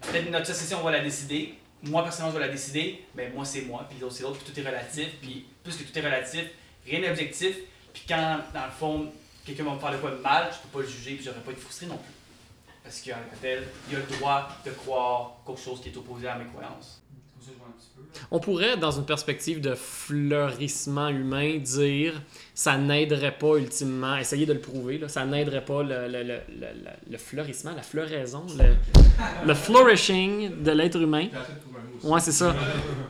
Peut-être 0.00 0.30
notre 0.30 0.46
société, 0.46 0.74
on 0.74 0.82
va 0.82 0.90
la 0.90 1.00
décider. 1.00 1.54
Moi, 1.84 2.02
personnellement, 2.02 2.34
je 2.36 2.40
vais 2.40 2.46
la 2.46 2.52
décider. 2.52 3.04
Mais 3.14 3.30
moi, 3.30 3.44
c'est 3.44 3.62
moi, 3.62 3.86
puis 3.88 3.98
l'autre, 4.00 4.14
c'est 4.14 4.22
l'autre, 4.24 4.38
puis 4.38 4.52
tout 4.52 4.60
est 4.60 4.64
relatif. 4.68 5.08
Puis 5.20 5.46
plus 5.62 5.76
que 5.76 5.84
tout 5.84 5.96
est 5.98 6.02
relatif, 6.02 6.44
rien 6.86 7.00
n'est 7.00 7.10
objectif. 7.10 7.56
Puis 7.92 8.02
quand, 8.08 8.40
dans 8.54 8.64
le 8.66 8.70
fond, 8.72 9.12
quelqu'un 9.44 9.64
va 9.64 9.74
me 9.74 9.78
faire 9.80 9.92
de 9.92 9.96
quoi 9.98 10.10
de 10.10 10.16
mal, 10.16 10.50
je 10.52 10.58
peux 10.68 10.78
pas 10.78 10.84
le 10.84 10.88
juger, 10.92 11.14
puis 11.14 11.24
j'aurais 11.24 11.40
pas 11.40 11.50
été 11.52 11.60
frustré 11.60 11.86
non 11.86 11.96
plus. 11.98 12.12
Parce 12.82 13.00
qu'en 13.00 13.10
tant 13.12 13.62
il 13.90 13.96
a 13.96 13.98
le 14.00 14.16
droit 14.16 14.48
de 14.64 14.70
croire 14.72 15.36
quelque 15.46 15.60
chose 15.60 15.80
qui 15.80 15.88
est 15.90 15.96
opposé 15.96 16.26
à 16.28 16.36
mes 16.36 16.46
croyances. 16.46 17.01
On 18.30 18.40
pourrait, 18.40 18.76
dans 18.76 18.90
une 18.90 19.06
perspective 19.06 19.60
de 19.60 19.74
fleurissement 19.74 21.08
humain, 21.08 21.56
dire 21.58 22.20
ça 22.54 22.76
n'aiderait 22.76 23.36
pas 23.38 23.56
ultimement, 23.56 24.16
essayer 24.16 24.44
de 24.46 24.52
le 24.52 24.58
prouver, 24.60 24.98
là, 24.98 25.08
ça 25.08 25.24
n'aiderait 25.24 25.64
pas 25.64 25.82
le, 25.82 26.08
le, 26.08 26.22
le, 26.22 26.34
le, 26.48 26.66
le- 26.84 27.10
le 27.12 27.18
fleurissement, 27.18 27.72
la 27.74 27.82
floraison, 27.82 28.44
le, 29.46 29.54
flourishing 29.54 30.62
de 30.62 30.70
l'être 30.72 31.00
humain. 31.00 31.28
Ouais, 32.02 32.20
c'est 32.20 32.32
ça. 32.32 32.54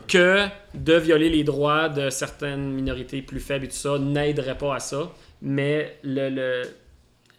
Que 0.07 0.47
de 0.75 0.95
violer 0.95 1.29
les 1.31 1.45
droits 1.45 1.89
de 1.89 2.09
certaines 2.11 2.73
minorités 2.73 3.23
plus 3.23 3.41
faibles 3.41 3.65
et 3.65 3.69
tout 3.69 3.77
ça 3.77 3.99
n'aiderait 3.99 4.59
pas 4.59 4.77
à 4.77 4.81
ça. 4.81 5.11
Mais 5.41 5.99
le- 6.05 6.63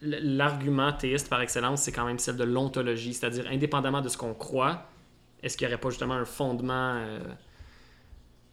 l'argument 0.01 0.91
théiste 0.91 1.29
par 1.29 1.41
excellence, 1.41 1.81
c'est 1.83 1.91
quand 1.93 2.05
même 2.05 2.19
celle 2.19 2.35
de 2.35 2.43
l'ontologie. 2.43 3.13
C'est-à-dire, 3.13 3.45
indépendamment 3.49 4.01
de 4.01 4.09
ce 4.09 4.17
qu'on 4.17 4.33
croit, 4.33 4.85
est-ce 5.43 5.57
qu'il 5.57 5.67
n'y 5.67 5.73
aurait 5.73 5.81
pas 5.81 5.89
justement 5.89 6.13
un 6.13 6.25
fondement 6.25 6.95
euh, 6.95 7.19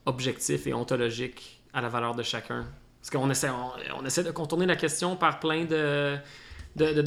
objectif 0.07 0.67
et 0.67 0.75
ontologique 0.75 1.63
à 1.73 1.81
la 1.81 1.89
valeur 1.89 2.15
de 2.15 2.23
chacun? 2.23 2.67
Parce 3.01 3.11
qu'on 3.11 3.31
essaie, 3.31 3.49
on, 3.97 4.05
essaie 4.05 4.25
de 4.25 4.33
contourner 4.33 4.67
la 4.67 4.77
question 4.77 5.17
par 5.17 5.41
plein 5.41 5.65
de, 5.65 6.19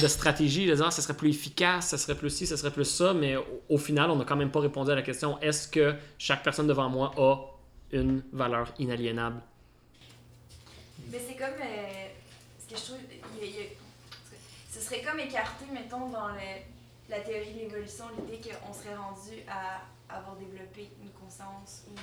stratégies, 0.08 0.66
de 0.66 0.74
dire 0.74 0.86
ah, 0.86 0.90
ça 0.90 1.02
serait 1.02 1.14
plus 1.14 1.30
efficace, 1.30 1.88
ça 1.88 1.98
serait 1.98 2.16
plus 2.16 2.30
ci, 2.30 2.46
ça 2.46 2.56
serait 2.56 2.72
plus 2.72 2.86
ça, 2.86 3.12
mais 3.12 3.36
au, 3.68 3.78
final, 3.78 4.10
on 4.10 4.16
n'a 4.16 4.24
quand 4.24 4.36
même 4.36 4.50
pas 4.50 4.60
répondu 4.60 4.90
à 4.90 4.94
la 4.94 5.02
question 5.02 5.38
est-ce 5.40 5.68
que 5.68 5.94
chaque 6.18 6.42
personne 6.42 6.66
devant 6.66 6.88
moi 6.88 7.12
a 7.16 7.36
une 7.92 8.22
valeur 8.32 8.72
inaliénable? 8.78 9.40
Mais 11.12 11.20
c'est 11.24 11.36
comme. 11.36 11.60
euh, 11.60 12.06
ce 12.58 12.74
que 12.74 12.80
je 12.80 12.84
trouve. 12.86 12.98
ce 14.72 14.80
serait 14.80 15.02
comme 15.02 15.20
écarté, 15.20 15.66
mettons, 15.72 16.08
dans 16.08 16.28
le- 16.28 16.73
la 17.08 17.20
théorie 17.20 17.52
de 17.54 17.58
l'évolution, 17.60 18.04
l'idée 18.18 18.40
qu'on 18.48 18.72
serait 18.72 18.94
rendu 18.96 19.42
à 19.48 19.82
avoir 20.16 20.36
développé 20.36 20.90
une 21.02 21.10
conscience. 21.10 21.84
Ou 21.90 21.94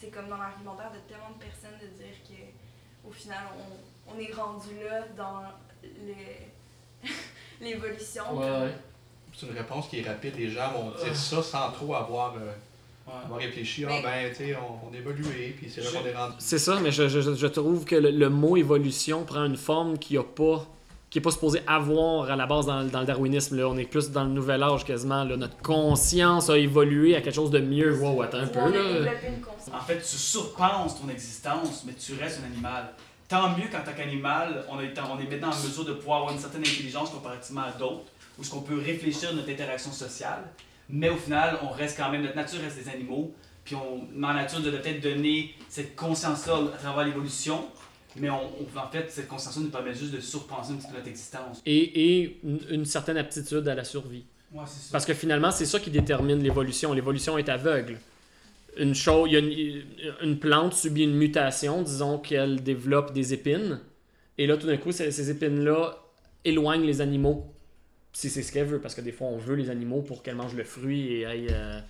c'est 0.00 0.08
comme 0.08 0.28
dans 0.28 0.36
l'argumentaire 0.38 0.90
de 0.92 0.98
tellement 1.08 1.30
de 1.36 1.42
personnes 1.44 1.78
de 1.80 1.88
dire 2.02 2.16
que 2.28 3.08
au 3.08 3.12
final, 3.12 3.44
on, 3.56 4.12
on 4.14 4.18
est 4.18 4.32
rendu 4.32 4.74
là 4.84 5.02
dans 5.16 5.42
l'évolution. 7.60 8.22
C'est 9.34 9.46
une 9.46 9.56
réponse 9.56 9.88
qui 9.88 10.00
est 10.00 10.08
rapide. 10.08 10.34
Les 10.36 10.48
gens 10.50 10.72
vont 10.72 10.90
dire 11.02 11.14
ça 11.14 11.42
sans 11.42 11.70
trop 11.72 11.94
avoir, 11.94 12.34
euh, 12.36 12.52
Ouais. 13.06 13.12
avoir 13.24 13.38
réfléchi. 13.38 13.84
Ah, 13.84 13.88
Mais- 13.90 14.02
ben, 14.02 14.30
tu 14.30 14.36
sais, 14.36 14.56
on, 14.56 14.88
on 14.88 14.92
a 14.92 14.96
évolué, 14.96 15.54
puis 15.56 15.70
c'est 15.70 15.80
là 15.80 15.90
Je- 15.92 15.96
qu'on 15.98 16.04
est 16.06 16.14
rendu. 16.16 16.34
C'est 16.40 16.58
ça, 16.58 16.80
mais 16.80 16.90
je, 16.90 17.06
je- 17.08 17.34
je 17.36 17.46
trouve 17.46 17.84
que 17.84 17.94
le, 17.94 18.10
le 18.10 18.28
mot 18.30 18.56
évolution 18.56 19.24
prend 19.24 19.44
une 19.44 19.56
forme 19.56 19.96
qui 19.98 20.16
a 20.18 20.24
pas 20.24 20.66
qui 21.16 21.20
est 21.20 21.22
pas 21.22 21.30
supposé 21.30 21.62
avoir 21.66 22.30
à 22.30 22.36
la 22.36 22.44
base 22.44 22.66
dans, 22.66 22.84
dans 22.84 23.00
le 23.00 23.06
darwinisme. 23.06 23.56
Là. 23.56 23.66
On 23.68 23.78
est 23.78 23.86
plus 23.86 24.10
dans 24.10 24.24
le 24.24 24.28
nouvel 24.28 24.62
âge 24.62 24.84
quasiment. 24.84 25.24
Là. 25.24 25.38
Notre 25.38 25.56
conscience 25.62 26.50
a 26.50 26.58
évolué 26.58 27.16
à 27.16 27.22
quelque 27.22 27.34
chose 27.34 27.50
de 27.50 27.58
mieux. 27.58 27.98
Wow, 27.98 28.20
attends 28.20 28.36
un 28.36 28.44
Ou 28.44 28.50
peu. 28.50 29.02
Là. 29.02 29.12
En 29.72 29.80
fait, 29.80 29.96
tu 29.96 30.16
surpenses 30.18 31.00
ton 31.00 31.08
existence, 31.08 31.84
mais 31.86 31.94
tu 31.94 32.12
restes 32.22 32.40
un 32.42 32.52
animal. 32.52 32.92
Tant 33.28 33.48
mieux 33.56 33.64
qu'en 33.72 33.82
tant 33.82 33.96
qu'animal, 33.96 34.66
on 34.70 34.78
est, 34.78 34.92
on 34.98 35.18
est 35.18 35.30
maintenant 35.30 35.52
en 35.52 35.66
mesure 35.66 35.86
de 35.86 35.94
pouvoir 35.94 36.18
avoir 36.18 36.34
une 36.34 36.38
certaine 36.38 36.60
intelligence 36.60 37.08
comparativement 37.08 37.62
à 37.62 37.70
d'autres, 37.78 38.04
où 38.38 38.44
ce 38.44 38.50
qu'on 38.50 38.60
peut 38.60 38.78
réfléchir 38.78 39.30
à 39.30 39.32
notre 39.32 39.48
interaction 39.48 39.92
sociale, 39.92 40.42
mais 40.90 41.08
au 41.08 41.16
final, 41.16 41.58
on 41.62 41.70
reste 41.70 41.96
quand 41.96 42.10
même, 42.10 42.24
notre 42.24 42.36
nature 42.36 42.60
reste 42.60 42.76
des 42.76 42.90
animaux, 42.90 43.32
puis 43.64 43.74
on, 43.74 44.06
ma 44.12 44.34
nature 44.34 44.60
de 44.60 44.70
peut-être 44.70 45.00
donner 45.00 45.54
cette 45.70 45.96
conscience-là 45.96 46.58
à 46.74 46.76
travers 46.76 47.06
l'évolution, 47.06 47.64
mais 48.18 48.30
on, 48.30 48.36
on- 48.40 48.78
en 48.78 48.90
fait, 48.90 49.10
cette 49.10 49.28
conscience-là 49.28 49.62
nous 49.62 49.70
permet 49.70 49.94
juste 49.94 50.12
de 50.12 50.20
surpenser 50.20 50.72
un 50.72 50.76
petit 50.76 50.88
peu 50.88 50.94
notre 50.96 51.08
existence. 51.08 51.62
Et, 51.66 51.76
et 52.22 52.40
une, 52.44 52.60
une 52.70 52.84
certaine 52.84 53.16
aptitude 53.16 53.66
à 53.68 53.74
la 53.74 53.84
survie. 53.84 54.24
Ouais, 54.52 54.62
c'est 54.66 54.80
ça. 54.86 54.92
Parce 54.92 55.04
que 55.04 55.14
finalement, 55.14 55.50
c'est 55.50 55.66
ça 55.66 55.80
qui 55.80 55.90
détermine 55.90 56.42
l'évolution. 56.42 56.92
L'évolution 56.92 57.36
est 57.38 57.48
aveugle. 57.48 57.98
Une, 58.78 58.94
chose, 58.94 59.30
y 59.30 59.36
a 59.36 59.38
une, 59.38 59.82
une 60.22 60.38
plante 60.38 60.74
subit 60.74 61.04
une 61.04 61.14
mutation, 61.16 61.82
disons 61.82 62.18
qu'elle 62.18 62.62
développe 62.62 63.12
des 63.14 63.32
épines, 63.32 63.80
et 64.38 64.46
là, 64.46 64.56
tout 64.58 64.66
d'un 64.66 64.76
coup, 64.76 64.92
ces, 64.92 65.10
ces 65.10 65.30
épines-là 65.30 65.96
éloignent 66.44 66.84
les 66.86 67.00
animaux. 67.00 67.50
Si 68.12 68.28
c'est 68.30 68.42
ce 68.42 68.52
qu'elle 68.52 68.66
veut, 68.66 68.80
parce 68.80 68.94
que 68.94 69.00
des 69.00 69.12
fois, 69.12 69.28
on 69.28 69.38
veut 69.38 69.56
les 69.56 69.70
animaux 69.70 70.02
pour 70.02 70.22
qu'elles 70.22 70.36
mangent 70.36 70.54
le 70.54 70.64
fruit 70.64 71.12
et 71.12 71.26
aillent 71.26 71.48
euh, 71.50 71.80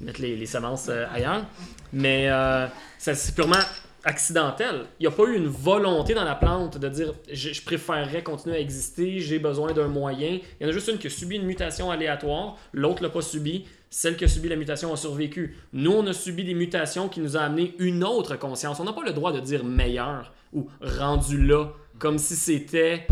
mettre 0.00 0.20
les, 0.20 0.36
les 0.36 0.46
semences 0.46 0.88
euh, 0.88 1.06
ailleurs. 1.12 1.44
Mais 1.92 2.28
euh, 2.30 2.66
ça, 2.98 3.14
c'est 3.14 3.34
purement 3.34 3.56
accidentel. 4.06 4.86
Il 4.98 5.02
n'y 5.02 5.06
a 5.08 5.10
pas 5.10 5.24
eu 5.24 5.36
une 5.36 5.48
volonté 5.48 6.14
dans 6.14 6.24
la 6.24 6.36
plante 6.36 6.78
de 6.78 6.88
dire 6.88 7.12
je, 7.30 7.60
préférerais 7.62 8.22
continuer 8.22 8.56
à 8.56 8.60
exister, 8.60 9.20
j'ai 9.20 9.38
besoin 9.38 9.72
d'un 9.72 9.88
moyen. 9.88 10.38
Il 10.60 10.62
y 10.62 10.66
en 10.66 10.68
a 10.68 10.72
juste 10.72 10.88
une 10.88 10.98
qui 10.98 11.08
a 11.08 11.10
subi 11.10 11.36
une 11.36 11.44
mutation 11.44 11.90
aléatoire, 11.90 12.56
l'autre 12.72 13.02
l'a 13.02 13.10
pas 13.10 13.20
subi. 13.20 13.66
Celle 13.90 14.16
qui 14.16 14.24
a 14.24 14.28
subi 14.28 14.48
la 14.48 14.56
mutation 14.56 14.92
a 14.92 14.96
survécu. 14.96 15.56
Nous, 15.72 15.92
on 15.92 16.06
a 16.06 16.12
subi 16.12 16.44
des 16.44 16.54
mutations 16.54 17.08
qui 17.08 17.20
nous 17.20 17.36
ont 17.36 17.40
amené 17.40 17.74
une 17.78 18.04
autre 18.04 18.36
conscience. 18.36 18.78
On 18.80 18.84
n'a 18.84 18.92
pas 18.92 19.04
le 19.04 19.12
droit 19.12 19.32
de 19.32 19.40
dire 19.40 19.64
meilleur 19.64 20.32
ou 20.52 20.68
rendu 20.80 21.44
là, 21.44 21.68
comme 21.98 22.18
si 22.18 22.36
c'était 22.36 23.06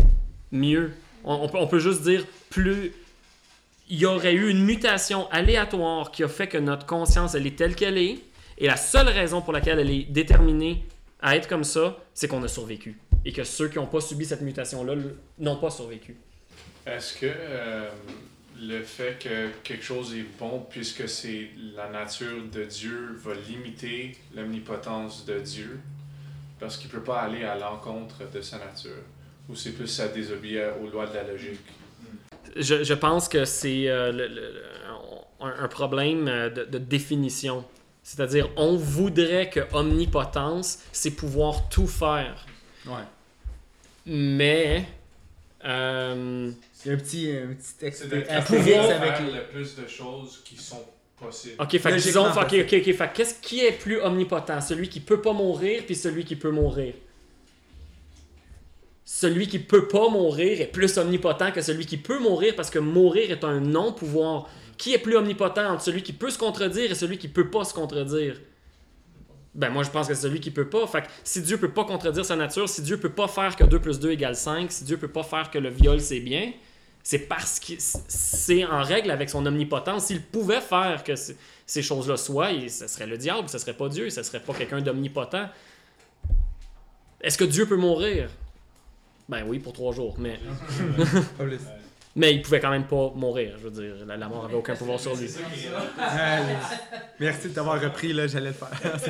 mieux. 0.51 0.91
On, 1.23 1.35
on 1.35 1.49
peut, 1.49 1.57
on 1.59 1.67
peut 1.67 1.79
juste 1.79 2.03
dire 2.03 2.25
plus. 2.49 2.93
Il 3.89 3.97
y 3.97 4.05
aurait 4.05 4.33
eu 4.33 4.49
une 4.49 4.63
mutation 4.63 5.29
aléatoire 5.31 6.11
qui 6.11 6.23
a 6.23 6.27
fait 6.27 6.47
que 6.47 6.57
notre 6.57 6.85
conscience, 6.85 7.35
elle 7.35 7.47
est 7.47 7.57
telle 7.57 7.75
qu'elle 7.75 7.97
est. 7.97 8.19
Et 8.57 8.67
la 8.67 8.77
seule 8.77 9.09
raison 9.09 9.41
pour 9.41 9.53
laquelle 9.53 9.79
elle 9.79 9.91
est 9.91 10.03
déterminée 10.03 10.85
à 11.21 11.35
être 11.35 11.47
comme 11.47 11.63
ça, 11.63 11.97
c'est 12.13 12.27
qu'on 12.27 12.43
a 12.43 12.47
survécu. 12.47 12.97
Et 13.25 13.31
que 13.31 13.43
ceux 13.43 13.67
qui 13.67 13.77
n'ont 13.77 13.87
pas 13.87 14.01
subi 14.01 14.25
cette 14.25 14.41
mutation-là 14.41 14.93
n'ont 15.39 15.57
pas 15.57 15.69
survécu. 15.71 16.15
Est-ce 16.85 17.17
que 17.17 17.25
euh, 17.25 17.89
le 18.61 18.83
fait 18.83 19.17
que 19.19 19.49
quelque 19.63 19.83
chose 19.83 20.15
est 20.15 20.25
bon, 20.39 20.65
puisque 20.69 21.09
c'est 21.09 21.49
la 21.75 21.89
nature 21.89 22.43
de 22.53 22.63
Dieu, 22.63 23.19
va 23.23 23.33
limiter 23.49 24.15
l'omnipotence 24.35 25.25
de 25.25 25.39
Dieu, 25.39 25.79
parce 26.59 26.77
qu'il 26.77 26.87
ne 26.87 26.93
peut 26.93 27.03
pas 27.03 27.21
aller 27.21 27.43
à 27.43 27.57
l'encontre 27.57 28.29
de 28.31 28.41
sa 28.41 28.59
nature? 28.59 29.03
Ou 29.49 29.55
c'est 29.55 29.71
plus 29.71 29.87
ça 29.87 30.07
désobéir 30.07 30.73
aux 30.81 30.87
lois 30.89 31.07
de 31.07 31.15
la 31.15 31.23
logique? 31.23 31.59
Je, 32.55 32.83
je 32.83 32.93
pense 32.93 33.27
que 33.27 33.43
c'est 33.43 33.89
euh, 33.89 34.27
un, 35.39 35.53
un 35.59 35.67
problème 35.67 36.27
euh, 36.27 36.49
de, 36.49 36.63
de 36.65 36.77
définition. 36.77 37.65
C'est-à-dire, 38.07 38.49
on 38.55 38.75
voudrait 38.75 39.49
que 39.49 39.61
omnipotence, 39.73 40.77
c'est 40.91 41.09
pouvoir 41.09 41.67
tout 41.69 41.87
faire. 41.87 42.45
Ouais. 42.85 42.93
Mais. 44.05 44.85
euh, 45.65 46.51
Il 46.83 46.87
y 46.87 46.91
a 46.91 46.93
un 46.93 46.97
petit, 46.99 47.31
un 47.31 47.53
petit 47.55 47.73
texte 47.79 48.03
C'est 48.03 48.09
d'être 48.09 48.45
Pouvoir 48.45 48.87
de 48.87 48.93
avec 48.93 49.19
les- 49.21 49.31
le 49.39 49.47
plus 49.47 49.75
de 49.75 49.87
choses 49.87 50.43
qui 50.45 50.55
sont 50.55 50.83
possibles. 51.19 51.55
Ok, 51.59 51.79
fait 51.79 51.95
disons, 51.95 52.25
fait, 52.31 52.39
ok, 52.39 52.43
possible. 52.43 52.63
ok, 52.65 52.73
ok, 52.89 52.95
fait 52.95 53.07
que 53.11 53.15
qu'est-ce 53.17 53.33
qui 53.41 53.65
est 53.65 53.71
plus 53.71 53.99
omnipotent? 53.99 54.61
Celui 54.61 54.87
qui 54.87 54.99
peut 54.99 55.19
pas 55.21 55.33
mourir, 55.33 55.81
puis 55.87 55.95
celui 55.95 56.25
qui 56.25 56.35
peut 56.35 56.51
mourir. 56.51 56.93
Celui 59.03 59.47
qui 59.47 59.57
peut 59.57 59.87
pas 59.87 60.09
mourir 60.09 60.61
est 60.61 60.67
plus 60.67 60.95
omnipotent 60.99 61.51
que 61.51 61.61
celui 61.61 61.87
qui 61.87 61.97
peut 61.97 62.19
mourir 62.19 62.53
parce 62.55 62.69
que 62.69 62.77
mourir 62.79 63.31
est 63.31 63.43
un 63.43 63.59
non-pouvoir. 63.59 64.47
Qui 64.77 64.93
est 64.93 64.99
plus 64.99 65.15
omnipotent? 65.15 65.65
Entre 65.65 65.83
celui 65.83 66.03
qui 66.03 66.13
peut 66.13 66.29
se 66.29 66.37
contredire 66.37 66.91
et 66.91 66.95
celui 66.95 67.17
qui 67.17 67.27
peut 67.27 67.49
pas 67.49 67.63
se 67.63 67.73
contredire 67.73 68.39
Ben 69.53 69.69
moi 69.69 69.83
je 69.83 69.89
pense 69.89 70.07
que 70.07 70.13
c'est 70.13 70.21
celui 70.21 70.39
qui 70.39 70.51
peut 70.51 70.69
pas. 70.69 70.85
Fait 70.87 71.01
que 71.01 71.07
si 71.23 71.41
Dieu 71.41 71.57
peut 71.57 71.71
pas 71.71 71.85
contredire 71.85 72.25
sa 72.25 72.35
nature, 72.35 72.67
si 72.67 72.81
Dieu 72.81 72.97
peut 72.97 73.11
pas 73.11 73.27
faire 73.27 73.55
que 73.55 73.63
2 73.63 73.79
plus 73.79 73.99
2 73.99 74.11
égale 74.11 74.35
5, 74.35 74.71
si 74.71 74.83
Dieu 74.83 74.97
peut 74.97 75.07
pas 75.07 75.23
faire 75.23 75.49
que 75.49 75.57
le 75.57 75.69
viol 75.69 76.01
c'est 76.01 76.19
bien, 76.19 76.51
c'est 77.05 77.19
parce 77.19 77.59
que 77.59 77.73
c'est 77.77 78.65
en 78.65 78.81
règle 78.81 79.11
avec 79.11 79.29
son 79.29 79.45
omnipotence. 79.45 80.05
S'il 80.05 80.23
pouvait 80.23 80.59
faire 80.59 81.03
que 81.03 81.13
ces 81.15 81.83
choses-là 81.83 82.17
soient, 82.17 82.51
et 82.51 82.67
ce 82.67 82.87
serait 82.87 83.05
le 83.05 83.15
diable, 83.15 83.47
ce 83.47 83.59
serait 83.59 83.75
pas 83.75 83.89
Dieu, 83.89 84.09
ce 84.09 84.23
serait 84.23 84.39
pas 84.39 84.55
quelqu'un 84.55 84.81
d'omnipotent. 84.81 85.49
Est-ce 87.21 87.37
que 87.37 87.43
Dieu 87.43 87.67
peut 87.67 87.77
mourir? 87.77 88.29
Ben 89.29 89.43
oui, 89.47 89.59
pour 89.59 89.73
trois 89.73 89.93
jours, 89.93 90.15
mais. 90.17 90.39
mais 92.15 92.33
il 92.33 92.41
pouvait 92.41 92.59
quand 92.59 92.69
même 92.69 92.87
pas 92.87 93.11
mourir. 93.15 93.55
Je 93.57 93.67
veux 93.67 93.71
dire, 93.71 94.05
la, 94.05 94.15
la 94.15 94.29
mort 94.29 94.45
avait 94.45 94.55
aucun 94.55 94.75
pouvoir 94.75 94.99
sur 94.99 95.15
lui. 95.15 95.29
Merci 97.19 97.49
de 97.49 97.53
t'avoir 97.53 97.81
repris, 97.81 98.13
là, 98.13 98.27
j'allais 98.27 98.47
le 98.47 98.53
faire. 98.53 98.69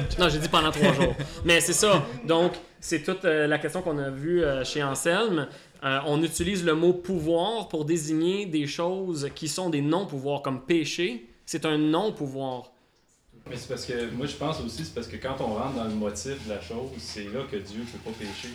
Non, 0.20 0.30
j'ai 0.30 0.40
dit 0.40 0.50
pendant 0.50 0.72
trois 0.72 0.94
jours. 0.94 1.16
Mais 1.44 1.62
c'est 1.62 1.74
ça. 1.74 2.04
Donc, 2.26 2.54
c'est 2.80 3.04
toute 3.04 3.26
euh, 3.26 3.48
la 3.48 3.60
question 3.60 3.82
qu'on 3.82 3.98
a 4.00 4.10
vue 4.10 4.44
euh, 4.44 4.64
chez 4.64 4.84
Anselme. 4.84 5.48
Euh, 5.84 6.00
on 6.08 6.22
utilise 6.24 6.66
le 6.66 6.74
mot 6.74 6.94
pouvoir 6.94 7.68
pour 7.68 7.86
désigner 7.86 8.48
des 8.48 8.66
choses 8.66 9.30
qui 9.36 9.48
sont 9.48 9.70
des 9.70 9.82
non-pouvoirs, 9.82 10.42
comme 10.42 10.66
péché. 10.66 11.30
C'est 11.46 11.66
un 11.66 11.78
non-pouvoir. 11.78 12.72
Mais 13.48 13.58
c'est 13.58 13.68
parce 13.68 13.86
que 13.86 14.10
moi 14.10 14.26
je 14.26 14.36
pense 14.36 14.60
aussi 14.62 14.84
c'est 14.84 14.96
parce 14.96 15.08
que 15.08 15.18
quand 15.18 15.36
on 15.40 15.54
rentre 15.54 15.76
dans 15.76 15.84
le 15.84 15.94
motif 15.94 16.44
de 16.48 16.50
la 16.50 16.60
chose, 16.60 16.90
c'est 16.98 17.26
là 17.26 17.42
que 17.50 17.58
Dieu 17.58 17.84
peut 17.92 18.10
pas 18.10 18.18
pécher. 18.18 18.50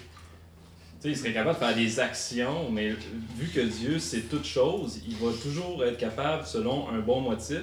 Sais, 1.00 1.08
il 1.08 1.16
serait 1.16 1.32
capable 1.32 1.58
de 1.58 1.64
faire 1.64 1.74
des 1.74 1.98
actions, 1.98 2.70
mais 2.70 2.90
vu 3.36 3.48
que 3.54 3.60
Dieu 3.60 3.98
c'est 3.98 4.28
toute 4.28 4.44
chose, 4.44 5.00
il 5.08 5.16
va 5.16 5.32
toujours 5.42 5.82
être 5.84 5.96
capable, 5.96 6.44
selon 6.46 6.88
un 6.90 6.98
bon 6.98 7.22
motif, 7.22 7.62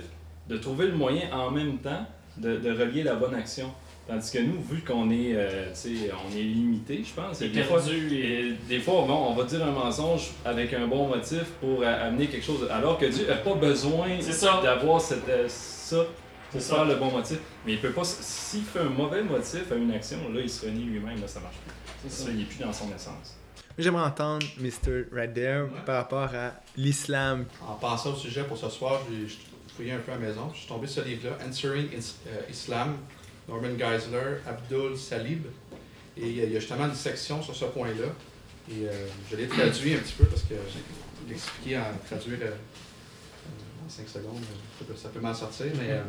de 0.49 0.57
trouver 0.57 0.87
le 0.87 0.93
moyen 0.93 1.31
en 1.31 1.51
même 1.51 1.77
temps 1.77 2.05
de, 2.37 2.57
de 2.57 2.71
relier 2.71 3.03
la 3.03 3.13
bonne 3.15 3.35
action. 3.35 3.71
Tandis 4.07 4.31
que 4.31 4.39
nous, 4.39 4.59
vu 4.61 4.81
qu'on 4.81 5.11
est, 5.11 5.33
euh, 5.35 5.65
on 5.75 6.35
est 6.37 6.41
limité, 6.41 7.03
je 7.05 7.13
pense, 7.13 7.41
et 7.41 7.49
des 7.49 7.61
fois, 7.61 7.81
et 7.91 8.53
des 8.69 8.79
fois 8.79 9.03
bon, 9.05 9.27
on 9.29 9.33
va 9.33 9.43
dire 9.43 9.63
un 9.63 9.71
mensonge 9.71 10.31
avec 10.45 10.73
un 10.73 10.87
bon 10.87 11.07
motif 11.09 11.43
pour 11.59 11.81
euh, 11.83 12.07
amener 12.07 12.27
quelque 12.27 12.45
chose, 12.45 12.67
alors 12.71 12.97
que 12.97 13.05
Dieu 13.05 13.27
n'a 13.27 13.35
pas 13.35 13.53
besoin 13.55 14.07
d'avoir 14.63 15.01
cette, 15.01 15.27
euh, 15.29 15.45
ça 15.49 15.97
pour 15.97 16.61
C'est 16.61 16.69
ça. 16.69 16.75
faire 16.75 16.85
le 16.85 16.95
bon 16.95 17.11
motif. 17.11 17.37
Mais 17.65 17.73
il 17.73 17.79
peut 17.79 17.91
pas. 17.91 18.05
S'il 18.05 18.63
fait 18.63 18.79
un 18.79 18.85
mauvais 18.89 19.21
motif 19.21 19.69
à 19.71 19.75
une 19.75 19.91
action, 19.91 20.17
là, 20.33 20.39
il 20.41 20.49
se 20.49 20.65
renie 20.65 20.85
lui-même, 20.85 21.19
là, 21.19 21.27
ça 21.27 21.41
marche 21.41 21.57
plus. 21.65 21.73
Ça, 22.09 22.29
il 22.31 22.41
est 22.41 22.45
plus 22.45 22.59
dans 22.59 22.73
son 22.73 22.87
essence. 22.93 23.35
J'aimerais 23.77 24.03
entendre 24.05 24.45
Mr. 24.59 25.05
Right 25.11 25.33
There 25.33 25.63
Ouais. 25.63 25.69
par 25.85 25.97
rapport 25.97 26.33
à 26.33 26.53
l'islam. 26.75 27.45
En 27.65 27.73
pensant 27.75 28.13
au 28.13 28.15
sujet 28.15 28.43
pour 28.43 28.57
ce 28.57 28.69
soir, 28.69 29.01
j'ai 29.11 29.27
fouillé 29.75 29.91
un 29.91 29.99
peu 29.99 30.11
à 30.11 30.15
la 30.15 30.21
maison. 30.27 30.49
Je 30.53 30.59
suis 30.59 30.67
tombé 30.67 30.87
sur 30.87 31.03
ce 31.03 31.07
livre-là, 31.07 31.37
Answering 31.47 31.87
euh, 31.93 32.41
Islam, 32.49 32.97
Norman 33.47 33.73
Geisler, 33.77 34.37
Abdul 34.47 34.97
Salib. 34.97 35.45
Et 36.17 36.21
il 36.29 36.37
y 36.37 36.41
a- 36.41 36.43
il 36.45 36.53
y 36.53 36.57
a 36.57 36.59
justement 36.59 36.85
une 36.85 36.95
section 36.95 37.41
sur 37.43 37.55
ce 37.55 37.65
point-là. 37.65 38.07
Et 38.69 38.85
euh, 38.87 39.07
je 39.29 39.35
l'ai 39.35 39.47
traduit 39.47 39.93
un 39.93 39.99
petit 39.99 40.13
peu 40.13 40.25
parce 40.25 40.41
que 40.43 40.55
j'ai 41.27 41.33
expliqué 41.33 41.77
en 41.77 41.83
traduire 42.05 42.39
euh, 42.41 42.51
en 43.85 43.89
5 43.89 44.07
secondes, 44.09 44.41
ça 44.79 44.85
peut, 44.85 44.95
ça 44.95 45.09
peut 45.09 45.19
mal 45.19 45.35
sortir. 45.35 45.67
Mais 45.75 45.91
euh, 45.91 46.01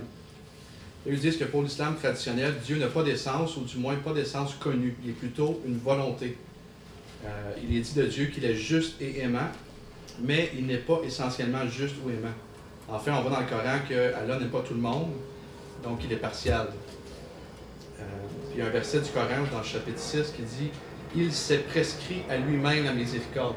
ils 1.14 1.20
disent 1.20 1.38
que 1.38 1.44
pour 1.44 1.62
l'islam 1.62 1.96
traditionnel, 1.96 2.54
Dieu 2.64 2.76
n'a 2.76 2.88
pas 2.88 3.02
d'essence, 3.02 3.56
ou 3.56 3.62
du 3.62 3.78
moins 3.78 3.96
pas 3.96 4.12
d'essence 4.12 4.54
connue. 4.54 4.94
Il 5.02 5.10
est 5.10 5.14
plutôt 5.14 5.60
une 5.66 5.78
volonté. 5.78 6.36
Euh, 7.24 7.52
il 7.62 7.76
est 7.76 7.80
dit 7.80 7.94
de 7.94 8.04
Dieu 8.04 8.26
qu'il 8.26 8.44
est 8.44 8.54
juste 8.54 9.00
et 9.00 9.20
aimant, 9.20 9.48
mais 10.20 10.52
il 10.56 10.66
n'est 10.66 10.76
pas 10.76 11.00
essentiellement 11.04 11.66
juste 11.66 11.96
ou 12.04 12.10
aimant. 12.10 12.34
En 12.88 12.98
fait, 12.98 13.10
on 13.10 13.22
voit 13.22 13.30
dans 13.30 13.40
le 13.40 13.46
Coran 13.46 13.78
que 13.88 14.14
Allah 14.14 14.38
n'aime 14.38 14.50
pas 14.50 14.60
tout 14.60 14.74
le 14.74 14.80
monde, 14.80 15.08
donc 15.82 16.00
il 16.04 16.12
est 16.12 16.16
partial. 16.16 16.68
Euh, 17.98 18.02
puis 18.50 18.56
il 18.56 18.58
y 18.60 18.62
a 18.62 18.66
un 18.66 18.70
verset 18.70 19.00
du 19.00 19.10
Coran 19.10 19.44
dans 19.50 19.58
le 19.58 19.64
chapitre 19.64 19.98
6 19.98 20.32
qui 20.36 20.42
dit 20.42 20.70
Il 21.16 21.32
s'est 21.32 21.58
prescrit 21.58 22.22
à 22.30 22.36
lui-même 22.36 22.84
la 22.84 22.92
miséricorde. 22.92 23.56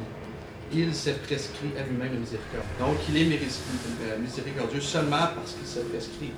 Il 0.73 0.95
s'est 0.95 1.15
prescrit 1.15 1.71
à 1.77 1.83
lui-même 1.83 2.13
la 2.13 2.19
miséricorde. 2.19 2.65
Donc 2.79 2.97
il 3.09 3.17
est 3.17 3.39
euh, 3.39 4.17
miséricordieux 4.19 4.81
seulement 4.81 5.27
parce 5.35 5.53
qu'il 5.53 5.67
s'est 5.67 5.83
prescrit. 5.83 6.31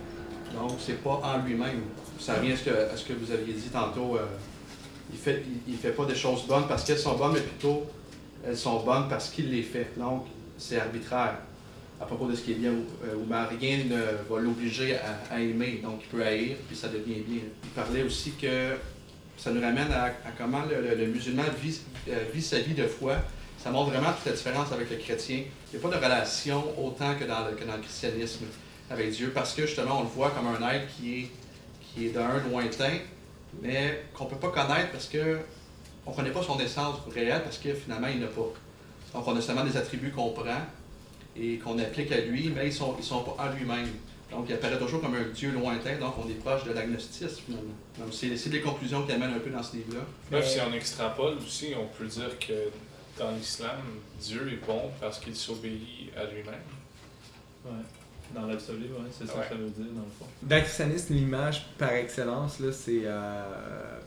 Donc 0.54 0.72
c'est 0.80 1.02
pas 1.04 1.22
en 1.24 1.46
lui-même. 1.46 1.82
Ça 2.20 2.36
revient 2.36 2.54
à 2.54 2.58
ce 2.58 2.64
que, 2.64 2.70
à 2.70 2.98
ce 2.98 3.06
que 3.06 3.14
vous 3.14 3.32
aviez 3.32 3.54
dit 3.54 3.70
tantôt. 3.70 4.18
euh, 4.18 4.26
il 5.12 5.20
fait, 5.20 5.44
fait 5.82 5.92
pas 5.92 6.06
des 6.06 6.16
choses 6.16 6.48
bonnes 6.48 6.68
parce 6.68 6.84
qu'elles 6.84 6.98
sont 6.98 7.16
bonnes, 7.16 7.34
mais 7.34 7.42
plutôt 7.42 7.84
elles 8.46 8.58
sont 8.58 8.84
bonnes 8.84 9.08
parce 9.10 9.30
qu'il 9.30 9.52
les 9.52 9.62
fait. 9.62 9.92
Donc 9.98 10.26
c'est 10.58 10.80
arbitraire 10.80 11.36
à 12.04 12.06
propos 12.06 12.28
de 12.28 12.36
ce 12.36 12.42
qui 12.42 12.52
est 12.52 12.56
bien 12.56 12.72
ou, 12.72 12.86
euh. 13.06 13.46
Rien 13.60 13.78
ne 13.86 14.30
va 14.30 14.42
l'obliger 14.42 14.98
à, 15.32 15.40
aimer. 15.40 15.80
Donc, 15.82 16.02
il 16.04 16.10
peut 16.10 16.26
haïr, 16.26 16.58
puis 16.68 16.76
ça 16.76 16.90
devient 16.90 17.22
bien. 17.22 17.42
Il 17.64 17.70
parlait 17.70 18.04
aussi 18.04 18.32
que 18.32 18.76
ça 19.38 19.52
nous 19.52 19.62
ramène 19.62 19.92
à, 19.92 20.12
comment 20.38 20.64
le, 20.70 21.06
musulman 21.08 21.44
vit, 21.62 21.80
euh, 22.10 22.26
vit 22.34 22.42
sa 22.42 22.60
vie 22.60 22.74
de 22.74 22.88
foi. 22.88 23.18
Ça 23.58 23.72
montre 23.72 23.92
vraiment 23.92 24.12
toute 24.12 24.26
la 24.26 24.34
différence 24.34 24.72
avec 24.72 24.90
le 24.90 24.98
chrétien. 24.98 25.44
Il 25.72 25.80
n'y 25.80 25.86
a 25.86 25.90
pas 25.90 25.96
de 25.96 26.04
relation 26.04 26.64
autant 26.78 27.16
que 27.16 27.24
dans 27.24 27.48
le 27.48 27.82
christianisme 27.82 28.46
avec 28.90 29.12
Dieu, 29.12 29.32
parce 29.34 29.54
que 29.54 29.66
justement, 29.66 30.00
on 30.00 30.04
le 30.04 30.10
voit 30.10 30.32
comme 30.32 30.48
un 30.48 30.70
être 30.72 30.88
qui 30.96 31.20
est, 31.20 31.28
qui 31.82 32.08
est 32.08 32.10
d'un 32.10 32.40
lointain, 32.50 32.98
mais 33.62 34.04
qu'on 34.14 34.26
ne 34.26 34.30
peut 34.30 34.36
pas 34.38 34.50
connaître 34.50 34.92
parce 34.92 35.08
que 35.08 35.40
on 36.06 36.12
ne 36.12 36.16
connaît 36.16 36.32
pas 36.32 36.44
son 36.44 36.60
essence 36.60 36.98
réelle, 37.14 37.44
parce 37.44 37.58
que 37.58 37.74
finalement, 37.74 38.08
il 38.08 38.20
n'a 38.20 38.28
pas. 38.28 38.42
Donc, 39.14 39.28
on 39.28 39.36
a 39.36 39.42
seulement 39.42 39.64
des 39.64 39.78
attributs 39.78 40.12
qu'on 40.12 40.32
prend 40.32 40.62
et 41.36 41.58
qu'on 41.58 41.80
applique 41.80 42.12
à 42.12 42.20
lui, 42.20 42.50
mais 42.50 42.66
ils 42.66 42.70
ne 42.70 42.72
sont, 42.72 42.96
ils 42.98 43.04
sont 43.04 43.24
pas 43.24 43.44
en 43.44 43.54
lui-même. 43.54 43.90
Donc, 44.32 44.46
il 44.50 44.56
apparaît 44.56 44.80
toujours 44.80 45.02
comme 45.02 45.16
un 45.16 45.30
Dieu 45.34 45.52
lointain, 45.52 45.98
donc 45.98 46.16
on 46.18 46.28
est 46.28 46.34
proche 46.34 46.64
de 46.64 46.74
l'agnosticisme, 46.74 47.44
finalement. 47.46 47.74
Donc, 47.98 48.08
c'est 48.12 48.36
c'est 48.36 48.50
des 48.50 48.62
conclusions 48.62 49.06
qui 49.06 49.12
amènent 49.12 49.34
un 49.34 49.40
peu 49.40 49.52
dans 49.52 49.64
ce 49.64 49.78
livre-là. 49.78 50.02
Bref, 50.32 50.48
si 50.48 50.60
on 50.60 50.74
extrapole 50.74 51.38
aussi, 51.38 51.74
on 51.80 51.86
peut 51.86 52.08
dire 52.08 52.38
que 52.40 52.70
dans 53.18 53.32
l'islam, 53.32 53.80
Dieu 54.20 54.52
est 54.52 54.66
bon 54.66 54.90
parce 55.00 55.20
qu'il 55.20 55.36
s'obéit 55.36 56.12
à 56.18 56.26
lui-même. 56.26 56.56
Ouais. 57.66 57.72
Dans 58.34 58.48
l'absolu, 58.48 58.86
ouais, 58.86 59.10
c'est 59.12 59.28
ça 59.28 59.36
Ouais. 59.36 59.42
que 59.44 59.50
ça 59.50 59.56
veut 59.56 59.70
dire, 59.70 59.92
dans 59.94 60.02
le 60.02 60.08
fond. 60.20 60.26
Dans 60.42 60.56
le 60.56 60.62
christianisme, 60.62 61.14
l'image 61.14 61.66
par 61.78 61.92
excellence, 61.94 62.60
là, 62.60 62.72
c'est 62.72 63.02
euh, 63.04 63.44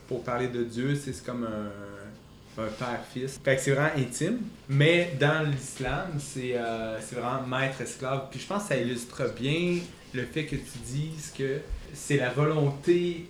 pour 0.08 0.24
parler 0.24 0.48
de 0.48 0.64
Dieu, 0.64 0.94
c'est 0.96 1.24
comme 1.24 1.44
un, 1.44 2.62
un 2.62 2.66
père-fils. 2.68 3.38
Fait 3.44 3.56
que 3.56 3.62
c'est 3.62 3.72
vraiment 3.72 3.94
intime. 3.96 4.38
Mais 4.68 5.14
dans 5.20 5.48
l'islam, 5.48 6.08
c'est 6.18 6.56
euh, 6.56 7.00
c'est 7.00 7.16
vraiment 7.16 7.46
maître-esclave. 7.46 8.28
Puis 8.30 8.40
je 8.40 8.46
pense 8.46 8.62
que 8.64 8.68
ça 8.70 8.76
illustre 8.76 9.32
bien 9.38 9.78
le 10.14 10.24
fait 10.24 10.44
que 10.46 10.56
tu 10.56 10.78
dises 10.84 11.32
que 11.36 11.58
c'est 11.94 12.16
la 12.16 12.30
volonté 12.30 13.28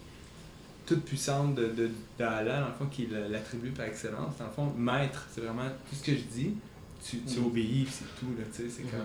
toute 0.86 1.04
puissante 1.04 1.56
de, 1.56 1.66
de, 1.66 1.90
d'Allah, 2.16 2.60
dans 2.60 2.66
le 2.68 2.72
fond, 2.74 2.86
qui 2.86 3.04
est 3.04 3.28
l'attribut 3.28 3.70
par 3.70 3.86
excellence. 3.86 4.36
Dans 4.38 4.46
le 4.46 4.52
fond, 4.52 4.72
maître, 4.78 5.26
c'est 5.34 5.40
vraiment 5.40 5.68
tout 5.90 5.96
ce 5.96 6.02
que 6.04 6.12
je 6.12 6.22
dis, 6.32 6.54
tu, 7.04 7.18
tu 7.18 7.40
Mhm. 7.40 7.46
obéis, 7.46 7.88
c'est 7.90 8.04
tout, 8.20 8.32
là, 8.38 8.44
tu 8.54 8.62
sais, 8.62 8.68
c'est 8.70 8.84
Mhm. 8.84 8.90
comme... 8.90 9.00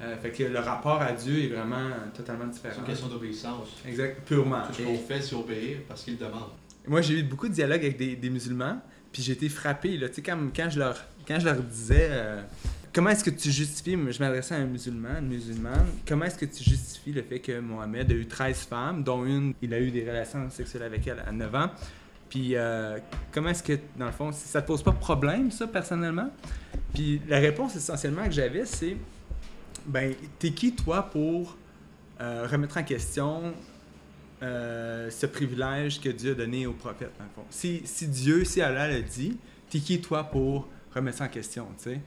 Euh, 0.00 0.16
fait 0.18 0.30
que 0.30 0.44
le 0.44 0.58
rapport 0.60 1.02
à 1.02 1.12
Dieu 1.12 1.42
est 1.44 1.48
vraiment 1.48 1.90
totalement 2.14 2.44
C'est 2.52 2.62
différent. 2.62 2.80
une 2.80 2.86
question 2.86 3.08
d'obéissance. 3.08 3.68
Exact, 3.86 4.20
purement. 4.24 4.62
Tout 4.68 4.74
ce 4.74 4.82
qu'on 4.82 4.96
fait, 4.98 5.20
c'est 5.20 5.34
obéir 5.34 5.78
parce 5.88 6.02
qu'il 6.04 6.16
demande. 6.16 6.50
moi, 6.86 7.00
j'ai 7.00 7.18
eu 7.18 7.22
beaucoup 7.24 7.48
de 7.48 7.54
dialogues 7.54 7.84
avec 7.84 7.96
des, 7.96 8.14
des 8.16 8.30
musulmans, 8.30 8.80
puis 9.12 9.22
j'ai 9.22 9.32
été 9.32 9.48
frappé, 9.48 9.96
là, 9.96 10.08
tu 10.08 10.16
sais, 10.16 10.22
quand, 10.22 10.38
quand, 10.54 10.70
je 10.70 10.78
leur, 10.78 10.96
quand 11.26 11.40
je 11.40 11.44
leur 11.46 11.56
disais 11.60 12.08
euh, 12.10 12.42
comment 12.92 13.10
est-ce 13.10 13.24
que 13.24 13.30
tu 13.30 13.50
justifies, 13.50 13.96
je 14.10 14.18
m'adressais 14.20 14.54
à 14.54 14.58
un 14.58 14.66
musulman, 14.66 15.18
une 15.20 15.28
musulmane, 15.28 15.86
comment 16.06 16.26
est-ce 16.26 16.38
que 16.38 16.46
tu 16.46 16.62
justifies 16.62 17.12
le 17.12 17.22
fait 17.22 17.40
que 17.40 17.58
Mohamed 17.58 18.10
a 18.12 18.14
eu 18.14 18.26
13 18.26 18.58
femmes, 18.60 19.02
dont 19.02 19.24
une, 19.24 19.52
il 19.62 19.74
a 19.74 19.80
eu 19.80 19.90
des 19.90 20.02
relations 20.08 20.48
sexuelles 20.50 20.84
avec 20.84 21.06
elle 21.08 21.22
à 21.26 21.32
9 21.32 21.54
ans, 21.56 21.70
puis 22.30 22.52
euh, 22.54 22.98
comment 23.32 23.48
est-ce 23.48 23.62
que, 23.62 23.72
dans 23.98 24.06
le 24.06 24.12
fond, 24.12 24.30
ça 24.32 24.62
te 24.62 24.66
pose 24.68 24.82
pas 24.82 24.90
de 24.92 24.98
problème, 24.98 25.50
ça, 25.50 25.66
personnellement? 25.66 26.30
Puis 26.94 27.20
la 27.28 27.38
réponse 27.38 27.74
essentiellement 27.76 28.24
que 28.24 28.32
j'avais, 28.32 28.64
c'est, 28.66 28.96
ben, 29.88 30.14
t'es 30.38 30.50
qui, 30.50 30.74
toi, 30.74 31.02
pour 31.02 31.56
euh, 32.20 32.46
remettre 32.50 32.76
en 32.76 32.82
question 32.82 33.54
euh, 34.42 35.10
ce 35.10 35.26
privilège 35.26 36.00
que 36.00 36.10
Dieu 36.10 36.32
a 36.32 36.34
donné 36.34 36.66
aux 36.66 36.74
prophètes, 36.74 37.12
dans 37.18 37.24
le 37.24 37.30
fond? 37.34 37.44
Si, 37.50 37.82
si 37.84 38.06
Dieu, 38.06 38.44
si 38.44 38.60
Allah 38.60 38.88
l'a 38.88 39.00
dit, 39.00 39.38
t'es 39.70 39.80
qui 39.80 40.00
toi 40.00 40.24
pour 40.24 40.68
remettre 40.94 41.18
ça 41.18 41.24
en 41.24 41.28
question, 41.28 41.66
tu 41.78 41.90
sais? 41.90 42.00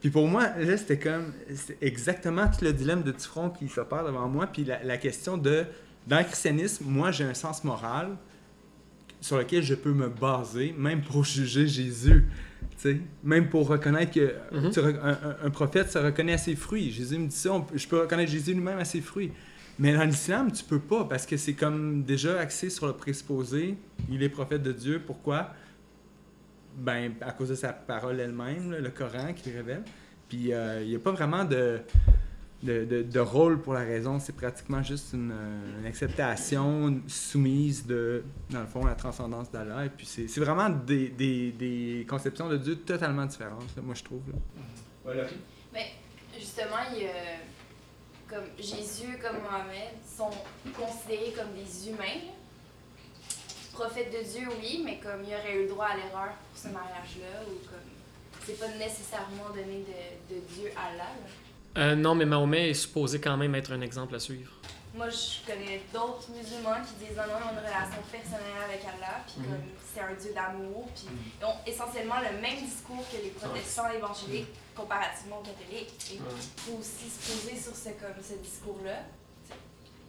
Puis 0.00 0.10
pour 0.10 0.28
moi, 0.28 0.48
là, 0.58 0.76
c'était 0.76 0.98
comme, 0.98 1.32
exactement 1.80 2.46
tout 2.48 2.64
le 2.64 2.72
dilemme 2.72 3.02
de 3.02 3.12
Tifron 3.12 3.50
qui 3.50 3.68
s'opère 3.68 4.04
devant 4.04 4.28
moi, 4.28 4.46
puis 4.46 4.64
la 4.64 4.96
question 4.98 5.38
de, 5.38 5.64
dans 6.06 6.18
le 6.18 6.24
christianisme, 6.24 6.84
moi, 6.86 7.10
j'ai 7.10 7.24
un 7.24 7.34
sens 7.34 7.64
moral 7.64 8.16
sur 9.20 9.38
lequel 9.38 9.62
je 9.62 9.74
peux 9.74 9.92
me 9.92 10.08
baser, 10.08 10.74
même 10.76 11.02
pour 11.02 11.24
juger 11.24 11.66
Jésus, 11.66 12.26
Même 13.24 13.48
pour 13.48 13.66
reconnaître 13.68 14.12
que 14.12 14.34
Mhm. 14.52 14.70
tu 14.70 14.80
un, 14.80 15.50
prophète 15.50 15.90
se 15.90 15.98
reconnaît 15.98 16.34
à 16.34 16.38
ses 16.38 16.54
fruits. 16.54 16.92
Jésus 16.92 17.18
me 17.18 17.26
dit 17.26 17.34
ça, 17.36 17.52
on 17.52 17.66
je 17.74 17.86
peux 17.88 18.00
reconnaître 18.00 18.30
Jésus 18.30 18.54
lui-même 18.54 18.78
à 18.78 18.84
ses 18.84 19.00
fruits. 19.00 19.32
Mais 19.78 19.92
dans 19.94 20.04
l'islam, 20.04 20.52
tu 20.52 20.64
peux 20.64 20.78
pas 20.78 21.04
parce 21.04 21.26
que 21.26 21.36
c'est 21.36 21.52
comme 21.54 22.02
déjà 22.04 22.38
axé 22.40 22.70
sur 22.70 22.86
le 22.86 22.92
présupposé. 22.92 23.76
Il 24.10 24.22
est 24.22 24.28
prophète 24.28 24.62
de 24.62 24.72
Dieu. 24.72 25.02
Pourquoi? 25.04 25.52
Ben, 26.78 27.12
à 27.20 27.32
cause 27.32 27.48
de 27.48 27.54
sa 27.54 27.72
parole 27.72 28.20
elle-même, 28.20 28.70
le 28.70 28.90
Coran 28.90 29.32
qui 29.34 29.50
le 29.50 29.56
révèle. 29.56 29.82
Puis 30.28 30.52
euh, 30.52 30.82
il 30.82 30.88
n'y 30.88 30.96
a 30.96 30.98
pas 30.98 31.12
vraiment 31.12 31.44
de, 31.44 31.80
de, 32.62 32.84
de- 32.84 33.02
de 33.02 33.20
rôle 33.20 33.60
pour 33.60 33.74
la 33.74 33.80
raison. 33.80 34.18
C'est 34.18 34.32
pratiquement 34.34 34.82
juste 34.82 35.12
une, 35.12 35.30
euh, 35.32 35.80
une 35.80 35.86
acceptation 35.86 37.00
soumise 37.06 37.86
de, 37.86 38.24
dans 38.50 38.60
le 38.60 38.66
fond, 38.66 38.84
la 38.84 38.94
transcendance 38.94 39.50
d'Allah. 39.50 39.84
Et 39.84 39.90
puis 39.90 40.06
c'est 40.06 40.26
vraiment 40.40 40.68
des, 40.70 41.08
des, 41.10 41.52
des 41.52 42.06
conceptions 42.08 42.48
de 42.48 42.56
Dieu 42.56 42.76
totalement 42.76 43.26
différentes, 43.26 43.74
là, 43.76 43.82
moi 43.82 43.94
je 43.94 44.02
trouve. 44.04 44.22
là. 44.28 44.38
Voilà. 45.04 45.24
Mais 45.72 45.86
justement, 46.38 46.76
il 46.94 47.02
y 47.02 47.06
a- 47.06 47.10
comme 48.28 48.44
Jésus 48.58 49.18
comme 49.22 49.36
Mohamed 49.42 49.94
sont 50.04 50.30
considérés 50.76 51.32
comme 51.36 51.52
des 51.54 51.88
humains. 51.88 52.32
Prophètes 53.72 54.10
de 54.10 54.24
Dieu, 54.28 54.48
oui, 54.60 54.82
mais 54.84 54.98
comme 54.98 55.22
il 55.22 55.34
aurait 55.34 55.54
eu 55.54 55.62
le 55.64 55.68
droit 55.68 55.86
à 55.86 55.96
l'erreur 55.96 56.32
pour 56.50 56.56
ce 56.58 56.68
mariage-là, 56.68 57.42
ou 57.46 57.54
comme 57.68 57.86
c'est 58.44 58.58
pas 58.58 58.68
nécessairement 58.78 59.50
donné 59.50 59.84
de, 59.84 60.34
de 60.34 60.40
Dieu 60.54 60.70
à 60.74 60.86
Allah. 60.92 61.04
là. 61.04 61.28
Euh, 61.76 61.94
non, 61.94 62.14
mais 62.14 62.24
Mahomet 62.24 62.70
est 62.70 62.74
supposé 62.74 63.20
quand 63.20 63.36
même 63.36 63.54
être 63.54 63.72
un 63.72 63.80
exemple 63.80 64.14
à 64.14 64.18
suivre. 64.18 64.50
Moi, 64.94 65.08
je 65.10 65.44
connais 65.46 65.82
d'autres 65.92 66.30
musulmans 66.30 66.80
qui 66.86 67.04
disent 67.04 67.16
non, 67.16 67.24
non, 67.24 67.36
ils 67.44 67.48
ont 67.48 67.52
une 67.52 67.58
relation 67.66 68.00
personnelle 68.10 68.62
avec 68.64 68.80
Allah, 68.84 69.20
puis 69.26 69.40
Mhm. 69.40 69.46
comme 69.46 69.64
c'est 69.92 70.00
un 70.00 70.14
Dieu 70.14 70.32
d'amour, 70.32 70.88
puis 70.94 71.04
ils 71.40 71.44
ont 71.44 71.56
essentiellement 71.66 72.16
le 72.20 72.40
même 72.40 72.56
discours 72.64 73.04
que 73.12 73.16
les 73.22 73.28
protestants 73.30 73.90
évangéliques 73.90 74.48
comparativement 74.74 75.40
aux 75.40 75.42
catholiques. 75.44 75.92
Et 76.12 76.14
il 76.14 76.20
faut 76.64 76.78
aussi 76.80 77.10
se 77.12 77.20
poser 77.30 77.60
sur 77.60 77.76
ce, 77.76 77.90
comme, 78.00 78.16
ce 78.22 78.34
discours-là. 78.40 79.04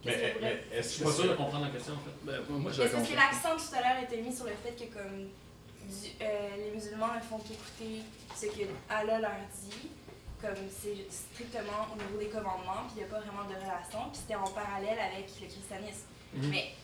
Mais, 0.06 0.12
que 0.12 0.18
vous 0.34 0.40
mais 0.40 0.62
Je 0.72 0.76
est-ce 0.78 0.88
suis 0.88 1.00
que 1.04 1.08
pas 1.08 1.14
sûr 1.14 1.24
de 1.28 1.34
comprendre 1.34 1.64
la 1.66 1.70
question 1.70 1.92
en 1.94 1.98
fait. 1.98 2.16
Ben, 2.22 2.40
moi, 2.48 2.72
je 2.72 2.82
parce 2.82 3.08
que 3.08 3.14
l'accent 3.14 3.56
tout 3.60 3.74
à 3.76 3.80
l'heure 3.82 4.02
était 4.04 4.22
mis 4.22 4.34
sur 4.34 4.44
le 4.46 4.52
fait 4.64 4.72
que 4.72 4.88
comme 4.94 5.28
du- 5.84 6.16
euh, 6.22 6.48
les 6.64 6.70
musulmans 6.70 7.12
ne 7.14 7.20
font 7.20 7.38
qu'écouter 7.44 8.04
ce 8.36 8.46
que 8.46 8.64
Allah 8.88 9.18
leur 9.18 9.36
dit, 9.52 9.88
comme 10.40 10.62
c'est 10.70 11.06
strictement 11.10 11.88
au 11.92 11.96
niveau 11.96 12.18
des 12.18 12.28
commandements, 12.28 12.86
puis 12.86 12.96
il 12.96 12.98
n'y 13.02 13.04
a 13.04 13.12
pas 13.12 13.20
vraiment 13.20 13.44
de 13.48 13.54
relation, 13.54 14.10
puis 14.10 14.20
c'était 14.22 14.36
en 14.36 14.48
parallèle 14.48 14.98
avec 14.98 15.28
le 15.40 15.46
christianisme. 15.46 16.06
Mhm. 16.34 16.50
Mais 16.50 16.74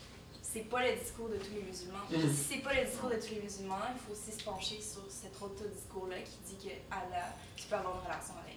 c'est 0.41 0.67
pas 0.69 0.83
le 0.83 0.95
discours 0.95 1.29
de 1.29 1.37
tous 1.37 1.53
les 1.55 1.63
musulmans. 1.63 2.05
Mhm. 2.09 2.29
Si 2.33 2.55
c'est 2.55 2.63
pas 2.63 2.73
le 2.73 2.85
discours 2.85 3.09
de 3.09 3.15
tous 3.15 3.33
les 3.35 3.41
musulmans, 3.41 3.87
il 3.93 3.99
faut 3.99 4.13
aussi 4.13 4.37
se 4.37 4.43
pencher 4.43 4.79
sur 4.81 5.03
cet 5.09 5.41
autre 5.41 5.63
discours-là 5.67 6.17
qui 6.19 6.55
dit 6.55 6.67
que 6.67 6.73
Allah, 6.91 7.35
tu 7.55 7.67
peux 7.67 7.75
avoir 7.75 7.95
une 7.95 8.07
relation 8.07 8.35
avec. 8.43 8.55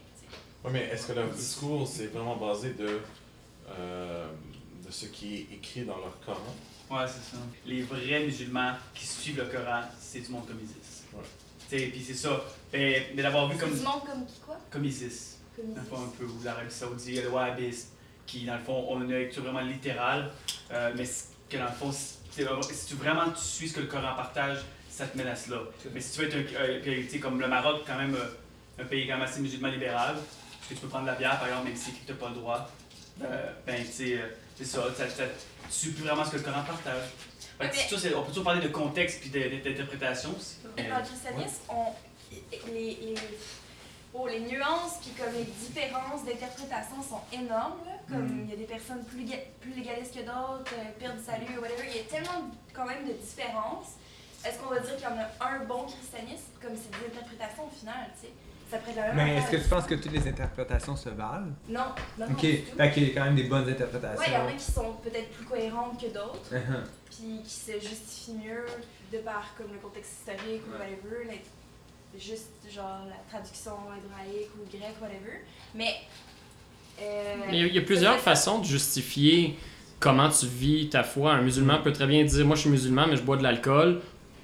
Ouais, 0.64 0.72
mais 0.72 0.84
est-ce 0.86 1.06
que 1.06 1.12
leur 1.12 1.28
discours, 1.28 1.86
c'est 1.86 2.06
vraiment 2.06 2.36
basé 2.36 2.72
de, 2.72 3.00
euh, 3.70 4.28
de 4.84 4.90
ce 4.90 5.06
qui 5.06 5.36
est 5.36 5.54
écrit 5.54 5.84
dans 5.84 5.98
leur 5.98 6.18
Coran? 6.20 6.54
Ouais, 6.90 7.06
c'est 7.06 7.36
ça. 7.36 7.40
Les 7.64 7.82
vrais 7.82 8.24
musulmans 8.24 8.74
qui 8.92 9.06
suivent 9.06 9.38
le 9.38 9.46
Coran, 9.46 9.82
c'est 10.00 10.20
du 10.20 10.30
monde 10.30 10.46
comme 10.48 10.58
ISIS. 10.60 11.04
Ouais. 11.12 11.22
Puis 11.68 12.04
c'est 12.06 12.14
ça. 12.14 12.40
Mais, 12.72 13.10
mais 13.14 13.22
d'avoir 13.22 13.48
vu 13.48 13.56
comme, 13.58 13.74
du 13.74 13.80
monde 13.80 14.04
comme 14.06 14.26
qui, 14.26 14.40
quoi? 14.44 14.56
comme 14.70 14.84
ISIS, 14.84 15.38
Comme 15.56 15.74
dans 15.74 15.76
le 15.76 15.80
Isis. 15.82 15.90
fond, 15.90 16.02
un 16.04 16.08
peu, 16.18 16.24
ou 16.24 16.42
l'Arabie 16.44 16.70
Saoudite, 16.70 17.22
le 17.24 17.30
wahhabisme, 17.30 17.88
qui, 18.26 18.44
dans 18.44 18.54
le 18.56 18.62
fond, 18.62 18.86
ont 18.90 19.00
une 19.02 19.10
lecture 19.10 19.42
vraiment 19.42 19.60
littérale, 19.60 20.30
euh, 20.72 20.92
mais 20.96 21.04
que, 21.48 21.56
dans 21.56 21.64
le 21.64 21.70
fond, 21.72 21.92
si 21.92 22.14
c'est 22.30 22.42
vraiment- 22.44 22.62
si 22.62 22.86
tu 22.86 22.94
vraiment 22.94 23.30
tu 23.30 23.42
suis 23.42 23.68
ce 23.68 23.74
que 23.74 23.80
le 23.80 23.86
Coran 23.86 24.14
partage, 24.14 24.58
ça 24.90 25.06
te 25.06 25.16
mène 25.16 25.28
à 25.28 25.36
cela. 25.36 25.60
Mais 25.94 26.00
si 26.00 26.12
tu 26.12 26.20
veux 26.20 26.28
être 26.28 26.36
un, 26.36 26.60
euh, 26.60 26.80
puis, 26.82 27.04
tu 27.04 27.10
sais, 27.12 27.18
comme 27.20 27.40
le 27.40 27.48
Maroc, 27.48 27.82
quand 27.86 27.96
même, 27.96 28.14
euh, 28.14 28.82
un 28.82 28.84
pays 28.84 29.06
quand 29.06 29.14
même 29.14 29.22
assez 29.26 29.40
musulman 29.40 29.68
libéral, 29.68 30.14
parce 30.16 30.68
que 30.68 30.74
tu 30.74 30.80
peux 30.80 30.88
prendre 30.88 31.06
de 31.06 31.10
la 31.10 31.16
bière, 31.16 31.38
par 31.38 31.48
exemple, 31.48 31.68
même 31.68 31.76
si 31.76 31.92
tu 31.92 32.12
n'as 32.12 32.18
pas 32.18 32.28
le 32.28 32.34
droit, 32.34 32.70
euh, 33.22 33.52
ben, 33.66 33.84
tu 33.84 33.90
sais, 33.92 34.18
euh, 34.18 34.26
c'est 34.56 34.64
ça, 34.64 34.82
ça, 34.96 35.08
ça- 35.08 35.24
tu 35.68 35.72
suis 35.74 35.90
plus 35.90 36.04
vraiment 36.04 36.24
ce 36.24 36.30
que 36.32 36.36
le 36.36 36.42
Coran 36.42 36.62
partage. 36.62 37.08
Fait 37.58 37.68
que 37.70 38.14
on 38.14 38.22
peut 38.22 38.28
toujours 38.28 38.44
parler 38.44 38.60
de 38.62 38.68
contexte 38.72 39.20
puis 39.20 39.30
d'interprétation 39.30 40.30
aussi. 40.36 40.56
Dans 40.76 40.98
le 40.98 41.04
christianisme, 41.04 41.60
on, 41.68 41.86
les, 42.72 42.94
les, 43.00 43.14
oh, 44.14 44.26
les 44.28 44.40
nuances 44.40 44.98
puis 45.00 45.10
comme 45.18 45.32
les 45.34 45.44
différences 45.44 46.24
d'interprétation 46.24 47.02
sont 47.02 47.20
énormes. 47.32 47.80
là. 47.86 47.92
Comme 48.08 48.26
Mm. 48.26 48.44
il 48.44 48.50
y 48.50 48.52
a 48.54 48.56
des 48.56 48.64
personnes 48.64 49.04
plus, 49.04 49.24
plus 49.60 49.72
légalistes 49.72 50.14
que 50.14 50.20
d'autres, 50.20 50.72
euh, 50.74 50.90
pire 50.98 51.12
du 51.14 51.22
salut, 51.22 51.58
whatever. 51.60 51.84
Il 51.90 51.96
y 51.96 52.00
a 52.00 52.04
tellement 52.04 52.48
quand 52.72 52.86
même 52.86 53.06
de 53.06 53.12
différences. 53.12 53.96
Est-ce 54.46 54.58
qu'on 54.58 54.70
va 54.70 54.78
dire 54.80 54.94
qu'il 54.96 55.04
y 55.04 55.08
en 55.08 55.18
a 55.18 55.50
un 55.50 55.64
bon 55.64 55.82
christianisme? 55.84 56.52
Comme 56.62 56.72
c'est 56.76 56.90
des 56.90 57.06
interprétations 57.18 57.66
au 57.66 57.70
final, 57.70 58.08
tu 58.20 58.28
sais? 58.28 58.32
Ça 58.70 58.78
prête 58.78 58.96
la 58.96 59.14
même 59.14 59.16
Mais 59.16 59.36
est-ce 59.36 59.50
que 59.50 59.56
tu 59.56 59.68
penses 59.68 59.84
que 59.86 59.94
toutes 59.94 60.12
les 60.12 60.28
interprétations 60.28 60.94
se 60.96 61.08
valent? 61.08 61.46
Non, 61.68 61.80
non, 62.18 62.26
non. 62.26 62.32
Ok, 62.32 62.40
du 62.40 62.60
tout. 62.62 62.76
fait 62.76 62.92
qu'il 62.92 63.08
y 63.08 63.10
a 63.10 63.14
quand 63.14 63.24
même 63.24 63.34
des 63.36 63.44
bonnes 63.44 63.68
interprétations. 63.68 64.18
Ouais, 64.20 64.26
il 64.28 64.32
y 64.34 64.36
en 64.36 64.46
a 64.46 64.52
qui 64.52 64.72
sont 64.72 64.92
peut-être 65.02 65.30
plus 65.30 65.46
cohérentes 65.46 66.00
que 66.00 66.06
d'autres. 66.06 66.52
Uh-huh. 66.52 66.84
puis 67.10 67.40
qui 67.42 67.50
se 67.50 67.72
justifie 67.72 68.32
mieux 68.34 68.66
de 69.12 69.18
par 69.18 69.54
comme 69.56 69.72
le 69.72 69.78
contexte 69.78 70.12
historique 70.20 70.62
ou 70.68 70.72
whatever, 70.72 71.24
like, 71.26 71.44
juste 72.18 72.50
genre 72.74 73.06
la 73.08 73.16
traduction 73.30 73.72
hébraïque 73.96 74.50
ou 74.60 74.68
grecque, 74.76 74.96
whatever. 75.00 75.40
Mais. 75.74 75.94
euh, 77.00 77.36
Mais 77.50 77.58
il 77.60 77.74
y 77.74 77.78
a- 77.78 77.82
plusieurs 77.82 78.18
façons 78.18 78.58
de 78.58 78.64
justifier 78.66 79.58
comment 80.00 80.28
tu 80.28 80.46
vis 80.46 80.88
ta 80.90 81.02
foi. 81.04 81.32
Un 81.32 81.42
musulman 81.42 81.80
peut 81.82 81.92
très 81.92 82.06
bien 82.06 82.22
dire 82.24 82.44
Moi, 82.44 82.56
je 82.56 82.62
suis 82.62 82.70
musulman, 82.70 83.06
mais 83.08 83.16
je 83.16 83.22
bois 83.22 83.36
de 83.36 83.42
l'alcool 83.42 84.00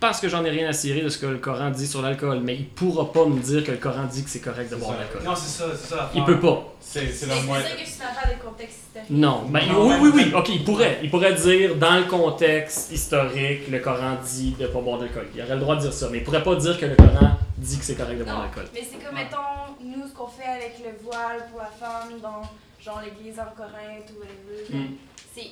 parce 0.08 0.20
que 0.20 0.28
j'en 0.28 0.44
ai 0.44 0.50
rien 0.50 0.68
à 0.68 0.72
cirer 0.72 1.00
de 1.02 1.08
ce 1.08 1.18
que 1.18 1.26
le 1.26 1.38
Coran 1.38 1.70
dit 1.70 1.86
sur 1.86 2.02
l'alcool. 2.02 2.40
Mais 2.42 2.54
il 2.56 2.66
pourra 2.66 3.12
pas 3.12 3.24
me 3.26 3.38
dire 3.40 3.64
que 3.64 3.70
le 3.72 3.76
Coran 3.78 4.04
dit 4.04 4.22
que 4.24 4.30
c'est 4.30 4.40
correct 4.40 4.70
de 4.70 4.76
boire 4.76 4.92
de 4.92 4.96
ça. 4.96 5.02
l'alcool. 5.02 5.22
Non, 5.24 5.34
c'est 5.36 5.48
ça, 5.62 5.64
c'est 5.76 5.88
ça. 5.94 6.10
Il 6.14 6.24
peut 6.24 6.40
pas. 6.40 6.74
C'est 6.80 7.06
c'est 7.08 7.26
sûr 7.26 7.36
que 7.44 7.80
je 7.80 7.84
suis 7.90 8.02
en 8.02 8.14
train 8.14 8.28
de 8.34 8.40
contexte 8.42 8.78
historique. 8.86 9.10
Non. 9.10 9.42
Ben, 9.48 9.66
Non, 9.66 9.86
oui, 9.88 9.94
oui, 10.00 10.10
oui. 10.14 10.32
Ok, 10.34 10.48
il 10.50 10.64
pourrait. 10.64 10.98
Il 11.02 11.10
pourrait 11.10 11.34
dire 11.34 11.74
dans 11.76 11.96
le 11.96 12.04
contexte 12.04 12.92
historique, 12.92 13.68
le 13.70 13.78
Coran 13.80 14.16
dit 14.24 14.54
de 14.58 14.66
pas 14.66 14.80
boire 14.80 14.98
d'alcool. 14.98 15.26
Il 15.34 15.42
aurait 15.42 15.54
le 15.54 15.60
droit 15.60 15.76
de 15.76 15.80
dire 15.82 15.92
ça. 15.92 16.08
Mais 16.10 16.18
il 16.18 16.24
pourrait 16.24 16.42
pas 16.42 16.54
dire 16.56 16.78
que 16.78 16.86
le 16.86 16.96
Coran 16.96 17.30
dit 17.58 17.78
que 17.78 17.84
c'est 17.84 17.94
correct 17.96 18.18
de 18.18 18.24
boire 18.24 18.42
d'alcool. 18.42 18.64
mais 18.74 18.80
c'est 18.82 18.98
comme, 19.04 19.14
Ouais. 19.16 19.24
mettons, 19.24 19.74
nous, 19.82 20.06
ce 20.06 20.12
qu'on 20.14 20.26
fait 20.28 20.46
avec 20.48 20.76
le 20.84 21.02
voile 21.04 21.46
pour 21.50 21.60
la 21.60 21.66
femme 21.86 22.20
dans, 22.22 22.42
genre, 22.84 23.00
l'église 23.04 23.38
en 23.40 23.44
Corinthe 23.56 24.10
ou 24.14 24.20
whatever, 24.20 24.78
Mm. 24.78 24.94
c'est, 25.34 25.48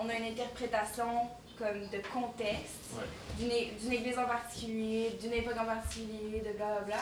on 0.00 0.08
a 0.08 0.14
une 0.14 0.32
interprétation 0.32 1.04
comme 1.60 1.82
de 1.92 2.02
contexte 2.12 2.80
Ouais. 2.96 3.04
d'une 3.80 3.92
église 3.92 4.18
en 4.18 4.24
particulier, 4.26 5.12
d'une 5.22 5.32
époque 5.34 5.54
en 5.60 5.64
particulier, 5.66 6.40
de 6.44 6.56
blablabla. 6.56 6.96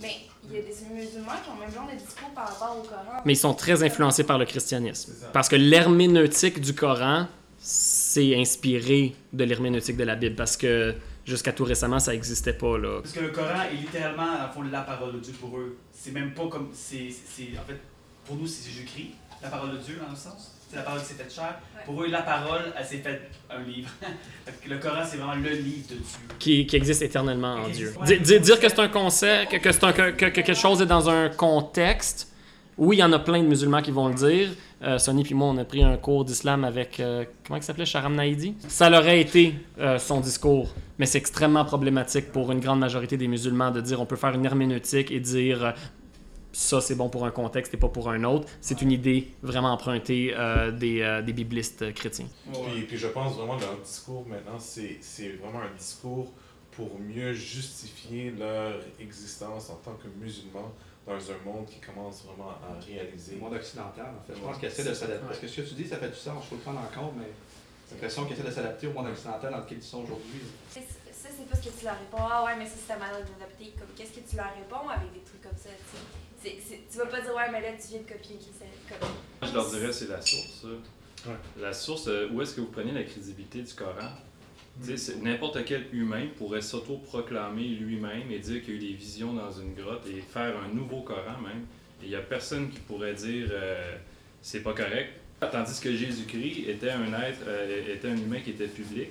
Mais 0.00 0.12
il 0.44 0.54
y 0.54 0.58
a 0.58 0.62
des 0.62 0.74
musulmans 0.94 1.32
qui 1.44 1.50
ont 1.50 1.56
même 1.56 1.72
genre 1.72 1.86
de 1.92 1.96
discours 1.96 2.30
par 2.34 2.48
rapport 2.48 2.76
au 2.78 2.82
Coran. 2.82 3.20
Mais 3.24 3.32
ils 3.34 3.36
sont 3.36 3.54
très 3.54 3.82
influencés 3.82 4.24
par 4.24 4.38
le 4.38 4.44
christianisme. 4.46 5.12
Parce 5.32 5.48
que 5.48 5.56
l'herméneutique 5.56 6.60
du 6.60 6.74
Coran, 6.74 7.26
c'est 7.58 8.36
inspiré 8.38 9.14
de 9.32 9.44
l'herméneutique 9.44 9.96
de 9.96 10.04
la 10.04 10.14
Bible. 10.16 10.36
Parce 10.36 10.56
que 10.56 10.94
jusqu'à 11.26 11.52
tout 11.52 11.64
récemment, 11.64 11.98
ça 11.98 12.12
n'existait 12.12 12.52
pas. 12.52 12.78
Là. 12.78 13.00
Parce 13.02 13.12
que 13.12 13.20
le 13.20 13.30
Coran 13.30 13.62
est 13.72 13.74
littéralement, 13.76 14.32
le 14.46 14.52
fond, 14.52 14.62
la 14.62 14.82
parole 14.82 15.14
de 15.14 15.18
Dieu 15.20 15.32
pour 15.40 15.58
eux. 15.58 15.76
C'est 15.92 16.12
même 16.12 16.32
pas 16.32 16.46
comme. 16.48 16.70
c'est 16.72 17.08
c'est- 17.10 17.58
En 17.58 17.64
fait, 17.66 17.78
pour 18.24 18.36
nous, 18.36 18.46
c'est 18.46 18.70
Jésus-Christ, 18.70 19.10
la 19.42 19.48
parole 19.48 19.72
de 19.72 19.78
Dieu, 19.78 19.98
dans 20.00 20.10
le 20.10 20.16
sens. 20.16 20.54
C'est 20.68 20.76
la 20.76 20.82
parole 20.82 21.00
qui 21.00 21.06
s'est 21.06 21.14
faite 21.14 21.32
chair. 21.34 21.58
Ouais. 21.74 21.82
Pour 21.86 22.02
eux, 22.02 22.08
la 22.08 22.22
parole, 22.22 22.60
elle 22.78 22.84
s'est 22.84 22.98
faite 22.98 23.30
un 23.50 23.62
livre. 23.62 23.88
Le 24.68 24.76
Coran, 24.78 25.00
c'est 25.06 25.16
vraiment 25.16 25.34
le 25.34 25.50
livre 25.50 25.88
de 25.88 25.94
Dieu. 25.94 26.04
Qui, 26.38 26.66
qui 26.66 26.76
existe 26.76 27.00
éternellement 27.02 27.54
en 27.54 27.68
Dieu. 27.68 27.94
dire 28.40 28.60
que 28.60 28.68
c'est 28.68 28.78
un 28.80 28.88
concept, 28.88 29.50
que, 29.52 29.56
que, 29.56 29.72
c'est 29.72 29.84
un- 29.84 29.92
que- 29.92 30.10
que- 30.10 30.26
que 30.26 30.40
quelque 30.40 30.54
chose 30.54 30.82
est 30.82 30.86
dans 30.86 31.08
un 31.08 31.30
contexte, 31.30 32.30
oui, 32.76 32.96
il 32.96 33.00
y 33.00 33.02
en 33.02 33.12
a 33.12 33.18
plein 33.18 33.42
de 33.42 33.48
musulmans 33.48 33.80
qui 33.82 33.90
vont 33.90 34.08
le 34.08 34.14
dire. 34.14 34.50
Euh, 34.82 34.98
Sonny 34.98 35.24
puis 35.24 35.34
moi, 35.34 35.48
on 35.48 35.56
a 35.56 35.64
pris 35.64 35.82
un 35.82 35.96
cours 35.96 36.24
d'islam 36.24 36.62
avec, 36.64 37.00
euh, 37.00 37.24
comment 37.46 37.56
il 37.58 37.62
s'appelait, 37.62 37.86
Sharam 37.86 38.14
Naïdi. 38.14 38.54
Ça 38.68 38.88
l'aurait 38.88 39.20
été 39.20 39.54
euh, 39.80 39.98
son 39.98 40.20
discours, 40.20 40.72
mais 40.98 41.06
c'est 41.06 41.18
extrêmement 41.18 41.64
problématique 41.64 42.30
pour 42.30 42.52
une 42.52 42.60
grande 42.60 42.78
majorité 42.78 43.16
des 43.16 43.26
musulmans 43.26 43.70
de 43.72 43.80
dire 43.80 44.00
on 44.00 44.06
peut 44.06 44.14
faire 44.16 44.34
une 44.34 44.44
herméneutique 44.44 45.10
et 45.10 45.18
dire 45.18 45.64
euh, 45.64 45.70
ça 46.58 46.80
c'est 46.80 46.96
bon 46.96 47.08
pour 47.08 47.24
un 47.24 47.30
contexte 47.30 47.72
et 47.74 47.76
pas 47.76 47.88
pour 47.88 48.10
un 48.10 48.24
autre. 48.24 48.48
C'est 48.60 48.82
une 48.82 48.90
idée 48.90 49.28
vraiment 49.42 49.72
empruntée 49.72 50.34
euh, 50.36 50.72
des, 50.72 51.00
euh, 51.02 51.22
des 51.22 51.32
biblistes 51.32 51.82
euh, 51.82 51.92
chrétiens. 51.92 52.26
Puis, 52.52 52.82
puis 52.82 52.96
je 52.98 53.06
pense 53.06 53.36
vraiment 53.36 53.56
que 53.56 53.62
leur 53.62 53.78
discours 53.78 54.26
maintenant, 54.26 54.58
c'est 54.58 54.98
c'est 55.00 55.28
vraiment 55.36 55.60
un 55.60 55.76
discours 55.76 56.32
pour 56.72 56.98
mieux 56.98 57.32
justifier 57.32 58.32
leur 58.36 58.80
existence 58.98 59.70
en 59.70 59.76
tant 59.76 59.94
que 59.94 60.08
musulmans 60.20 60.72
dans 61.06 61.14
un 61.14 61.38
monde 61.44 61.66
qui 61.66 61.78
commence 61.78 62.24
vraiment 62.24 62.50
à 62.50 62.84
réaliser. 62.84 63.36
Le 63.36 63.40
monde 63.40 63.54
occidental, 63.54 64.06
en 64.06 64.26
fait. 64.26 64.34
Je 64.36 64.44
pense 64.44 64.58
qu'il 64.58 64.68
essaie 64.68 64.84
de 64.84 64.94
s'adapter. 64.94 65.26
Parce 65.26 65.38
que 65.38 65.48
ce 65.48 65.60
que 65.60 65.68
tu 65.68 65.74
dis, 65.74 65.86
ça 65.86 65.96
fait 65.96 66.10
du 66.10 66.16
sens, 66.16 66.44
je 66.44 66.50
peux 66.50 66.56
le 66.56 66.62
prendre 66.62 66.80
en 66.80 66.90
compte, 67.00 67.14
mais 67.16 67.30
j'ai 67.88 67.94
l'impression 67.94 68.26
qu'il 68.26 68.34
essaie 68.34 68.46
de 68.46 68.50
s'adapter 68.50 68.86
au 68.88 68.92
monde 68.92 69.06
occidental 69.06 69.50
dans 69.52 69.58
lequel 69.58 69.78
ils 69.78 69.82
sont 69.82 70.02
aujourd'hui. 70.02 70.42
Ça, 70.70 70.80
c'est 71.36 71.48
pas 71.48 71.56
ce 71.56 71.68
que 71.68 71.78
tu 71.78 71.84
leur 71.84 71.98
réponds. 71.98 72.18
Ah 72.20 72.44
ouais, 72.44 72.56
mais 72.58 72.66
ça, 72.66 72.74
c'est 72.78 72.92
ta 72.92 72.98
manière 72.98 73.20
d'adapter. 73.20 73.74
Comme, 73.78 73.88
qu'est-ce 73.96 74.12
que 74.12 74.28
tu 74.28 74.36
leur 74.36 74.52
réponds 74.54 74.88
avec 74.88 75.12
des 75.12 75.22
trucs 75.22 75.42
comme 75.42 75.56
ça, 75.56 75.70
tu 76.42 76.98
vas 76.98 77.06
pas 77.06 77.20
dire, 77.20 77.34
ouais, 77.34 77.50
mais 77.52 77.60
là, 77.60 77.68
tu 77.80 77.88
viens 77.88 78.00
de 78.00 78.08
copier 78.08 78.36
qui 78.36 78.48
c'est. 78.58 78.98
Comme... 78.98 79.08
Je 79.48 79.54
leur 79.54 79.70
dirais 79.70 79.92
c'est 79.92 80.08
la 80.08 80.20
source. 80.20 80.64
Ouais. 81.26 81.32
La 81.60 81.72
source, 81.72 82.06
euh, 82.08 82.28
où 82.32 82.40
est-ce 82.42 82.54
que 82.54 82.60
vous 82.60 82.68
prenez 82.68 82.92
la 82.92 83.02
crédibilité 83.02 83.62
du 83.62 83.72
Coran? 83.74 84.10
Tu 84.80 84.90
sais, 84.90 84.96
c'est- 84.96 85.16
N'importe 85.16 85.64
quel 85.64 85.86
humain 85.92 86.26
pourrait 86.36 86.60
s'auto-proclamer 86.60 87.64
lui-même 87.64 88.30
et 88.30 88.38
dire 88.38 88.62
qu'il 88.62 88.74
a 88.74 88.76
eu 88.76 88.78
des 88.78 88.92
visions 88.92 89.32
dans 89.32 89.50
une 89.50 89.74
grotte 89.74 90.06
et 90.06 90.20
faire 90.20 90.54
un 90.58 90.72
nouveau 90.72 91.00
Coran 91.00 91.40
même. 91.42 91.66
Et 92.00 92.04
il 92.04 92.08
n'y 92.10 92.14
a 92.14 92.20
personne 92.20 92.70
qui 92.70 92.78
pourrait 92.80 93.14
dire 93.14 93.48
euh, 93.50 93.96
c'est 94.40 94.62
pas 94.62 94.72
correct. 94.74 95.10
Tandis 95.40 95.80
que 95.80 95.94
Jésus-Christ 95.94 96.68
était 96.68 96.90
un 96.90 97.12
être, 97.20 97.40
euh, 97.46 97.94
était 97.94 98.08
un 98.08 98.16
humain 98.16 98.40
qui 98.40 98.50
était 98.50 98.66
public. 98.68 99.08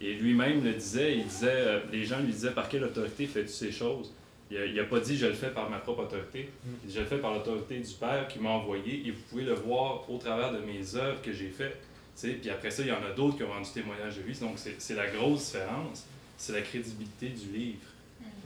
Et 0.00 0.14
lui-même 0.14 0.62
le 0.64 0.72
disait, 0.74 1.16
il 1.18 1.24
disait, 1.26 1.48
euh, 1.50 1.80
les 1.90 2.04
gens 2.04 2.20
lui 2.20 2.32
disaient 2.32 2.52
par 2.52 2.68
quelle 2.68 2.84
autorité 2.84 3.26
fais-tu 3.26 3.48
ces 3.48 3.72
choses 3.72 4.12
Il 4.50 4.74
n'a 4.74 4.84
pas 4.84 5.00
dit 5.00 5.16
je 5.16 5.26
le 5.26 5.34
fais 5.34 5.50
par 5.50 5.68
ma 5.68 5.78
propre 5.78 6.04
autorité. 6.04 6.48
Il 6.84 6.88
dit, 6.88 6.94
je 6.94 7.00
le 7.00 7.06
fais 7.06 7.18
par 7.18 7.34
l'autorité 7.34 7.78
du 7.80 7.92
Père 7.94 8.26
qui 8.28 8.38
m'a 8.38 8.50
envoyé 8.50 9.06
et 9.06 9.10
vous 9.10 9.20
pouvez 9.28 9.44
le 9.44 9.54
voir 9.54 10.08
au 10.10 10.16
travers 10.18 10.52
de 10.52 10.58
mes 10.60 10.94
œuvres 10.96 11.20
que 11.20 11.32
j'ai 11.32 11.50
faites. 11.50 11.76
Puis 12.20 12.50
après 12.50 12.70
ça, 12.70 12.82
il 12.82 12.88
y 12.88 12.92
en 12.92 13.04
a 13.04 13.10
d'autres 13.14 13.36
qui 13.36 13.42
ont 13.44 13.52
rendu 13.52 13.68
témoignage 13.72 14.16
de 14.16 14.22
lui. 14.22 14.34
Donc 14.38 14.56
c'est 14.56 14.94
la 14.94 15.06
grosse 15.08 15.46
différence. 15.52 16.06
C'est 16.36 16.52
la 16.52 16.62
crédibilité 16.62 17.28
du 17.28 17.52
livre. 17.56 17.78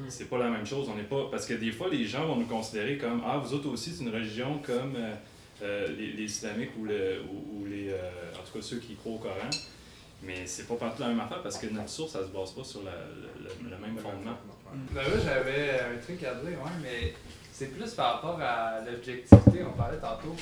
C'est 0.08 0.28
pas 0.28 0.38
la 0.38 0.48
même 0.50 0.66
chose. 0.66 0.88
On 0.90 0.96
n'est 0.96 1.02
pas 1.04 1.28
parce 1.30 1.46
que 1.46 1.54
des 1.54 1.70
fois 1.70 1.88
les 1.88 2.04
gens 2.04 2.26
vont 2.26 2.36
nous 2.36 2.46
considérer 2.46 2.98
comme 2.98 3.22
ah 3.24 3.38
vous 3.38 3.54
autres 3.54 3.68
aussi 3.68 3.90
c'est 3.92 4.02
une 4.02 4.10
religion 4.12 4.58
comme 4.58 4.96
euh, 4.96 5.14
euh, 5.62 5.86
les, 5.96 6.12
les 6.14 6.24
islamiques 6.24 6.70
ou, 6.78 6.84
le, 6.84 7.20
ou, 7.30 7.60
ou 7.60 7.66
les 7.66 7.90
euh, 7.90 7.98
en 8.34 8.42
tout 8.44 8.58
cas 8.58 8.62
ceux 8.62 8.78
qui 8.78 8.94
croient 8.96 9.14
au 9.14 9.18
Coran. 9.18 9.50
Mais 10.24 10.46
c'est 10.46 10.66
pas 10.66 10.74
partout 10.76 11.02
la 11.02 11.08
même 11.08 11.20
affaire 11.20 11.42
parce 11.42 11.58
que 11.58 11.66
notre 11.66 11.88
source, 11.88 12.12
ça 12.12 12.22
se 12.24 12.28
base 12.32 12.52
pas 12.52 12.64
sur 12.64 12.82
la- 12.84 12.90
le- 12.90 13.70
le 13.70 13.76
même 13.78 13.96
fondement. 13.98 14.36
Ben 14.72 15.02
là, 15.02 15.18
j'avais 15.22 15.80
un 15.80 15.98
truc 16.02 16.22
à 16.24 16.34
dire, 16.34 16.58
ouais, 16.58 16.70
mais 16.82 17.14
c'est 17.52 17.66
plus 17.66 17.92
par 17.92 18.14
rapport 18.14 18.40
à 18.40 18.80
l'objectivité, 18.80 19.62
on 19.64 19.76
parlait 19.76 19.98
tantôt. 19.98 20.34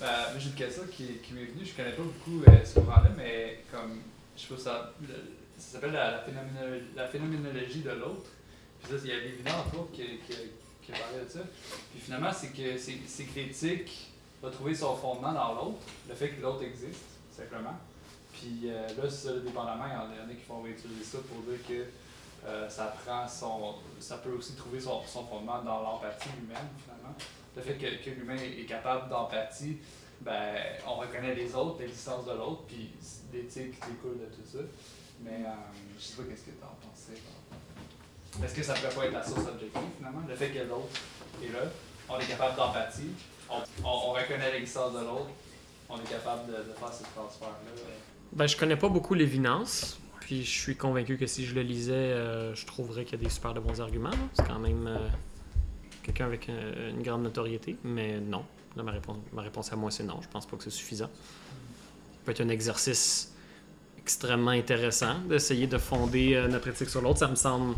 Moi, 0.00 0.38
j'ai 0.38 0.48
une 0.48 0.54
question 0.54 0.82
qui, 0.90 1.32
m'est 1.32 1.44
venue, 1.44 1.64
je 1.64 1.74
connais 1.74 1.92
pas 1.92 2.02
beaucoup 2.02 2.42
euh, 2.46 2.64
ce 2.64 2.80
courant-là, 2.80 3.10
mais 3.16 3.60
comme, 3.72 4.00
je 4.36 4.46
pas, 4.46 4.60
ça, 4.60 4.92
ça 5.56 5.72
s'appelle 5.72 5.92
la, 5.92 6.10
la, 6.10 6.18
phénoménolo- 6.18 6.82
la 6.94 7.08
phénoménologie 7.08 7.80
de 7.80 7.90
l'autre. 7.90 8.30
Puis 8.82 8.92
ça, 8.92 8.98
il 9.02 9.10
y 9.10 9.48
a 9.48 9.58
entre 9.58 9.78
autres, 9.78 9.92
qui, 9.92 10.02
qui, 10.82 10.92
parlait 10.92 11.24
de 11.24 11.30
ça. 11.30 11.40
Puis 11.92 12.00
finalement, 12.00 12.32
c'est 12.32 12.48
que 12.48 12.76
c'est 12.76 12.98
c'est 13.06 13.24
que 13.24 13.36
l'éthique 13.36 14.10
va 14.42 14.50
trouver 14.50 14.74
son 14.74 14.94
fondement 14.96 15.32
dans 15.32 15.54
l'autre, 15.54 15.78
le 16.06 16.14
fait 16.14 16.30
que 16.30 16.42
l'autre 16.42 16.64
existe, 16.64 17.06
simplement. 17.30 17.78
Puis 18.34 18.64
euh, 18.66 18.86
là, 19.02 19.08
ça, 19.08 19.32
dépendamment, 19.38 19.84
en 19.84 20.10
il 20.12 20.18
y 20.18 20.20
en 20.20 20.28
a 20.28 20.34
qui 20.34 20.46
vont 20.46 20.66
utiliser 20.66 21.04
ça 21.04 21.18
pour 21.26 21.38
dire 21.50 21.66
que 21.66 21.86
euh, 22.46 22.68
ça 22.68 22.94
prend 23.04 23.26
son. 23.26 23.74
ça 24.00 24.18
peut 24.18 24.32
aussi 24.32 24.54
trouver 24.54 24.80
son, 24.80 25.00
fondement 25.02 25.62
dans 25.62 25.82
l'empathie 25.82 26.28
humaine, 26.42 26.68
finalement. 26.82 27.14
Le 27.56 27.62
fait 27.62 27.74
que, 27.74 28.04
que 28.04 28.10
l'humain 28.10 28.36
est 28.36 28.66
capable 28.66 29.08
d'empathie, 29.08 29.78
ben, 30.20 30.54
on 30.86 30.96
reconnaît 30.96 31.34
les 31.34 31.54
autres, 31.54 31.80
l'existence 31.80 32.26
de 32.26 32.32
l'autre, 32.32 32.62
puis 32.66 32.90
l'éthique 33.32 33.74
découle 33.86 34.18
de 34.18 34.26
tout 34.26 34.44
ça. 34.44 34.58
Mais 35.22 35.44
euh, 35.44 35.50
je 35.98 36.02
sais 36.02 36.16
pas 36.16 36.22
qu'est-ce 36.28 36.42
que 36.42 36.50
tu 36.50 36.64
en 36.64 36.88
pensais. 36.88 37.20
Est-ce 38.44 38.54
que 38.54 38.62
ça 38.62 38.74
pourrait 38.74 38.94
pas 38.94 39.06
être 39.06 39.12
la 39.12 39.22
source 39.24 39.46
objective, 39.46 39.82
finalement? 39.96 40.22
Le 40.28 40.34
fait 40.34 40.50
que 40.50 40.58
l'autre 40.58 40.88
est 41.42 41.52
là, 41.52 41.70
on 42.08 42.18
est 42.18 42.26
capable 42.26 42.56
d'empathie, 42.56 43.10
on, 43.48 43.58
on, 43.84 43.88
on 43.88 44.12
reconnaît 44.12 44.52
l'existence 44.52 44.92
de 44.92 45.00
l'autre, 45.00 45.30
on 45.88 45.96
est 45.96 46.10
capable 46.10 46.46
de, 46.48 46.72
faire 46.72 46.92
ce 46.92 47.04
transfert-là. 47.14 47.70
Ben, 48.32 48.46
je 48.46 48.56
connais 48.56 48.76
pas 48.76 48.88
beaucoup 48.88 49.14
Lévinance. 49.14 49.98
Puis 50.24 50.42
je 50.42 50.50
suis 50.50 50.74
convaincu 50.74 51.18
que 51.18 51.26
si 51.26 51.44
je 51.44 51.54
le 51.54 51.60
lisais, 51.60 51.92
euh, 51.92 52.54
je 52.54 52.64
trouverais 52.64 53.04
qu'il 53.04 53.20
y 53.20 53.20
a 53.20 53.24
des 53.24 53.30
super 53.30 53.52
de 53.52 53.60
bons 53.60 53.82
arguments. 53.82 54.08
C'est 54.32 54.46
quand 54.46 54.58
même 54.58 54.86
euh, 54.86 55.08
quelqu'un 56.02 56.24
avec 56.24 56.48
euh, 56.48 56.92
une 56.92 57.02
grande 57.02 57.24
notoriété. 57.24 57.76
Mais 57.84 58.20
non. 58.20 58.42
Là, 58.74 58.84
ma, 58.84 58.92
réponse, 58.92 59.18
ma 59.34 59.42
réponse 59.42 59.70
à 59.70 59.76
moi, 59.76 59.90
c'est 59.90 60.02
non. 60.02 60.22
Je 60.22 60.28
pense 60.28 60.46
pas 60.46 60.56
que 60.56 60.62
c'est 60.62 60.70
suffisant. 60.70 61.10
Ça 61.12 62.20
peut 62.24 62.30
être 62.30 62.40
un 62.40 62.48
exercice 62.48 63.34
extrêmement 63.98 64.52
intéressant 64.52 65.18
d'essayer 65.28 65.66
de 65.66 65.76
fonder 65.76 66.42
notre 66.48 66.68
éthique 66.68 66.88
sur 66.88 67.02
l'autre. 67.02 67.18
Ça 67.18 67.28
me 67.28 67.34
semble 67.34 67.76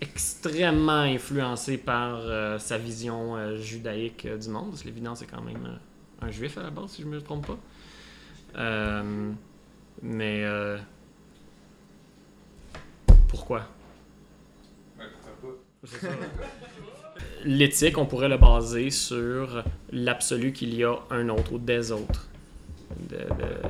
extrêmement 0.00 1.02
influencé 1.02 1.76
par 1.76 2.60
sa 2.60 2.78
vision 2.78 3.56
judaïque 3.56 4.26
du 4.26 4.48
monde. 4.48 4.74
Lévinance 4.86 5.20
est 5.20 5.26
quand 5.26 5.42
même 5.42 5.78
un 6.22 6.30
juif 6.30 6.56
à 6.56 6.62
la 6.62 6.70
base, 6.70 6.92
si 6.92 7.02
je 7.02 7.06
me 7.06 7.20
trompe 7.20 7.46
pas. 7.46 7.58
Mais 10.02 10.44
pourquoi 13.48 13.66
Ouais, 14.98 15.06
pourquoi 15.22 16.06
pas? 16.10 16.14
L'éthique, 17.44 17.96
on 17.98 18.04
pourrait 18.06 18.28
le 18.28 18.36
baser 18.36 18.90
sur 18.90 19.64
l'absolu 19.90 20.52
qu'il 20.52 20.74
y 20.74 20.84
a 20.84 20.94
un 21.10 21.28
autre 21.30 21.52
ou 21.54 21.58
des 21.58 21.90
autres. 21.92 22.26
De- 22.96 23.16
de- 23.16 23.62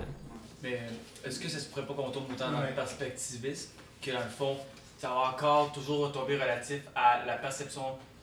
Mais 0.62 0.80
est-ce 1.24 1.38
que 1.38 1.48
ça 1.48 1.58
se 1.60 1.66
pourrait 1.68 1.86
pas 1.86 1.94
qu'on 1.94 2.10
tombe 2.10 2.24
autant 2.32 2.50
dans 2.50 2.60
Ouais. 2.60 2.70
le 2.70 2.74
perspectivisme 2.74 3.70
que 4.02 4.10
dans 4.10 4.18
le 4.18 4.24
fond, 4.24 4.56
ça 4.98 5.08
va 5.10 5.30
encore 5.32 5.70
toujours 5.72 6.06
retomber 6.08 6.34
relatif 6.36 6.80
à 6.96 7.24
la 7.24 7.36
perception 7.36 7.82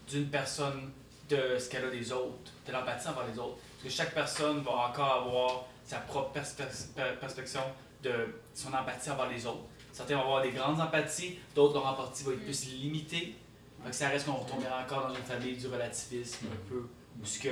d'une 0.09 0.27
personne 0.27 0.91
de 1.29 1.57
ce 1.57 1.69
qu'elle 1.69 1.85
a 1.85 1.89
des 1.89 2.11
autres, 2.11 2.51
de 2.67 2.71
l'empathie 2.73 3.07
envers 3.07 3.27
les 3.31 3.39
autres. 3.39 3.57
Parce 3.81 3.83
que 3.83 3.89
chaque 3.89 4.13
personne 4.13 4.59
va 4.61 4.71
encore 4.89 5.23
avoir 5.25 5.65
sa 5.85 5.97
propre 5.99 6.31
perspe- 6.37 6.93
per- 6.95 7.15
perspective 7.19 7.61
de 8.03 8.11
son 8.53 8.73
empathie 8.73 9.09
envers 9.09 9.29
les 9.29 9.45
autres. 9.45 9.63
Certains 9.95 10.15
vont 10.15 10.23
avoir 10.23 10.41
des 10.41 10.51
grandes 10.51 10.81
empathies, 10.81 11.37
d'autres 11.55 11.75
leur 11.75 11.87
empathie 11.87 12.25
va 12.25 12.33
être 12.33 12.43
plus 12.43 12.67
limitée. 12.81 13.33
Donc 13.81 13.93
ça 13.93 14.09
reste 14.09 14.25
qu'on 14.25 14.33
retomberait 14.33 14.83
encore 14.83 15.07
dans 15.07 15.15
une 15.15 15.23
famille 15.23 15.55
du 15.55 15.67
relativisme 15.67 16.47
un 16.51 16.69
peu, 16.69 16.85
où 17.21 17.25
ce 17.25 17.39
que 17.39 17.47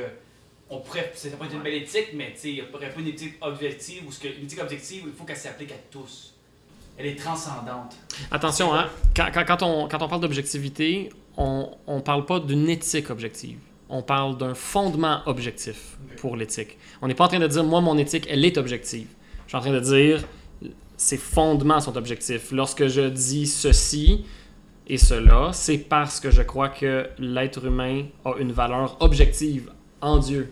on 0.70 0.82
pourrait, 0.82 1.10
ça 1.16 1.30
pourrait 1.30 1.48
être 1.48 1.56
une 1.56 1.62
belle 1.62 1.76
éthique, 1.76 2.10
mais 2.14 2.36
il 2.44 2.56
n'y 2.56 2.62
aurait 2.62 2.90
pas 2.90 3.00
une 3.00 3.08
éthique 3.08 3.36
objective, 3.40 4.06
ou 4.06 4.12
ce 4.12 4.20
que 4.20 4.28
une 4.28 4.44
éthique 4.44 4.60
objective, 4.60 5.04
il 5.06 5.14
faut 5.14 5.24
qu'elle 5.24 5.38
s'applique 5.38 5.72
à 5.72 5.78
tous. 5.90 6.34
Elle 6.98 7.06
est 7.06 7.16
transcendante. 7.16 7.96
Attention, 8.30 8.76
hein, 8.76 8.90
quand 9.16 9.64
on, 9.64 9.88
quand 9.88 10.02
on 10.02 10.10
parle 10.10 10.22
d'objectivité, 10.22 11.14
on 11.38 11.72
ne 11.88 12.02
parle 12.02 12.26
pas 12.26 12.42
d'une 12.42 12.70
éthique 12.70 13.10
objective. 13.10 13.60
On 13.88 14.02
parle 14.02 14.38
d'un 14.38 14.54
fondement 14.54 15.22
objectif 15.28 15.98
pour 16.18 16.36
l'éthique. 16.36 16.78
On 17.02 17.08
n'est 17.08 17.16
pas 17.16 17.24
en 17.24 17.30
train 17.30 17.40
de 17.40 17.48
dire, 17.48 17.64
moi, 17.64 17.80
mon 17.80 17.98
éthique, 17.98 18.28
elle 18.30 18.44
est 18.44 18.58
objective. 18.58 19.08
Je 19.46 19.52
suis 19.52 19.58
en 19.58 19.62
train 19.62 19.72
de 19.72 19.80
dire, 19.80 20.26
ses 21.04 21.18
fondements 21.18 21.82
sont 21.82 21.98
objectifs. 21.98 22.52
Lorsque 22.52 22.88
je 22.88 23.02
dis 23.10 23.46
ceci 23.46 24.24
et 24.88 24.98
cela, 24.98 25.52
c'est 25.54 25.78
parce 25.78 26.20
que 26.22 26.32
je 26.32 26.42
crois 26.42 26.70
que 26.70 27.08
l'être 27.20 27.66
humain 27.66 28.06
a 28.24 28.36
une 28.40 28.54
valeur 28.54 28.96
objective 29.02 29.70
en 30.00 30.18
Dieu. 30.18 30.50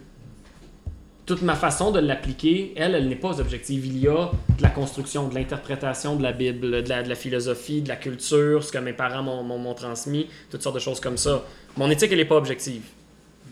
Toute 1.25 1.41
ma 1.43 1.55
façon 1.55 1.91
de 1.91 1.99
l'appliquer, 1.99 2.73
elle, 2.75 2.95
elle 2.95 3.07
n'est 3.07 3.15
pas 3.15 3.39
objective. 3.39 3.85
Il 3.85 3.97
y 3.99 4.07
a 4.09 4.31
de 4.57 4.61
la 4.61 4.69
construction, 4.69 5.29
de 5.29 5.35
l'interprétation 5.35 6.17
de 6.17 6.23
la 6.23 6.33
Bible, 6.33 6.83
de 6.83 6.89
la, 6.89 7.15
philosophie, 7.15 7.81
de 7.81 7.87
la 7.87 7.95
culture, 7.95 8.61
ce 8.63 8.71
que 8.73 8.77
mes 8.79 8.91
parents 8.91 9.23
m'ont- 9.23 9.73
transmis, 9.73 10.27
toutes 10.49 10.61
sortes 10.63 10.75
de 10.75 10.81
choses 10.81 10.99
comme 10.99 11.15
ça. 11.17 11.43
Mon 11.77 11.89
éthique, 11.89 12.11
elle 12.11 12.17
n'est 12.17 12.25
pas 12.25 12.35
objective. 12.35 12.83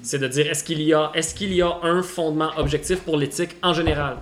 C'est 0.01 0.19
de 0.19 0.27
dire, 0.27 0.47
est-ce 0.51 0.63
qu'il 0.65 0.81
y, 0.81 0.93
a- 0.93 1.11
est-ce 1.13 1.33
qu'il 1.33 1.53
y 1.53 1.61
a 1.61 1.77
un 1.83 2.01
fondement 2.03 2.51
objectif 2.57 2.99
pour 3.01 3.15
l'éthique 3.15 3.51
en 3.63 3.73
général? 3.73 4.17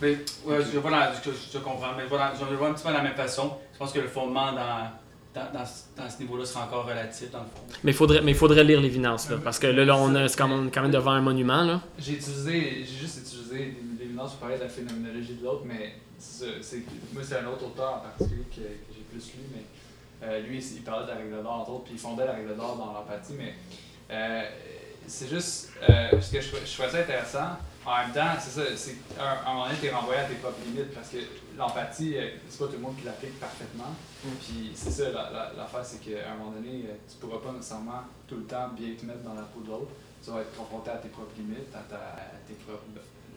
Mais 0.00 0.18
ouais, 0.44 0.58
je, 0.72 0.78
voilà, 0.78 1.12
je, 1.24 1.30
je 1.52 1.58
comprends, 1.58 1.94
mais 1.96 2.04
voilà, 2.06 2.32
je 2.38 2.44
le 2.50 2.56
vois 2.56 2.68
un 2.68 2.72
petit 2.74 2.82
peu 2.84 2.90
de 2.90 2.94
la 2.96 3.02
même 3.02 3.14
façon. 3.14 3.56
Je 3.72 3.78
pense 3.78 3.92
que 3.92 3.98
le 4.00 4.08
fondement 4.08 4.52
dans, 4.52 4.90
dans, 5.34 5.52
dans, 5.52 5.64
ce- 5.66 5.84
dans 5.96 6.08
ce 6.10 6.18
niveau-là 6.18 6.44
sera 6.44 6.64
encore 6.64 6.86
relatif, 6.86 7.30
dans 7.30 7.40
le 7.40 7.44
fond. 7.46 7.62
Mais 7.84 7.92
il 7.92 7.94
faudrait, 7.96 8.20
mais 8.20 8.32
il 8.32 8.36
faudrait 8.36 8.64
lire 8.64 8.80
l'évidence, 8.80 9.30
là, 9.30 9.36
parce 9.42 9.58
que 9.58 9.66
là, 9.68 9.84
là 9.84 9.96
on 9.96 10.14
est 10.14 10.36
quand 10.36 10.48
même, 10.48 10.70
quand 10.70 10.82
même 10.82 10.90
devant 10.90 11.12
un 11.12 11.20
monument. 11.22 11.62
Là. 11.64 11.80
J'ai 11.98 12.12
utilisé, 12.14 12.84
j'ai 12.84 12.98
juste 13.00 13.18
utilisé 13.20 13.74
l'évidence 13.98 14.32
pour 14.32 14.40
parler 14.40 14.56
de 14.56 14.62
la 14.64 14.68
phénoménologie 14.68 15.34
de 15.34 15.44
l'autre, 15.44 15.62
mais 15.64 15.94
c'est, 16.18 16.62
c'est- 16.62 16.82
moi 17.12 17.22
c'est 17.24 17.38
un 17.38 17.46
autre 17.46 17.64
auteur 17.66 17.94
en 17.94 17.98
particulier 18.00 18.44
que, 18.50 18.60
que 18.60 18.94
j'ai 18.94 19.02
plus 19.10 19.32
lu, 19.34 19.44
mais 19.54 19.64
euh, 20.26 20.40
lui 20.40 20.58
il 20.58 20.82
parlait 20.82 21.04
de 21.04 21.10
la 21.10 21.16
règle 21.16 21.42
d'or 21.42 21.52
entre 21.60 21.70
autres, 21.70 21.84
puis 21.84 21.94
il 21.94 21.98
fondait 22.00 22.24
la 22.26 22.32
règle 22.32 22.54
d'or 22.56 22.76
dans 22.76 22.92
l'empathie, 22.92 23.34
mais 23.38 23.54
euh, 24.10 24.42
c'est 25.06 25.28
juste 25.28 25.70
euh, 25.88 26.20
ce 26.20 26.32
que 26.32 26.40
je, 26.40 26.48
je 26.64 26.72
trouvais 26.74 26.90
ça 26.90 26.98
intéressant. 26.98 27.58
En 27.86 27.98
même 27.98 28.12
temps, 28.12 28.34
c'est 28.40 28.50
ça, 28.50 28.62
c'est 28.76 28.96
à 29.18 29.48
un 29.48 29.52
moment 29.54 29.66
donné, 29.66 29.78
t'es 29.80 29.90
renvoyé 29.90 30.20
à 30.20 30.24
tes 30.24 30.34
propres 30.34 30.58
limites 30.66 30.92
parce 30.92 31.08
que 31.10 31.18
l'empathie, 31.56 32.16
euh, 32.18 32.30
c'est 32.48 32.58
pas 32.58 32.66
tout 32.66 32.72
le 32.72 32.78
monde 32.80 32.96
qui 32.98 33.04
l'applique 33.04 33.38
parfaitement. 33.38 33.94
Puis 34.40 34.72
c'est 34.74 34.90
ça, 34.90 35.04
la- 35.10 35.30
la- 35.30 35.52
l'affaire, 35.56 35.84
c'est 35.84 36.00
qu'à 36.00 36.32
un 36.32 36.36
moment 36.36 36.50
donné, 36.50 36.84
euh, 36.88 36.94
tu 37.08 37.16
pourras 37.18 37.38
pas 37.38 37.52
nécessairement 37.52 38.02
tout 38.26 38.36
le 38.38 38.42
temps 38.44 38.68
bien 38.76 38.88
te 38.98 39.06
mettre 39.06 39.20
dans 39.22 39.34
la 39.34 39.42
peau 39.42 39.60
de 39.60 39.68
l'autre. 39.68 39.92
Tu 40.24 40.30
vas 40.32 40.40
être 40.40 40.56
confronté 40.56 40.90
à 40.90 40.96
tes 40.96 41.08
propres 41.08 41.30
limites, 41.38 41.72
à, 41.74 41.78
ta- 41.88 41.96
à 41.96 42.36
tes 42.48 42.54
propres 42.54 42.82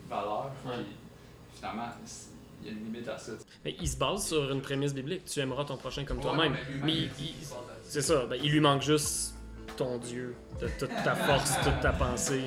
valeurs. 0.10 0.50
Ouais. 0.66 0.74
Puis 0.78 1.58
finalement, 1.60 1.84
il 2.64 2.68
y 2.68 2.70
a 2.70 2.72
une 2.74 2.86
limite 2.86 3.08
à 3.08 3.20
ça. 3.20 3.34
Mais 3.64 3.76
il 3.80 3.88
se 3.88 3.98
base 3.98 4.26
sur 4.26 4.52
une 4.52 4.62
prémisse 4.62 4.96
biblique. 4.96 5.26
Tu 5.26 5.40
aimeras 5.42 5.66
ton 5.66 5.78
prochain 5.78 6.04
comme 6.06 6.18
Ouais, 6.18 6.24
toi-même. 6.24 6.54
mais 6.54 6.86
Mais 6.86 6.92
il- 6.94 7.04
il- 7.20 7.36
il 7.40 7.46
se 7.46 7.52
base 7.54 7.60
là-dessus. 7.68 7.90
c'est 7.92 8.02
ça, 8.02 8.26
ben, 8.26 8.40
il 8.42 8.52
lui 8.52 8.60
manque 8.62 8.82
juste 8.82 9.36
ton 9.78 10.00
Dieu, 10.00 10.36
de 10.60 10.68
toute 10.80 10.90
ta 11.04 11.14
force, 11.16 11.54
toute 11.64 11.80
ta 11.82 11.94
pensée. 11.94 12.46